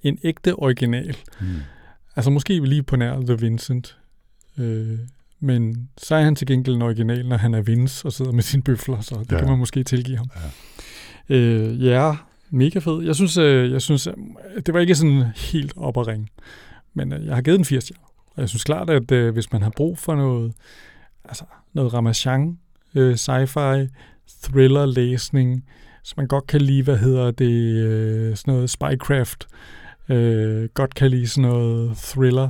en 0.03 0.20
ægte 0.24 0.55
original. 0.55 1.18
Mm. 1.41 1.47
Altså 2.15 2.32
måske 2.32 2.65
lige 2.65 2.84
på 2.84 2.95
nær 2.95 3.20
The 3.22 3.39
Vincent. 3.39 3.97
Øh, 4.57 4.99
men 5.39 5.89
så 5.97 6.15
er 6.15 6.24
han 6.24 6.36
til 6.36 6.47
gengæld 6.47 6.76
en 6.76 6.82
original, 6.82 7.28
når 7.28 7.38
han 7.38 7.53
er 7.53 7.61
Vince 7.61 8.05
og 8.05 8.13
sidder 8.13 8.32
med 8.32 8.43
sine 8.43 8.63
bøfler, 8.63 9.01
så 9.01 9.15
det 9.15 9.32
Ja. 9.32 9.36
ja. 9.36 9.41
kan 9.41 9.49
man 9.49 9.59
måske 9.59 9.84
tilgive 9.84 10.18
ham. 10.18 10.30
Ja. 11.30 11.36
Øh, 11.36 11.84
ja, 11.86 12.15
mega 12.49 12.80
fed. 12.80 13.03
Jeg 13.03 13.15
synes, 13.15 13.38
øh, 13.38 13.72
jeg 13.72 13.82
synes, 13.82 14.07
øh, 14.07 14.13
det 14.65 14.74
var 14.74 14.80
ikke 14.80 14.95
sådan 14.95 15.24
helt 15.36 15.74
op 15.76 15.97
at 15.97 16.07
ringe, 16.07 16.28
men 16.93 17.13
øh, 17.13 17.26
jeg 17.26 17.36
har 17.36 17.41
givet 17.41 17.57
den 17.57 17.65
80 17.65 17.84
stjerner. 17.84 18.07
Og 18.38 18.41
jeg 18.41 18.49
synes 18.49 18.63
klart, 18.63 18.89
at 18.89 19.11
øh, 19.11 19.33
hvis 19.33 19.51
man 19.51 19.61
har 19.61 19.69
brug 19.69 19.97
for 19.97 20.15
noget, 20.15 20.53
altså 21.25 21.43
noget 21.73 21.93
Ramachan, 21.93 22.59
øh, 22.95 23.13
sci-fi, 23.13 23.88
thriller-læsning, 24.43 25.65
så 26.03 26.13
man 26.17 26.27
godt 26.27 26.47
kan 26.47 26.61
lide, 26.61 26.83
hvad 26.83 26.97
hedder 26.97 27.31
det, 27.31 27.75
øh, 27.75 28.35
sådan 28.35 28.53
noget 28.53 28.69
spycraft, 28.69 29.47
øh, 30.09 30.69
godt 30.73 30.95
kan 30.95 31.11
lide 31.11 31.27
sådan 31.27 31.49
noget 31.49 31.97
thriller, 31.97 32.49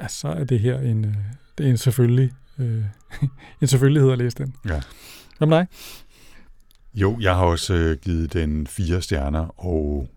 altså, 0.00 0.18
så 0.18 0.28
er 0.28 0.44
det 0.44 0.60
her 0.60 0.80
en, 0.80 1.04
øh, 1.04 1.14
det 1.58 1.66
er 1.66 1.70
en 1.70 1.76
selvfølgelig, 1.76 2.32
øh, 2.58 2.84
en 3.60 3.66
selvfølgelighed 3.66 4.12
at 4.12 4.18
læse 4.18 4.38
den. 4.38 4.54
Ja. 4.68 4.80
Hvad 5.38 5.48
med 5.48 5.56
dig? 5.56 5.66
Jo, 6.94 7.18
jeg 7.20 7.34
har 7.34 7.44
også 7.44 7.74
øh, 7.74 7.96
givet 7.96 8.32
den 8.32 8.66
fire 8.66 9.02
stjerner, 9.02 9.60
og 9.64 10.08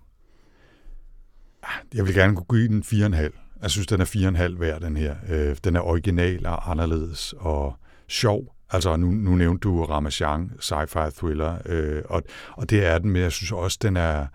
ah, 1.63 1.69
jeg 1.93 2.05
vil 2.05 2.13
gerne 2.13 2.35
kunne 2.35 2.59
give 2.59 2.67
den 2.67 2.83
fire 2.83 3.03
og 3.03 3.07
en 3.07 3.13
halv. 3.13 3.33
Jeg 3.61 3.71
synes, 3.71 3.87
den 3.87 4.01
er 4.01 4.05
fire 4.05 4.25
og 4.25 4.29
en 4.29 4.35
halv 4.35 4.59
værd, 4.59 4.81
den 4.81 4.97
her. 4.97 5.15
Øh, 5.29 5.55
den 5.63 5.75
er 5.75 5.81
original 5.81 6.45
og 6.45 6.71
anderledes 6.71 7.33
og 7.37 7.75
sjov. 8.07 8.55
Altså, 8.69 8.95
nu, 8.95 9.07
nu 9.11 9.35
nævnte 9.35 9.63
du 9.63 9.85
Ramachan, 9.85 10.51
sci-fi 10.59 11.09
thriller, 11.09 11.57
øh, 11.65 12.01
og, 12.05 12.23
og 12.51 12.69
det 12.69 12.85
er 12.85 12.97
den, 12.97 13.11
men 13.11 13.21
jeg 13.21 13.31
synes 13.31 13.51
også, 13.51 13.77
den 13.81 13.97
er, 13.97 14.25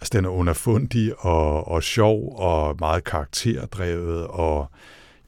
Altså, 0.00 0.18
den 0.18 0.24
er 0.24 0.28
underfundig 0.28 1.12
og, 1.18 1.68
og 1.68 1.82
sjov 1.82 2.36
og 2.38 2.76
meget 2.80 3.04
karakterdrevet 3.04 4.26
og 4.26 4.70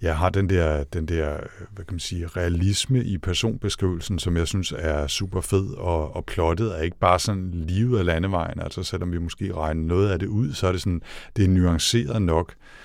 jeg 0.03 0.17
har 0.17 0.29
den 0.29 0.49
der, 0.49 0.85
den 0.85 1.09
der 1.09 1.37
hvad 1.71 1.85
kan 1.85 1.95
man 1.95 2.01
sige, 2.01 2.27
realisme 2.27 3.05
i 3.05 3.19
personbeskrivelsen, 3.19 4.19
som 4.19 4.37
jeg 4.37 4.49
synes 4.49 4.73
er 4.79 5.07
super 5.07 5.41
fed, 5.41 5.75
og, 5.75 6.17
og 6.17 6.25
plottet 6.25 6.79
er 6.79 6.83
ikke 6.83 6.99
bare 6.99 7.19
sådan 7.19 7.51
livet 7.53 7.99
af 7.99 8.05
landevejen, 8.05 8.61
altså 8.61 8.83
selvom 8.83 9.13
vi 9.13 9.19
måske 9.19 9.55
regner 9.55 9.83
noget 9.83 10.11
af 10.11 10.19
det 10.19 10.27
ud, 10.27 10.53
så 10.53 10.67
er 10.67 10.73
det 10.73 10.81
sådan, 10.81 11.03
det 11.37 11.45
er 11.45 11.49
nuanceret 11.49 12.23
nok, 12.23 12.53
øh, 12.53 12.84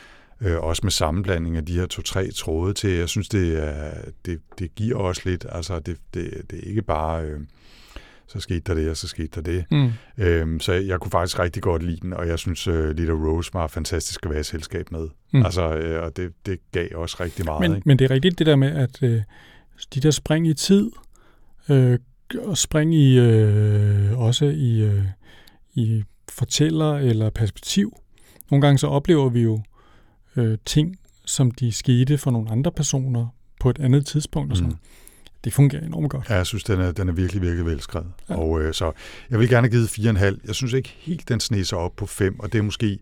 også 0.59 0.79
med 0.83 0.91
sammenblanding 0.91 1.57
af 1.57 1.65
de 1.65 1.73
her 1.73 1.85
to-tre 1.85 2.31
tråde 2.31 2.73
til, 2.73 2.89
jeg 2.89 3.09
synes, 3.09 3.29
det, 3.29 3.63
er, 3.63 3.91
det, 4.25 4.39
det 4.59 4.75
giver 4.75 4.97
også 4.97 5.21
lidt, 5.25 5.45
altså 5.49 5.79
det, 5.79 5.97
det, 6.13 6.31
det 6.51 6.59
er 6.59 6.69
ikke 6.69 6.81
bare... 6.81 7.23
Øh, 7.23 7.39
så 8.29 8.39
skete 8.39 8.59
der 8.59 8.73
det, 8.73 8.89
og 8.89 8.97
så 8.97 9.07
skete 9.07 9.27
der 9.35 9.41
det. 9.41 9.65
Mm. 9.71 9.91
Øhm, 10.17 10.59
så 10.59 10.73
jeg, 10.73 10.87
jeg 10.87 10.99
kunne 10.99 11.11
faktisk 11.11 11.39
rigtig 11.39 11.63
godt 11.63 11.83
lide 11.83 11.99
den, 12.01 12.13
og 12.13 12.27
jeg 12.27 12.39
synes, 12.39 12.67
uh, 12.67 12.89
Lita 12.89 13.11
Rose 13.11 13.53
var 13.53 13.67
fantastisk 13.67 14.25
at 14.25 14.31
være 14.31 14.39
i 14.39 14.43
selskab 14.43 14.91
med. 14.91 15.07
Mm. 15.33 15.45
Altså, 15.45 15.73
øh, 15.75 16.03
og 16.03 16.17
det, 16.17 16.31
det 16.45 16.59
gav 16.71 16.87
også 16.95 17.17
rigtig 17.19 17.45
meget. 17.45 17.61
Men, 17.61 17.75
ikke? 17.75 17.87
men 17.87 17.99
det 17.99 18.05
er 18.05 18.11
rigtigt 18.11 18.39
det 18.39 18.47
der 18.47 18.55
med, 18.55 18.71
at 18.71 19.03
øh, 19.03 19.21
de 19.93 19.99
der 19.99 20.11
spring 20.11 20.47
i 20.47 20.53
tid, 20.53 20.91
øh, 21.69 21.99
og 22.37 22.57
spring 22.57 22.95
i 22.95 23.19
øh, 23.19 24.19
også 24.19 24.45
i, 24.45 24.81
øh, 24.81 25.03
i 25.73 26.03
fortæller 26.29 26.93
eller 26.93 27.29
perspektiv. 27.29 27.97
Nogle 28.51 28.61
gange 28.65 28.77
så 28.77 28.87
oplever 28.87 29.29
vi 29.29 29.41
jo 29.41 29.61
øh, 30.35 30.57
ting, 30.65 30.99
som 31.25 31.51
de 31.51 31.71
skete 31.71 32.17
for 32.17 32.31
nogle 32.31 32.51
andre 32.51 32.71
personer 32.71 33.27
på 33.59 33.69
et 33.69 33.79
andet 33.79 34.05
tidspunkt. 34.05 34.51
Og 34.51 34.57
sådan. 34.57 34.71
Mm 34.71 34.77
det 35.43 35.53
fungerer 35.53 35.85
enormt 35.85 36.09
godt. 36.09 36.29
Ja, 36.29 36.35
jeg 36.35 36.45
synes, 36.45 36.63
den 36.63 36.79
er, 36.79 36.91
den 36.91 37.09
er 37.09 37.13
virkelig, 37.13 37.41
virkelig 37.41 37.65
velskrevet. 37.65 38.07
Ja. 38.29 38.35
Og 38.35 38.61
øh, 38.61 38.73
så 38.73 38.91
jeg 39.29 39.39
vil 39.39 39.49
gerne 39.49 39.69
givet 39.69 39.87
4,5. 39.87 40.23
Jeg 40.47 40.55
synes 40.55 40.73
ikke 40.73 40.95
helt, 40.97 41.29
den 41.29 41.39
sneser 41.39 41.77
op 41.77 41.95
på 41.95 42.05
5, 42.05 42.39
og 42.39 42.53
det 42.53 42.59
er 42.59 42.63
måske 42.63 42.99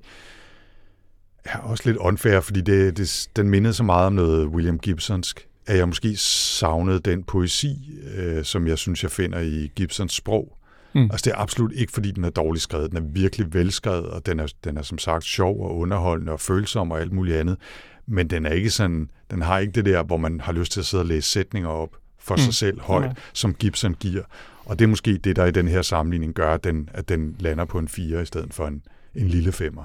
ja, 1.46 1.60
også 1.60 1.84
lidt 1.86 1.98
unfair, 1.98 2.40
fordi 2.40 2.62
det, 2.62 2.98
det, 2.98 3.30
den 3.36 3.50
mindede 3.50 3.74
så 3.74 3.84
meget 3.84 4.08
om 4.08 4.14
noget 4.14 4.48
William 4.48 4.80
Gibsonsk, 4.80 5.48
at 5.66 5.78
jeg 5.78 5.88
måske 5.88 6.16
savnede 6.18 7.00
den 7.00 7.24
poesi, 7.24 7.92
øh, 8.16 8.44
som 8.44 8.68
jeg 8.68 8.78
synes, 8.78 9.04
jeg 9.04 9.12
finder 9.12 9.40
i 9.40 9.72
Gibsons 9.76 10.14
sprog. 10.14 10.58
Mm. 10.98 11.10
Altså 11.12 11.24
det 11.26 11.32
er 11.32 11.42
absolut 11.42 11.72
ikke, 11.76 11.94
fordi 11.94 12.12
den 12.12 12.24
er 12.24 12.30
dårligt 12.30 12.64
skrevet. 12.64 12.90
Den 12.90 12.98
er 12.98 13.02
virkelig 13.02 13.54
velskrevet, 13.54 14.06
og 14.06 14.26
den 14.26 14.40
er, 14.40 14.54
den 14.64 14.78
er 14.78 14.82
som 14.82 14.98
sagt 14.98 15.24
sjov 15.24 15.62
og 15.64 15.78
underholdende 15.78 16.32
og 16.32 16.40
følsom 16.40 16.92
og 16.92 17.02
alt 17.02 17.12
muligt 17.12 17.38
andet. 17.38 17.58
Men 18.06 18.30
den 18.30 18.46
er 18.46 18.52
ikke 18.52 18.70
sådan, 18.70 19.10
den 19.32 19.42
har 19.42 19.60
ikke 19.60 19.72
det 19.72 19.86
der, 19.86 20.04
hvor 20.04 20.18
man 20.18 20.42
har 20.42 20.54
lyst 20.54 20.72
til 20.72 20.80
at 20.80 20.86
sidde 20.86 21.02
og 21.02 21.06
læse 21.06 21.30
sætninger 21.30 21.70
op 21.70 21.96
for 22.20 22.36
mm. 22.36 22.42
sig 22.42 22.54
selv 22.54 22.82
højt, 22.82 23.06
ja. 23.06 23.14
som 23.34 23.54
Gibson 23.54 23.94
giver. 23.94 24.24
Og 24.66 24.80
det 24.80 24.86
er 24.86 24.90
måske 24.90 25.18
det, 25.18 25.36
der 25.36 25.46
i 25.46 25.52
den 25.52 25.68
her 25.68 25.82
sammenligning 25.82 26.34
gør, 26.34 26.54
at 26.54 26.64
den, 26.64 26.90
at 26.94 27.10
den 27.10 27.36
lander 27.40 27.66
på 27.66 27.80
en 27.80 27.88
4 27.88 28.22
i 28.22 28.26
stedet 28.26 28.54
for 28.54 28.68
en, 28.68 28.84
en 29.16 29.28
lille 29.28 29.52
femmer. 29.52 29.84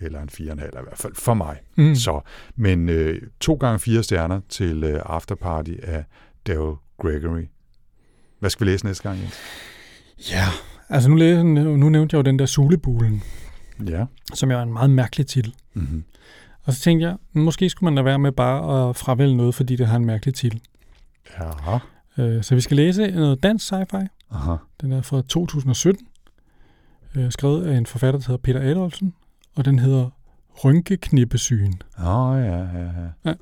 Eller 0.00 0.22
en 0.22 0.28
4,5 0.32 0.42
i 0.42 0.54
hvert 0.54 0.98
fald 0.98 1.14
for 1.14 1.34
mig. 1.34 1.58
Mm. 1.76 1.94
Så, 1.94 2.20
men 2.56 2.88
øh, 2.88 3.22
to 3.40 3.54
gange 3.54 3.78
fire 3.78 4.02
stjerner 4.02 4.40
til 4.48 4.84
øh, 4.84 5.02
Afterparty 5.04 5.72
af 5.82 6.04
Daryl 6.46 6.76
Gregory. 7.02 7.44
Hvad 8.38 8.50
skal 8.50 8.66
vi 8.66 8.70
læse 8.70 8.86
næste 8.86 9.02
gang, 9.02 9.20
Jens? 9.20 9.40
Ja, 10.30 10.46
altså 10.88 11.10
nu, 11.10 11.16
læser, 11.16 11.42
nu 11.42 11.88
nævnte 11.88 12.14
jeg 12.14 12.18
jo 12.18 12.22
den 12.22 12.38
der 12.38 12.46
Sulebulen, 12.46 13.22
ja. 13.86 14.04
som 14.34 14.50
er 14.50 14.62
en 14.62 14.72
meget 14.72 14.90
mærkelig 14.90 15.26
titel. 15.26 15.54
Mm-hmm. 15.74 16.04
Og 16.64 16.72
så 16.72 16.80
tænkte 16.80 17.06
jeg, 17.06 17.16
måske 17.32 17.70
skulle 17.70 17.84
man 17.84 17.96
da 17.96 18.02
være 18.02 18.18
med 18.18 18.32
bare 18.32 18.88
at 18.88 18.96
fravælge 18.96 19.36
noget, 19.36 19.54
fordi 19.54 19.76
det 19.76 19.86
har 19.86 19.96
en 19.96 20.04
mærkelig 20.04 20.34
titel. 20.34 20.60
Ja. 21.40 21.78
Øh, 22.18 22.42
så 22.42 22.54
vi 22.54 22.60
skal 22.60 22.76
læse 22.76 23.10
noget 23.10 23.42
dansk 23.42 23.72
sci-fi. 23.72 24.06
Aha. 24.30 24.56
Den 24.80 24.92
er 24.92 25.02
fra 25.02 25.22
2017, 25.22 26.06
øh, 27.14 27.32
skrevet 27.32 27.66
af 27.66 27.76
en 27.76 27.86
forfatter, 27.86 28.20
der 28.20 28.26
hedder 28.26 28.42
Peter 28.42 28.60
Adolfsen, 28.60 29.14
og 29.56 29.64
den 29.64 29.78
hedder 29.78 30.10
Rynkeknippesygen. 30.64 31.82
Åh, 31.98 32.18
oh, 32.18 32.40
ja, 32.40 32.56
ja, 32.56 32.82
ja. 32.82 33.08
ja. 33.24 33.34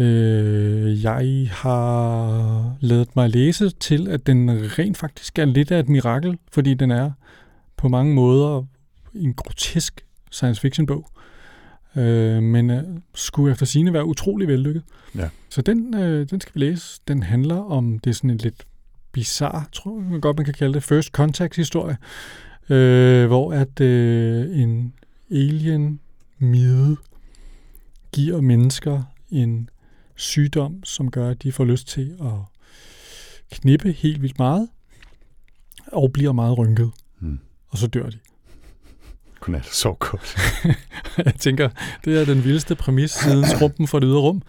Øh, 0.00 1.02
jeg 1.04 1.48
har 1.52 2.76
lavet 2.80 3.16
mig 3.16 3.30
læse 3.30 3.70
til, 3.70 4.08
at 4.08 4.26
den 4.26 4.50
rent 4.50 4.96
faktisk 4.96 5.38
er 5.38 5.44
lidt 5.44 5.70
af 5.70 5.78
et 5.80 5.88
mirakel, 5.88 6.38
fordi 6.52 6.74
den 6.74 6.90
er 6.90 7.10
på 7.76 7.88
mange 7.88 8.14
måder 8.14 8.62
en 9.14 9.34
grotesk 9.34 10.04
science 10.30 10.60
fiction 10.60 10.86
bog 10.86 11.10
øh, 11.96 12.42
men 12.42 12.70
øh, 12.70 12.82
skulle 13.14 13.52
efter 13.52 13.66
sine 13.66 13.92
være 13.92 14.04
utrolig 14.04 14.48
vellykket. 14.48 14.82
Ja. 15.16 15.28
Så 15.48 15.62
den, 15.62 15.94
øh, 15.94 16.30
den 16.30 16.40
skal 16.40 16.54
vi 16.54 16.60
læse. 16.60 17.00
Den 17.08 17.22
handler 17.22 17.56
om, 17.56 17.98
det 17.98 18.10
er 18.10 18.14
sådan 18.14 18.30
en 18.30 18.36
lidt 18.36 18.66
bizarre, 19.12 19.64
tror 19.72 20.02
jeg 20.12 20.20
godt, 20.20 20.36
man 20.36 20.44
kan 20.44 20.54
kalde 20.54 20.74
det, 20.74 20.82
first 20.82 21.08
contact 21.08 21.56
historie, 21.56 21.96
øh, 22.68 23.26
hvor 23.26 23.52
at 23.52 23.80
øh, 23.80 24.60
en 24.60 24.94
alien 25.30 26.00
mide 26.38 26.96
giver 28.12 28.40
mennesker 28.40 29.02
en 29.30 29.68
sygdom, 30.20 30.84
som 30.84 31.10
gør, 31.10 31.30
at 31.30 31.42
de 31.42 31.52
får 31.52 31.64
lyst 31.64 31.88
til 31.88 32.16
at 32.20 32.32
knippe 33.52 33.92
helt 33.92 34.22
vildt 34.22 34.38
meget, 34.38 34.68
og 35.92 36.12
bliver 36.12 36.32
meget 36.32 36.58
rynket. 36.58 36.90
Hmm. 37.18 37.40
Og 37.68 37.78
så 37.78 37.86
dør 37.86 38.10
de. 38.10 38.18
Godnat, 39.40 39.66
så 39.66 39.92
godt. 39.92 40.36
jeg 41.26 41.34
tænker, 41.38 41.68
det 42.04 42.20
er 42.20 42.24
den 42.24 42.44
vildeste 42.44 42.74
præmis 42.74 43.10
siden 43.10 43.44
skrumpen 43.46 43.88
for 43.88 43.98
det 43.98 44.06
ydre 44.06 44.20
rum. 44.20 44.42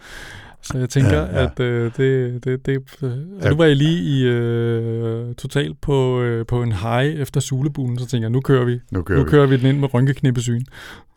Så 0.62 0.78
jeg 0.78 0.88
tænker, 0.88 1.18
ja, 1.18 1.40
ja. 1.40 1.44
at 1.44 1.60
øh, 1.60 1.92
det, 1.96 2.44
det, 2.44 2.66
det 2.66 2.78
øh, 3.02 3.10
ja. 3.42 3.50
nu 3.50 3.56
var 3.56 3.64
jeg 3.64 3.76
lige 3.76 4.02
i 4.02 4.22
øh, 4.22 5.34
totalt 5.34 5.80
på, 5.80 6.22
øh, 6.22 6.46
på 6.46 6.62
en 6.62 6.72
high 6.72 7.14
efter 7.14 7.40
sulebulen, 7.40 7.98
så 7.98 8.06
tænker 8.06 8.24
jeg, 8.24 8.30
nu 8.30 8.40
kører 8.40 8.64
vi. 8.64 8.80
Nu 8.90 9.02
kører, 9.02 9.18
nu 9.18 9.24
vi. 9.24 9.30
kører 9.30 9.46
vi 9.46 9.56
den 9.56 9.66
ind 9.66 9.78
med 9.78 9.94
rynkeknippesyn. 9.94 10.64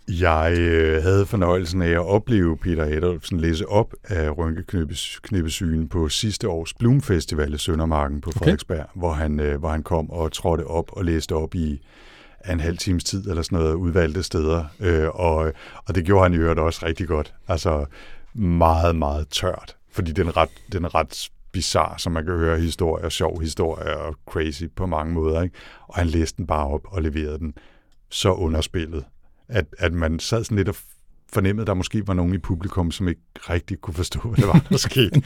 Jeg 0.07 0.55
øh, 0.59 1.03
havde 1.03 1.25
fornøjelsen 1.25 1.81
af 1.81 1.89
at 1.89 2.05
opleve 2.05 2.57
Peter 2.57 2.83
Adolfsen 2.83 3.39
læse 3.39 3.67
op 3.67 3.93
af 4.03 4.37
rynkeknippesyn 4.37 5.87
på 5.87 6.09
sidste 6.09 6.49
års 6.49 6.73
Bloom 6.73 7.01
Festival 7.01 7.53
i 7.53 7.57
Søndermarken 7.57 8.21
på 8.21 8.31
Frederiksberg, 8.31 8.79
okay. 8.79 8.99
hvor, 8.99 9.13
han, 9.13 9.39
øh, 9.39 9.59
hvor 9.59 9.69
han 9.69 9.83
kom 9.83 10.09
og 10.09 10.31
trådte 10.31 10.67
op 10.67 10.91
og 10.91 11.05
læste 11.05 11.35
op 11.35 11.55
i 11.55 11.81
en 12.49 12.59
halv 12.59 12.77
times 12.77 13.03
tid 13.03 13.29
eller 13.29 13.41
sådan 13.41 13.59
noget 13.59 13.73
udvalgte 13.73 14.23
steder. 14.23 14.65
Øh, 14.79 15.07
og, 15.07 15.53
og 15.85 15.95
det 15.95 16.05
gjorde 16.05 16.23
han 16.23 16.33
i 16.33 16.37
øvrigt 16.37 16.59
også 16.59 16.85
rigtig 16.85 17.07
godt. 17.07 17.33
Altså 17.47 17.85
meget, 18.33 18.95
meget 18.95 19.27
tørt. 19.29 19.75
Fordi 19.91 20.11
den 20.11 20.27
er 20.27 20.37
ret, 20.37 20.49
den 20.71 20.85
er 20.85 20.95
ret 20.95 21.29
bizarre, 21.51 21.99
som 21.99 22.11
man 22.11 22.25
kan 22.25 22.33
høre 22.33 22.59
historier, 22.59 23.09
sjov 23.09 23.41
historier 23.41 23.95
og 23.95 24.15
crazy 24.25 24.63
på 24.75 24.85
mange 24.85 25.13
måder. 25.13 25.41
Ikke? 25.41 25.55
Og 25.87 25.95
han 25.95 26.07
læste 26.07 26.37
den 26.37 26.47
bare 26.47 26.67
op 26.67 26.81
og 26.85 27.01
leverede 27.01 27.39
den 27.39 27.53
så 28.09 28.31
underspillet, 28.31 29.03
at, 29.49 29.65
at 29.77 29.93
man 29.93 30.19
sad 30.19 30.43
sådan 30.43 30.57
lidt 30.57 30.69
og 30.69 30.75
fornemmede, 31.33 31.63
at 31.63 31.67
der 31.67 31.73
måske 31.73 32.07
var 32.07 32.13
nogen 32.13 32.33
i 32.33 32.37
publikum, 32.37 32.91
som 32.91 33.07
ikke 33.07 33.21
rigtig 33.35 33.81
kunne 33.81 33.93
forstå, 33.93 34.19
hvad 34.19 34.35
det 34.35 34.47
var, 34.47 34.65
der 34.69 34.77
skete. 34.89 35.21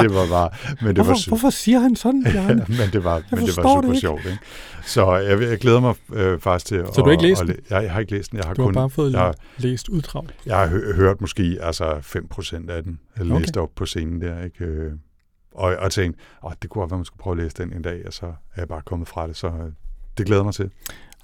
men 0.00 0.04
det 0.04 0.14
var 0.14 0.28
bare... 0.28 0.50
Men 0.80 0.86
det 0.86 0.94
hvorfor, 0.94 1.12
var 1.12 1.28
hvorfor 1.28 1.50
siger 1.50 1.78
han 1.78 1.96
sådan, 1.96 2.22
ja, 2.34 2.46
men 2.54 2.88
det 2.92 3.04
var, 3.04 3.22
men 3.30 3.40
det 3.40 3.56
var 3.56 3.62
super 3.62 3.80
det 3.92 4.00
sjovt. 4.00 4.24
Ikke? 4.24 4.38
Så 4.86 5.16
jeg, 5.16 5.42
jeg 5.42 5.58
glæder 5.58 5.80
mig 5.80 5.94
øh, 6.12 6.40
faktisk 6.40 6.66
til 6.66 6.78
Så 6.78 6.90
at... 6.90 6.96
du 6.96 7.04
har 7.04 7.10
ikke 7.10 7.22
læst 7.22 7.40
den? 7.40 7.56
Jeg, 7.70 7.82
jeg 7.82 7.92
har 7.92 8.00
ikke 8.00 8.12
læst 8.12 8.30
den. 8.30 8.38
Jeg 8.38 8.46
har 8.46 8.54
du 8.54 8.64
kun, 8.64 8.74
har 8.74 8.80
bare 8.80 8.90
fået 8.90 9.12
jeg, 9.12 9.34
læst 9.58 9.88
uddrag? 9.88 10.24
Jeg 10.46 10.58
har 10.58 10.66
hø- 10.66 10.94
hørt 10.94 11.20
måske 11.20 11.58
altså 11.60 11.84
5% 11.84 12.70
af 12.70 12.82
den. 12.82 12.98
Jeg 13.16 13.26
okay. 13.26 13.40
læste 13.40 13.60
op 13.60 13.70
på 13.76 13.86
scenen 13.86 14.20
der, 14.20 14.44
ikke? 14.44 14.64
Øh, 14.64 14.92
og, 15.54 15.76
og 15.76 15.92
tænkte, 15.92 16.20
åh, 16.44 16.52
det 16.62 16.70
kunne 16.70 16.80
godt 16.80 16.90
være, 16.90 16.98
man 16.98 17.04
skulle 17.04 17.22
prøve 17.22 17.36
at 17.36 17.42
læse 17.42 17.56
den 17.56 17.72
en 17.72 17.82
dag, 17.82 18.02
og 18.06 18.12
så 18.12 18.26
er 18.26 18.32
jeg 18.56 18.68
bare 18.68 18.82
kommet 18.86 19.08
fra 19.08 19.26
det, 19.26 19.36
så 19.36 19.46
øh, 19.46 19.72
det 20.18 20.26
glæder 20.26 20.42
mig 20.42 20.54
til. 20.54 20.70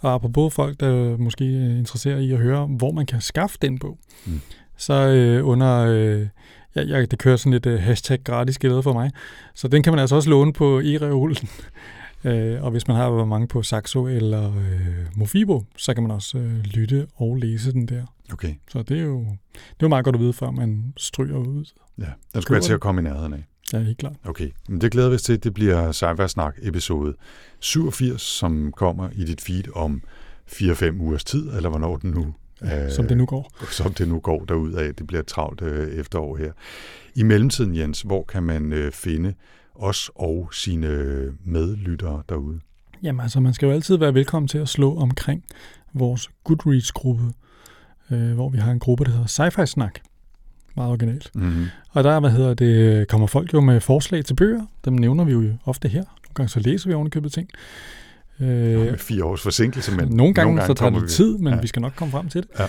Og 0.00 0.14
apropos 0.14 0.54
folk, 0.54 0.80
der 0.80 1.16
måske 1.16 1.44
er 1.44 1.78
interesseret 1.78 2.22
i 2.22 2.32
at 2.32 2.38
høre, 2.38 2.66
hvor 2.66 2.92
man 2.92 3.06
kan 3.06 3.20
skaffe 3.20 3.58
den 3.62 3.78
bog, 3.78 3.98
mm 4.26 4.40
så 4.78 4.94
øh, 4.94 5.46
under... 5.46 5.76
Øh, 5.78 6.26
ja, 6.76 6.82
ja, 6.82 7.04
det 7.04 7.18
kører 7.18 7.36
sådan 7.36 7.52
lidt 7.52 7.66
øh, 7.66 7.80
hashtag 7.80 8.18
gratis 8.24 8.58
glæde 8.58 8.82
for 8.82 8.92
mig. 8.92 9.10
Så 9.54 9.68
den 9.68 9.82
kan 9.82 9.92
man 9.92 10.00
altså 10.00 10.16
også 10.16 10.30
låne 10.30 10.52
på 10.52 10.80
e-reolen. 10.80 11.48
øh, 12.30 12.64
og 12.64 12.70
hvis 12.70 12.88
man 12.88 12.96
har 12.96 13.24
mange 13.24 13.48
på 13.48 13.62
Saxo 13.62 14.06
eller 14.06 14.56
øh, 14.56 15.06
Mofibo, 15.14 15.64
så 15.76 15.94
kan 15.94 16.02
man 16.02 16.12
også 16.12 16.38
øh, 16.38 16.58
lytte 16.64 17.06
og 17.14 17.36
læse 17.36 17.72
den 17.72 17.88
der. 17.88 18.02
Okay. 18.32 18.54
Så 18.68 18.82
det 18.82 18.98
er 18.98 19.02
jo, 19.02 19.18
det 19.18 19.28
er 19.54 19.82
jo 19.82 19.88
meget 19.88 20.04
godt 20.04 20.16
at 20.16 20.20
vide, 20.20 20.32
før 20.32 20.50
man 20.50 20.92
stryger 20.96 21.36
ud. 21.36 21.64
Ja, 21.98 22.04
den 22.34 22.42
skulle 22.42 22.54
være 22.54 22.62
til 22.62 22.72
at 22.72 22.80
komme 22.80 23.00
i 23.00 23.04
nærheden 23.04 23.32
af. 23.32 23.44
Ja, 23.72 23.78
helt 23.78 23.98
klart. 23.98 24.16
Okay, 24.24 24.50
men 24.68 24.80
det 24.80 24.92
glæder 24.92 25.08
vi 25.08 25.14
os 25.14 25.22
til. 25.22 25.44
Det 25.44 25.54
bliver 25.54 25.92
sci 25.92 26.04
Snak 26.28 26.56
episode 26.62 27.14
87, 27.60 28.22
som 28.22 28.72
kommer 28.72 29.08
i 29.12 29.24
dit 29.24 29.40
feed 29.40 29.76
om 29.76 30.02
4-5 30.46 31.00
ugers 31.00 31.24
tid, 31.24 31.48
eller 31.48 31.68
hvornår 31.68 31.96
den 31.96 32.10
nu 32.10 32.34
Ja, 32.64 32.90
som 32.90 33.08
det 33.08 33.16
nu 33.16 33.26
går. 33.26 33.52
Som 33.70 33.94
det 33.94 34.08
nu 34.08 34.20
går 34.20 34.44
derud 34.44 34.72
af. 34.72 34.94
Det 34.94 35.06
bliver 35.06 35.20
et 35.20 35.26
travlt 35.26 35.62
øh, 35.62 35.88
efterår 35.88 36.36
her. 36.36 36.52
I 37.14 37.22
mellemtiden, 37.22 37.76
Jens, 37.76 38.02
hvor 38.02 38.24
kan 38.24 38.42
man 38.42 38.72
øh, 38.72 38.92
finde 38.92 39.34
os 39.74 40.10
og 40.14 40.48
sine 40.52 40.88
medlyttere 41.44 42.22
derude? 42.28 42.60
Jamen 43.02 43.20
altså, 43.20 43.40
man 43.40 43.54
skal 43.54 43.66
jo 43.66 43.72
altid 43.72 43.96
være 43.96 44.14
velkommen 44.14 44.48
til 44.48 44.58
at 44.58 44.68
slå 44.68 44.96
omkring 44.96 45.44
vores 45.94 46.30
Goodreads-gruppe, 46.44 47.24
øh, 48.10 48.34
hvor 48.34 48.48
vi 48.48 48.58
har 48.58 48.72
en 48.72 48.78
gruppe, 48.78 49.04
der 49.04 49.10
hedder 49.10 49.26
Sci-Fi 49.26 49.66
Snak. 49.66 49.98
Meget 50.78 50.90
originalt. 50.90 51.30
Mm-hmm. 51.34 51.66
Og 51.90 52.04
der, 52.04 52.20
hvad 52.20 52.30
hedder 52.30 52.54
det, 52.54 53.08
kommer 53.08 53.26
folk 53.26 53.54
jo 53.54 53.60
med 53.60 53.80
forslag 53.80 54.24
til 54.24 54.34
bøger. 54.34 54.66
Dem 54.84 54.92
nævner 54.94 55.24
vi 55.24 55.32
jo 55.32 55.44
ofte 55.64 55.88
her. 55.88 56.00
Nogle 56.00 56.34
gange 56.34 56.48
så 56.48 56.60
læser 56.60 56.88
vi 56.88 56.94
ovenikøbet 56.94 57.32
ting. 57.32 57.48
Øh, 58.40 58.46
Med 58.48 58.98
fire 58.98 59.24
års 59.24 59.40
forsinkelse, 59.40 59.96
men 59.96 60.08
nogle 60.08 60.34
gange, 60.34 60.54
nogle 60.54 60.66
så 60.66 60.74
tager 60.74 60.90
det 60.92 61.02
vi- 61.02 61.08
tid, 61.08 61.38
men 61.38 61.54
ja. 61.54 61.60
vi 61.60 61.66
skal 61.66 61.82
nok 61.82 61.92
komme 61.96 62.12
frem 62.12 62.28
til 62.28 62.40
det. 62.42 62.48
Ja. 62.58 62.64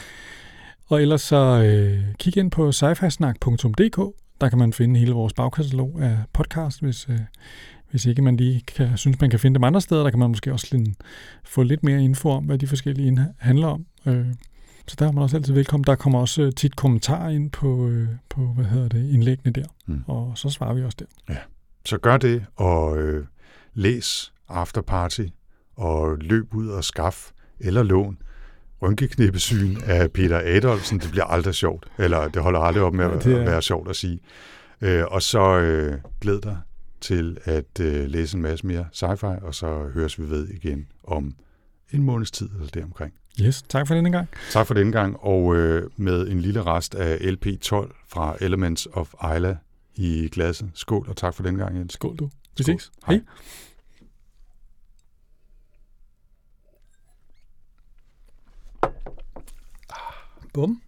Og 0.87 1.01
ellers 1.01 1.21
så 1.21 1.63
øh, 1.63 2.03
kig 2.19 2.37
ind 2.37 2.51
på 2.51 2.71
sci-fi-snak.dk. 2.71 4.13
Der 4.41 4.49
kan 4.49 4.59
man 4.59 4.73
finde 4.73 4.99
hele 4.99 5.11
vores 5.11 5.33
bagkatalog 5.33 5.97
af 6.01 6.17
podcast, 6.33 6.81
hvis, 6.81 7.07
øh, 7.09 7.19
hvis 7.91 8.05
ikke 8.05 8.21
man 8.21 8.37
lige 8.37 8.61
kan, 8.61 8.97
synes, 8.97 9.21
man 9.21 9.29
kan 9.29 9.39
finde 9.39 9.55
dem 9.55 9.63
andre 9.63 9.81
steder. 9.81 10.03
Der 10.03 10.09
kan 10.09 10.19
man 10.19 10.29
måske 10.29 10.51
også 10.53 10.67
lige 10.71 10.95
få 11.43 11.63
lidt 11.63 11.83
mere 11.83 12.03
info 12.03 12.29
om, 12.29 12.43
hvad 12.43 12.57
de 12.57 12.67
forskellige 12.67 13.25
handler 13.37 13.67
om. 13.67 13.85
Øh, 14.05 14.25
så 14.89 14.95
der 14.99 15.07
er 15.07 15.11
man 15.11 15.23
også 15.23 15.37
altid 15.37 15.53
velkommen. 15.53 15.83
Der 15.83 15.95
kommer 15.95 16.19
også 16.19 16.41
øh, 16.41 16.51
tit 16.53 16.75
kommentarer 16.75 17.29
ind 17.29 17.51
på, 17.51 17.87
øh, 17.87 18.07
på 18.29 18.41
hvad 18.41 18.65
hedder 18.65 18.87
det, 18.89 19.09
indlæggene 19.13 19.51
der. 19.53 19.65
Mm. 19.87 20.03
Og 20.07 20.31
så 20.37 20.49
svarer 20.49 20.73
vi 20.73 20.83
også 20.83 20.97
der. 20.99 21.33
Så 21.85 21.97
gør 21.97 22.17
det, 22.17 22.45
og 22.55 22.97
øh, 22.97 23.25
læs 23.73 24.33
Afterparty, 24.47 25.25
og 25.75 26.17
løb 26.17 26.53
ud 26.55 26.67
og 26.67 26.83
skaf, 26.83 27.31
eller 27.59 27.83
lån, 27.83 28.17
rynkeknippesyn 28.81 29.75
af 29.85 30.11
Peter 30.11 30.41
Adolfsen. 30.45 30.99
Det 30.99 31.11
bliver 31.11 31.25
aldrig 31.25 31.55
sjovt, 31.55 31.85
eller 31.97 32.27
det 32.27 32.41
holder 32.41 32.59
aldrig 32.59 32.83
op 32.83 32.93
med 32.93 33.05
at, 33.05 33.23
Det 33.23 33.33
er- 33.33 33.39
at 33.39 33.45
være 33.45 33.61
sjovt 33.61 33.89
at 33.89 33.95
sige. 33.95 34.19
Øh, 34.81 35.03
og 35.07 35.21
så 35.21 35.59
øh, 35.59 35.97
glæd 36.21 36.41
dig 36.41 36.57
til 37.01 37.37
at 37.43 37.79
øh, 37.81 38.05
læse 38.05 38.35
en 38.37 38.41
masse 38.43 38.67
mere 38.67 38.85
sci-fi, 38.93 39.45
og 39.45 39.55
så 39.55 39.89
høres 39.93 40.19
vi 40.19 40.29
ved 40.29 40.47
igen 40.47 40.87
om 41.03 41.35
en 41.91 42.03
måneds 42.03 42.31
tid 42.31 42.49
eller 42.55 42.67
deromkring. 42.67 43.13
Yes, 43.41 43.61
tak 43.61 43.87
for 43.87 43.95
denne 43.95 44.11
gang. 44.11 44.27
Tak 44.51 44.67
for 44.67 44.73
denne 44.73 44.91
gang, 44.91 45.17
og 45.19 45.55
øh, 45.55 45.89
med 45.97 46.27
en 46.27 46.39
lille 46.41 46.63
rest 46.63 46.95
af 46.95 47.15
LP12 47.17 48.05
fra 48.07 48.35
Elements 48.41 48.87
of 48.93 49.13
Isla 49.35 49.57
i 49.95 50.29
glasset. 50.31 50.71
Skål, 50.73 51.09
og 51.09 51.17
tak 51.17 51.33
for 51.33 51.43
denne 51.43 51.63
gang, 51.63 51.77
Jens. 51.77 51.93
Skål 51.93 52.15
du. 52.17 52.29
Vi 52.57 52.63
ses. 52.63 52.91
Hej. 53.07 53.15
Hej. 53.15 53.23
Bum. 60.53 60.81